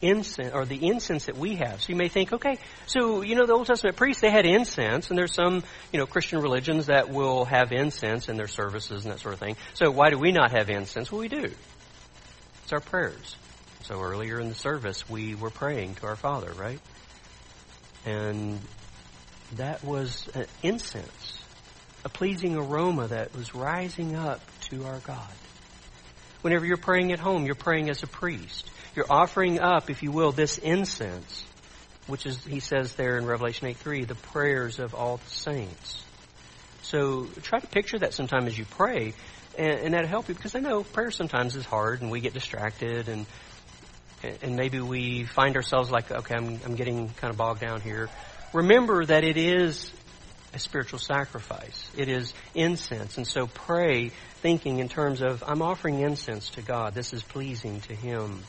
incense 0.00 0.52
or 0.52 0.64
the 0.64 0.86
incense 0.86 1.26
that 1.26 1.36
we 1.36 1.56
have. 1.56 1.80
So 1.80 1.90
you 1.90 1.96
may 1.96 2.08
think, 2.08 2.32
okay, 2.32 2.58
so 2.86 3.22
you 3.22 3.36
know 3.36 3.46
the 3.46 3.52
Old 3.52 3.66
Testament 3.66 3.96
priests 3.96 4.20
they 4.20 4.30
had 4.30 4.46
incense, 4.46 5.10
and 5.10 5.18
there's 5.18 5.32
some 5.32 5.62
you 5.92 5.98
know 5.98 6.06
Christian 6.06 6.40
religions 6.40 6.86
that 6.86 7.08
will 7.08 7.44
have 7.44 7.70
incense 7.70 8.28
in 8.28 8.36
their 8.36 8.48
services 8.48 9.04
and 9.04 9.12
that 9.12 9.20
sort 9.20 9.34
of 9.34 9.40
thing. 9.40 9.56
So 9.74 9.90
why 9.90 10.10
do 10.10 10.18
we 10.18 10.32
not 10.32 10.52
have 10.52 10.70
incense? 10.70 11.12
Well, 11.12 11.20
we 11.20 11.28
do. 11.28 11.52
It's 12.64 12.72
our 12.72 12.80
prayers. 12.80 13.36
So 13.82 14.00
earlier 14.00 14.40
in 14.40 14.48
the 14.48 14.54
service, 14.54 15.08
we 15.08 15.34
were 15.34 15.50
praying 15.50 15.94
to 15.96 16.06
our 16.06 16.16
Father, 16.16 16.52
right? 16.52 16.80
And 18.04 18.60
that 19.56 19.82
was 19.84 20.28
an 20.34 20.46
incense, 20.62 21.38
a 22.04 22.08
pleasing 22.08 22.56
aroma 22.56 23.08
that 23.08 23.34
was 23.34 23.54
rising 23.54 24.14
up 24.14 24.40
to 24.70 24.84
our 24.84 24.98
God. 25.00 25.32
Whenever 26.42 26.64
you're 26.64 26.76
praying 26.76 27.12
at 27.12 27.18
home, 27.18 27.46
you're 27.46 27.54
praying 27.54 27.90
as 27.90 28.02
a 28.02 28.06
priest. 28.06 28.70
You're 28.94 29.10
offering 29.10 29.60
up, 29.60 29.90
if 29.90 30.02
you 30.02 30.12
will, 30.12 30.32
this 30.32 30.58
incense, 30.58 31.44
which 32.06 32.26
is, 32.26 32.44
he 32.44 32.60
says 32.60 32.94
there 32.94 33.18
in 33.18 33.26
Revelation 33.26 33.66
8 33.68 33.76
3, 33.76 34.04
the 34.04 34.14
prayers 34.14 34.78
of 34.78 34.94
all 34.94 35.16
the 35.16 35.30
saints. 35.30 36.02
So 36.82 37.26
try 37.42 37.58
to 37.58 37.66
picture 37.66 37.98
that 37.98 38.14
sometime 38.14 38.46
as 38.46 38.56
you 38.56 38.64
pray, 38.64 39.14
and, 39.58 39.80
and 39.80 39.94
that'll 39.94 40.08
help 40.08 40.28
you, 40.28 40.34
because 40.34 40.54
I 40.54 40.60
know 40.60 40.84
prayer 40.84 41.10
sometimes 41.10 41.56
is 41.56 41.66
hard, 41.66 42.02
and 42.02 42.10
we 42.10 42.20
get 42.20 42.34
distracted, 42.34 43.08
and 43.08 43.26
and 44.42 44.56
maybe 44.56 44.80
we 44.80 45.24
find 45.24 45.56
ourselves 45.56 45.90
like, 45.90 46.10
okay, 46.10 46.34
I'm, 46.34 46.58
I'm 46.64 46.74
getting 46.74 47.08
kind 47.10 47.30
of 47.30 47.36
bogged 47.36 47.60
down 47.60 47.80
here. 47.80 48.08
Remember 48.52 49.04
that 49.04 49.24
it 49.24 49.36
is 49.36 49.92
a 50.54 50.58
spiritual 50.58 50.98
sacrifice. 50.98 51.90
It 51.96 52.08
is 52.08 52.32
incense. 52.54 53.18
And 53.18 53.26
so 53.26 53.46
pray 53.46 54.10
thinking 54.40 54.78
in 54.78 54.88
terms 54.88 55.20
of, 55.20 55.44
I'm 55.46 55.62
offering 55.62 56.00
incense 56.00 56.50
to 56.50 56.62
God. 56.62 56.94
This 56.94 57.12
is 57.12 57.22
pleasing 57.22 57.80
to 57.82 57.94
Him. 57.94 58.42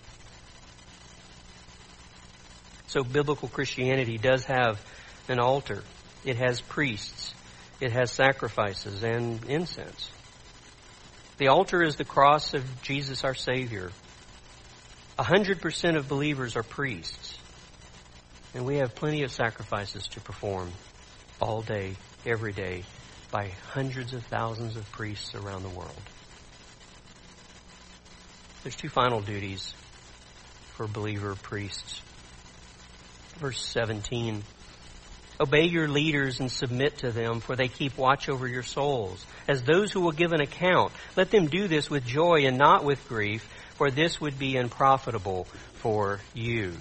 So 2.88 3.04
biblical 3.04 3.50
Christianity 3.50 4.18
does 4.18 4.46
have 4.46 4.82
an 5.28 5.40
altar. 5.40 5.84
It 6.26 6.38
has 6.38 6.62
priests. 6.62 7.34
It 7.80 7.92
has 7.92 8.12
sacrifices 8.12 9.04
and 9.04 9.44
incense. 9.46 10.10
The 11.38 11.50
altar 11.50 11.84
is 11.84 11.96
the 11.96 12.06
cross 12.06 12.54
of 12.54 12.82
Jesus 12.82 13.24
our 13.24 13.36
Savior. 13.36 13.92
100% 15.18 15.98
of 15.98 16.08
believers 16.08 16.56
are 16.56 16.64
priests. 16.64 17.29
And 18.54 18.66
we 18.66 18.78
have 18.78 18.96
plenty 18.96 19.24
of 19.24 19.32
sacrifices 19.32 20.08
to 20.10 20.22
perform 20.22 20.72
all 21.40 21.62
day, 21.62 21.96
every 22.26 22.52
day, 22.52 22.84
by 23.32 23.52
hundreds 23.72 24.14
of 24.14 24.26
thousands 24.26 24.76
of 24.76 24.92
priests 24.92 25.36
around 25.36 25.64
the 25.64 25.70
world. 25.70 26.02
There's 28.64 28.76
two 28.76 28.90
final 28.90 29.22
duties 29.22 29.74
for 30.76 30.88
believer 30.88 31.36
priests. 31.36 32.02
Verse 33.38 33.64
17. 33.64 34.44
Obey 35.42 35.66
your 35.66 35.88
leaders 35.88 36.42
and 36.42 36.52
submit 36.52 36.98
to 36.98 37.12
them, 37.12 37.40
for 37.40 37.56
they 37.56 37.70
keep 37.70 37.98
watch 37.98 38.28
over 38.28 38.46
your 38.46 38.64
souls. 38.64 39.26
As 39.48 39.62
those 39.62 39.94
who 39.94 40.02
will 40.02 40.12
give 40.12 40.34
an 40.34 40.42
account, 40.42 40.92
let 41.16 41.32
them 41.32 41.48
do 41.48 41.70
this 41.70 41.90
with 41.90 42.06
joy 42.06 42.46
and 42.46 42.58
not 42.58 42.84
with 42.84 43.08
grief, 43.08 43.48
for 43.76 43.90
this 43.90 44.20
would 44.20 44.38
be 44.38 44.58
unprofitable 44.58 45.46
for 45.76 46.20
you. 46.34 46.74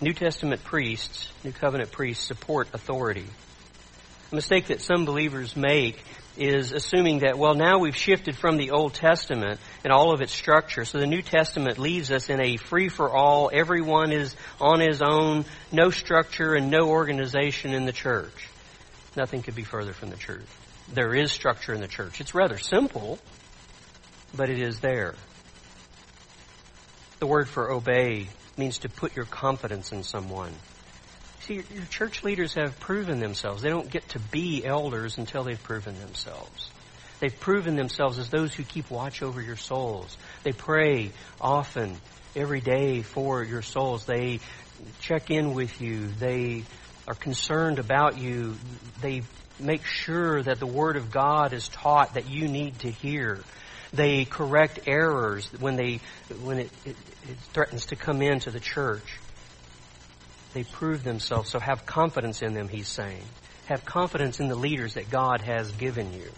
New 0.00 0.12
Testament 0.12 0.62
priests, 0.62 1.28
New 1.42 1.50
Covenant 1.50 1.90
priests 1.90 2.24
support 2.24 2.68
authority. 2.72 3.26
A 4.30 4.34
mistake 4.34 4.68
that 4.68 4.80
some 4.80 5.04
believers 5.04 5.56
make 5.56 6.04
is 6.36 6.70
assuming 6.70 7.20
that, 7.20 7.36
well, 7.36 7.54
now 7.54 7.78
we've 7.78 7.96
shifted 7.96 8.36
from 8.36 8.58
the 8.58 8.70
Old 8.70 8.94
Testament 8.94 9.58
and 9.82 9.92
all 9.92 10.12
of 10.12 10.20
its 10.20 10.32
structure, 10.32 10.84
so 10.84 10.98
the 10.98 11.06
New 11.06 11.22
Testament 11.22 11.78
leaves 11.78 12.12
us 12.12 12.30
in 12.30 12.40
a 12.40 12.56
free 12.56 12.88
for 12.88 13.10
all, 13.10 13.50
everyone 13.52 14.12
is 14.12 14.36
on 14.60 14.78
his 14.78 15.02
own, 15.02 15.44
no 15.72 15.90
structure 15.90 16.54
and 16.54 16.70
no 16.70 16.90
organization 16.90 17.74
in 17.74 17.84
the 17.84 17.92
church. 17.92 18.48
Nothing 19.16 19.42
could 19.42 19.56
be 19.56 19.64
further 19.64 19.92
from 19.92 20.10
the 20.10 20.16
truth. 20.16 20.48
There 20.92 21.12
is 21.12 21.32
structure 21.32 21.74
in 21.74 21.80
the 21.80 21.88
church. 21.88 22.20
It's 22.20 22.34
rather 22.34 22.58
simple, 22.58 23.18
but 24.36 24.48
it 24.48 24.60
is 24.60 24.78
there. 24.78 25.16
The 27.18 27.26
word 27.26 27.48
for 27.48 27.72
obey 27.72 28.28
means 28.58 28.78
to 28.78 28.88
put 28.88 29.14
your 29.16 29.24
confidence 29.24 29.92
in 29.92 30.02
someone. 30.02 30.52
See, 31.40 31.54
your 31.54 31.84
church 31.88 32.24
leaders 32.24 32.54
have 32.54 32.78
proven 32.80 33.20
themselves. 33.20 33.62
They 33.62 33.70
don't 33.70 33.88
get 33.88 34.08
to 34.10 34.18
be 34.18 34.64
elders 34.64 35.18
until 35.18 35.44
they've 35.44 35.62
proven 35.62 35.98
themselves. 35.98 36.70
They've 37.20 37.40
proven 37.40 37.76
themselves 37.76 38.18
as 38.18 38.28
those 38.30 38.54
who 38.54 38.62
keep 38.64 38.90
watch 38.90 39.22
over 39.22 39.40
your 39.40 39.56
souls. 39.56 40.16
They 40.42 40.52
pray 40.52 41.10
often, 41.40 41.96
every 42.36 42.60
day 42.60 43.02
for 43.02 43.42
your 43.42 43.62
souls. 43.62 44.04
They 44.04 44.40
check 45.00 45.30
in 45.30 45.54
with 45.54 45.80
you. 45.80 46.08
They 46.08 46.64
are 47.06 47.14
concerned 47.14 47.78
about 47.78 48.18
you. 48.18 48.56
They 49.00 49.22
make 49.58 49.84
sure 49.84 50.42
that 50.42 50.60
the 50.60 50.66
Word 50.66 50.96
of 50.96 51.10
God 51.10 51.52
is 51.52 51.68
taught 51.68 52.14
that 52.14 52.28
you 52.28 52.46
need 52.46 52.78
to 52.80 52.90
hear. 52.90 53.40
They 53.92 54.24
correct 54.24 54.80
errors 54.86 55.50
when 55.58 55.76
they 55.76 56.00
when 56.42 56.58
it, 56.58 56.70
it, 56.84 56.96
it 57.28 57.38
threatens 57.52 57.86
to 57.86 57.96
come 57.96 58.22
into 58.22 58.50
the 58.50 58.60
church. 58.60 59.18
They 60.54 60.64
prove 60.64 61.04
themselves, 61.04 61.50
so 61.50 61.58
have 61.58 61.86
confidence 61.86 62.42
in 62.42 62.54
them, 62.54 62.68
he's 62.68 62.88
saying. 62.88 63.22
Have 63.66 63.84
confidence 63.84 64.40
in 64.40 64.48
the 64.48 64.54
leaders 64.54 64.94
that 64.94 65.10
God 65.10 65.42
has 65.42 65.70
given 65.72 66.12
you. 66.12 66.30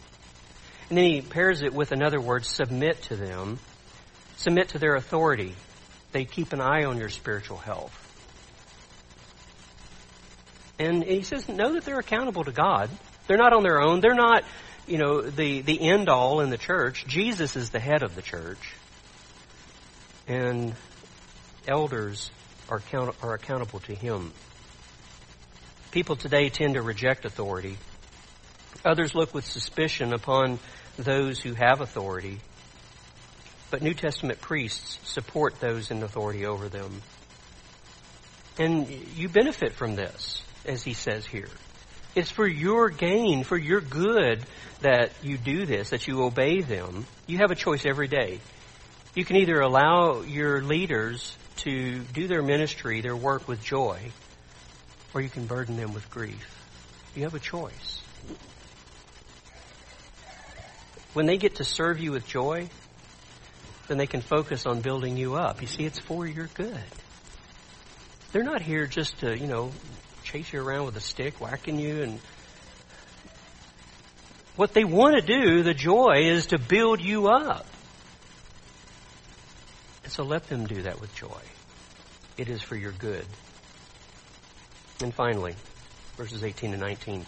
And 0.88 0.98
then 0.98 1.04
he 1.04 1.22
pairs 1.22 1.62
it 1.62 1.72
with 1.72 1.92
another 1.92 2.20
word, 2.20 2.44
submit 2.44 3.02
to 3.02 3.16
them. 3.16 3.58
Submit 4.36 4.70
to 4.70 4.78
their 4.78 4.96
authority. 4.96 5.54
They 6.12 6.24
keep 6.24 6.52
an 6.52 6.60
eye 6.60 6.84
on 6.84 6.98
your 6.98 7.08
spiritual 7.10 7.58
health. 7.58 7.94
And 10.78 11.04
he 11.04 11.22
says, 11.22 11.48
know 11.48 11.74
that 11.74 11.84
they're 11.84 11.98
accountable 11.98 12.42
to 12.44 12.52
God. 12.52 12.90
They're 13.26 13.36
not 13.36 13.52
on 13.52 13.62
their 13.62 13.80
own. 13.80 14.00
They're 14.00 14.14
not 14.14 14.44
you 14.90 14.98
know, 14.98 15.22
the, 15.22 15.60
the 15.60 15.80
end 15.80 16.08
all 16.08 16.40
in 16.40 16.50
the 16.50 16.58
church. 16.58 17.06
Jesus 17.06 17.54
is 17.54 17.70
the 17.70 17.78
head 17.78 18.02
of 18.02 18.16
the 18.16 18.22
church. 18.22 18.74
And 20.26 20.74
elders 21.68 22.30
are, 22.68 22.78
account, 22.78 23.14
are 23.22 23.34
accountable 23.34 23.78
to 23.80 23.94
him. 23.94 24.32
People 25.92 26.16
today 26.16 26.48
tend 26.48 26.74
to 26.74 26.82
reject 26.82 27.24
authority. 27.24 27.76
Others 28.84 29.14
look 29.14 29.32
with 29.32 29.44
suspicion 29.44 30.12
upon 30.12 30.58
those 30.96 31.40
who 31.40 31.54
have 31.54 31.80
authority. 31.80 32.40
But 33.70 33.82
New 33.82 33.94
Testament 33.94 34.40
priests 34.40 34.98
support 35.04 35.60
those 35.60 35.92
in 35.92 36.02
authority 36.02 36.46
over 36.46 36.68
them. 36.68 37.02
And 38.58 38.88
you 39.16 39.28
benefit 39.28 39.72
from 39.72 39.94
this, 39.94 40.42
as 40.64 40.82
he 40.82 40.94
says 40.94 41.24
here. 41.24 41.48
It's 42.14 42.30
for 42.30 42.46
your 42.46 42.90
gain, 42.90 43.44
for 43.44 43.56
your 43.56 43.80
good 43.80 44.42
that 44.80 45.12
you 45.22 45.38
do 45.38 45.64
this, 45.64 45.90
that 45.90 46.08
you 46.08 46.22
obey 46.22 46.60
them. 46.60 47.06
You 47.26 47.38
have 47.38 47.50
a 47.50 47.54
choice 47.54 47.86
every 47.86 48.08
day. 48.08 48.40
You 49.14 49.24
can 49.24 49.36
either 49.36 49.60
allow 49.60 50.22
your 50.22 50.62
leaders 50.62 51.36
to 51.58 52.00
do 52.00 52.26
their 52.26 52.42
ministry, 52.42 53.00
their 53.00 53.16
work 53.16 53.46
with 53.46 53.62
joy, 53.62 54.10
or 55.14 55.20
you 55.20 55.28
can 55.28 55.46
burden 55.46 55.76
them 55.76 55.92
with 55.92 56.08
grief. 56.10 56.56
You 57.14 57.24
have 57.24 57.34
a 57.34 57.40
choice. 57.40 58.02
When 61.12 61.26
they 61.26 61.38
get 61.38 61.56
to 61.56 61.64
serve 61.64 61.98
you 61.98 62.12
with 62.12 62.26
joy, 62.26 62.68
then 63.88 63.98
they 63.98 64.06
can 64.06 64.20
focus 64.20 64.66
on 64.66 64.80
building 64.80 65.16
you 65.16 65.34
up. 65.34 65.60
You 65.60 65.66
see, 65.66 65.84
it's 65.84 65.98
for 65.98 66.26
your 66.26 66.48
good. 66.54 66.80
They're 68.32 68.44
not 68.44 68.62
here 68.62 68.86
just 68.86 69.18
to, 69.20 69.36
you 69.36 69.48
know, 69.48 69.72
chase 70.30 70.52
you 70.52 70.62
around 70.62 70.86
with 70.86 70.96
a 70.96 71.00
stick, 71.00 71.40
whacking 71.40 71.78
you 71.78 72.02
and 72.02 72.20
what 74.54 74.74
they 74.74 74.84
want 74.84 75.16
to 75.16 75.22
do, 75.22 75.62
the 75.62 75.74
joy, 75.74 76.18
is 76.20 76.48
to 76.48 76.58
build 76.58 77.00
you 77.00 77.28
up. 77.28 77.66
And 80.04 80.12
so 80.12 80.22
let 80.22 80.48
them 80.48 80.66
do 80.66 80.82
that 80.82 81.00
with 81.00 81.14
joy. 81.14 81.40
It 82.36 82.48
is 82.48 82.62
for 82.62 82.76
your 82.76 82.92
good. 82.92 83.24
And 85.02 85.14
finally, 85.14 85.54
verses 86.16 86.44
18 86.44 86.72
and 86.72 86.80
19. 86.80 87.26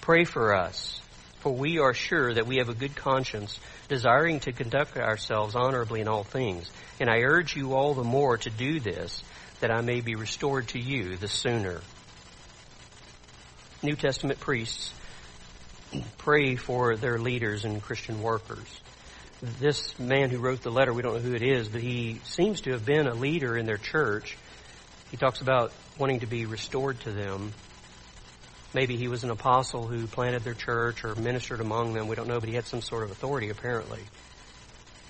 Pray 0.00 0.24
for 0.24 0.54
us, 0.54 1.00
for 1.40 1.54
we 1.54 1.78
are 1.78 1.94
sure 1.94 2.34
that 2.34 2.46
we 2.46 2.56
have 2.56 2.68
a 2.68 2.74
good 2.74 2.96
conscience, 2.96 3.58
desiring 3.88 4.40
to 4.40 4.52
conduct 4.52 4.96
ourselves 4.96 5.54
honorably 5.54 6.00
in 6.00 6.08
all 6.08 6.24
things. 6.24 6.70
And 7.00 7.08
I 7.08 7.20
urge 7.20 7.56
you 7.56 7.74
all 7.74 7.94
the 7.94 8.04
more 8.04 8.36
to 8.38 8.50
do 8.50 8.80
this, 8.80 9.22
that 9.60 9.70
I 9.70 9.80
may 9.80 10.00
be 10.00 10.14
restored 10.14 10.68
to 10.68 10.78
you 10.78 11.16
the 11.16 11.28
sooner. 11.28 11.80
New 13.84 13.96
Testament 13.96 14.40
priests 14.40 14.94
pray 16.16 16.56
for 16.56 16.96
their 16.96 17.18
leaders 17.18 17.66
and 17.66 17.82
Christian 17.82 18.22
workers. 18.22 18.80
This 19.60 19.98
man 19.98 20.30
who 20.30 20.38
wrote 20.38 20.62
the 20.62 20.70
letter, 20.70 20.94
we 20.94 21.02
don't 21.02 21.14
know 21.14 21.20
who 21.20 21.34
it 21.34 21.42
is, 21.42 21.68
but 21.68 21.82
he 21.82 22.18
seems 22.24 22.62
to 22.62 22.72
have 22.72 22.86
been 22.86 23.06
a 23.06 23.14
leader 23.14 23.58
in 23.58 23.66
their 23.66 23.76
church. 23.76 24.38
He 25.10 25.18
talks 25.18 25.42
about 25.42 25.70
wanting 25.98 26.20
to 26.20 26.26
be 26.26 26.46
restored 26.46 26.98
to 27.00 27.12
them. 27.12 27.52
Maybe 28.72 28.96
he 28.96 29.06
was 29.06 29.22
an 29.22 29.30
apostle 29.30 29.86
who 29.86 30.06
planted 30.06 30.44
their 30.44 30.54
church 30.54 31.04
or 31.04 31.14
ministered 31.14 31.60
among 31.60 31.92
them. 31.92 32.08
We 32.08 32.16
don't 32.16 32.26
know, 32.26 32.40
but 32.40 32.48
he 32.48 32.54
had 32.54 32.66
some 32.66 32.80
sort 32.80 33.04
of 33.04 33.10
authority 33.10 33.50
apparently. 33.50 34.00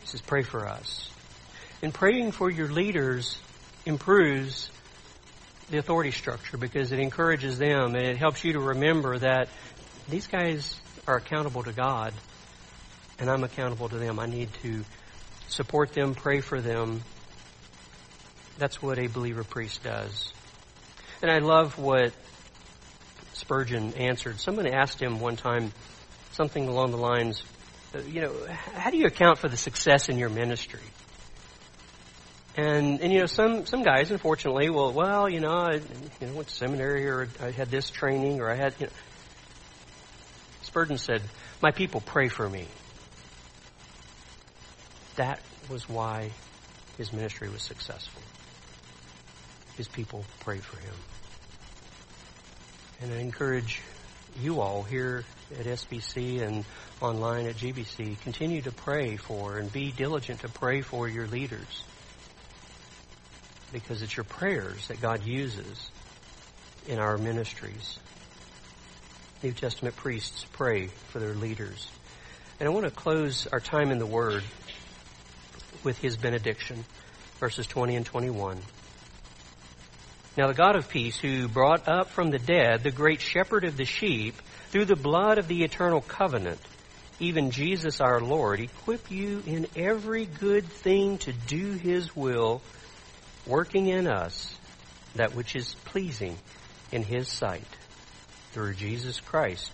He 0.01 0.07
says, 0.07 0.21
pray 0.21 0.43
for 0.43 0.67
us. 0.67 1.09
And 1.81 1.95
praying 1.95 2.33
for 2.33 2.51
your 2.51 2.69
leaders 2.69 3.39
improves 3.87 4.69
the 5.71 5.79
authority 5.79 6.11
structure 6.11 6.57
because 6.57 6.93
it 6.93 6.99
encourages 6.99 7.59
them 7.59 7.95
and 7.95 8.05
it 8.05 8.17
helps 8.17 8.45
you 8.45 8.53
to 8.55 8.61
remember 8.61 9.19
that 9.19 9.49
these 10.09 10.27
guys 10.27 10.79
are 11.07 11.17
accountable 11.17 11.63
to 11.63 11.73
God 11.73 12.13
and 13.19 13.31
I'm 13.31 13.45
accountable 13.45 13.89
to 13.89 13.97
them. 13.97 14.19
I 14.19 14.27
need 14.27 14.53
to 14.63 14.85
support 15.49 15.95
them, 15.95 16.15
pray 16.15 16.41
for 16.41 16.61
them. 16.61 17.03
That's 18.59 18.83
what 18.83 18.99
a 18.99 19.07
believer 19.07 19.45
priest 19.45 19.83
does. 19.83 20.33
And 21.23 21.31
I 21.31 21.39
love 21.39 21.79
what 21.79 22.13
Spurgeon 23.33 23.95
answered. 23.95 24.41
Someone 24.41 24.67
asked 24.67 25.01
him 25.01 25.21
one 25.21 25.37
time 25.37 25.73
something 26.33 26.69
along 26.69 26.91
the 26.91 26.97
lines, 26.97 27.43
you 28.07 28.21
know, 28.21 28.33
how 28.49 28.91
do 28.91 28.97
you 28.97 29.07
account 29.07 29.39
for 29.39 29.49
the 29.49 29.57
success 29.57 30.09
in 30.09 30.19
your 30.19 30.29
ministry? 30.29 30.81
And 32.57 33.01
and 33.01 33.13
you 33.13 33.21
know 33.21 33.27
some 33.27 33.67
some 33.67 33.83
guys 33.83 34.11
unfortunately 34.11 34.71
will 34.71 34.93
well 34.93 35.29
you 35.29 35.41
know 35.41 35.51
I 35.51 35.75
you 36.21 36.27
know 36.27 36.35
went 36.35 36.49
to 36.49 36.55
seminary 36.55 37.09
or 37.09 37.29
I 37.41 37.51
had 37.51 37.69
this 37.69 37.91
training 37.91 38.41
or 38.41 38.49
I 38.49 38.55
had 38.55 38.75
you 38.79 38.87
know 38.87 38.93
Spurgeon 40.63 40.99
said 40.99 41.23
my 41.61 41.73
people 41.73 42.01
pray 42.01 42.29
for 42.29 42.49
me. 42.49 42.67
That 45.17 45.41
was 45.69 45.89
why 45.89 46.31
his 46.99 47.13
ministry 47.13 47.49
was 47.49 47.63
successful. 47.63 48.23
His 49.77 49.89
people 49.89 50.25
prayed 50.41 50.63
for 50.63 50.79
him. 50.79 50.95
And 53.01 53.13
I 53.13 53.19
encourage 53.19 53.83
you 54.41 54.61
all 54.61 54.83
here 54.83 55.25
at 55.59 55.67
SBC 55.67 56.43
and 56.43 56.65
online 57.01 57.47
at 57.47 57.57
GBC, 57.57 58.21
continue 58.21 58.63
to 58.63 58.73
pray 58.73 59.17
for 59.17 59.59
and 59.59 59.73
be 59.73 59.93
diligent 59.93 60.41
to 60.41 60.49
pray 60.49 60.81
for 60.81 61.09
your 61.09 61.27
leaders. 61.27 61.85
Because 63.75 64.03
it's 64.03 64.17
your 64.17 64.23
prayers 64.23 64.87
that 64.87 65.01
God 65.01 65.25
uses 65.25 65.91
in 66.87 67.01
our 67.01 67.19
ministries. 67.19 67.99
New 69.43 69.51
Testament 69.51 69.97
priests 69.97 70.47
pray 70.53 70.87
for 71.09 71.19
their 71.19 71.35
leaders. 71.35 71.89
And 72.61 72.69
I 72.69 72.71
want 72.71 72.87
to 72.87 72.93
close 72.93 73.49
our 73.49 73.59
time 73.59 73.91
in 73.91 73.99
the 73.99 74.07
Word 74.07 74.45
with 75.83 75.99
his 75.99 76.17
benediction, 76.17 76.85
verses 77.41 77.67
20 77.67 77.97
and 77.97 78.07
21. 78.07 78.59
Now 80.37 80.47
the 80.47 80.55
God 80.55 80.77
of 80.77 80.89
peace, 80.89 81.19
who 81.19 81.49
brought 81.49 81.89
up 81.89 82.11
from 82.11 82.31
the 82.31 82.39
dead 82.39 82.85
the 82.85 82.93
great 82.93 83.21
shepherd 83.21 83.65
of 83.65 83.77
the 83.77 83.85
sheep 83.85 84.37
through 84.71 84.85
the 84.85 84.95
blood 84.95 85.39
of 85.39 85.49
the 85.49 85.65
eternal 85.65 86.01
covenant, 86.01 86.61
even 87.19 87.51
Jesus 87.51 88.01
our 88.01 88.21
Lord, 88.21 88.61
equip 88.61 89.11
you 89.11 89.43
in 89.47 89.67
every 89.75 90.27
good 90.27 90.65
thing 90.65 91.19
to 91.19 91.33
do 91.33 91.73
his 91.73 92.15
will, 92.15 92.63
working 93.47 93.89
in 93.89 94.07
us 94.07 94.55
that 95.15 95.35
which 95.35 95.55
is 95.55 95.75
pleasing 95.85 96.37
in 96.93 97.03
his 97.03 97.29
sight, 97.29 97.67
through 98.53 98.75
Jesus 98.75 99.21
Christ, 99.21 99.71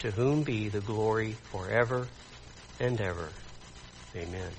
to 0.00 0.10
whom 0.10 0.42
be 0.42 0.68
the 0.68 0.80
glory 0.80 1.36
forever 1.52 2.06
and 2.80 3.00
ever. 3.00 3.28
Amen. 4.16 4.50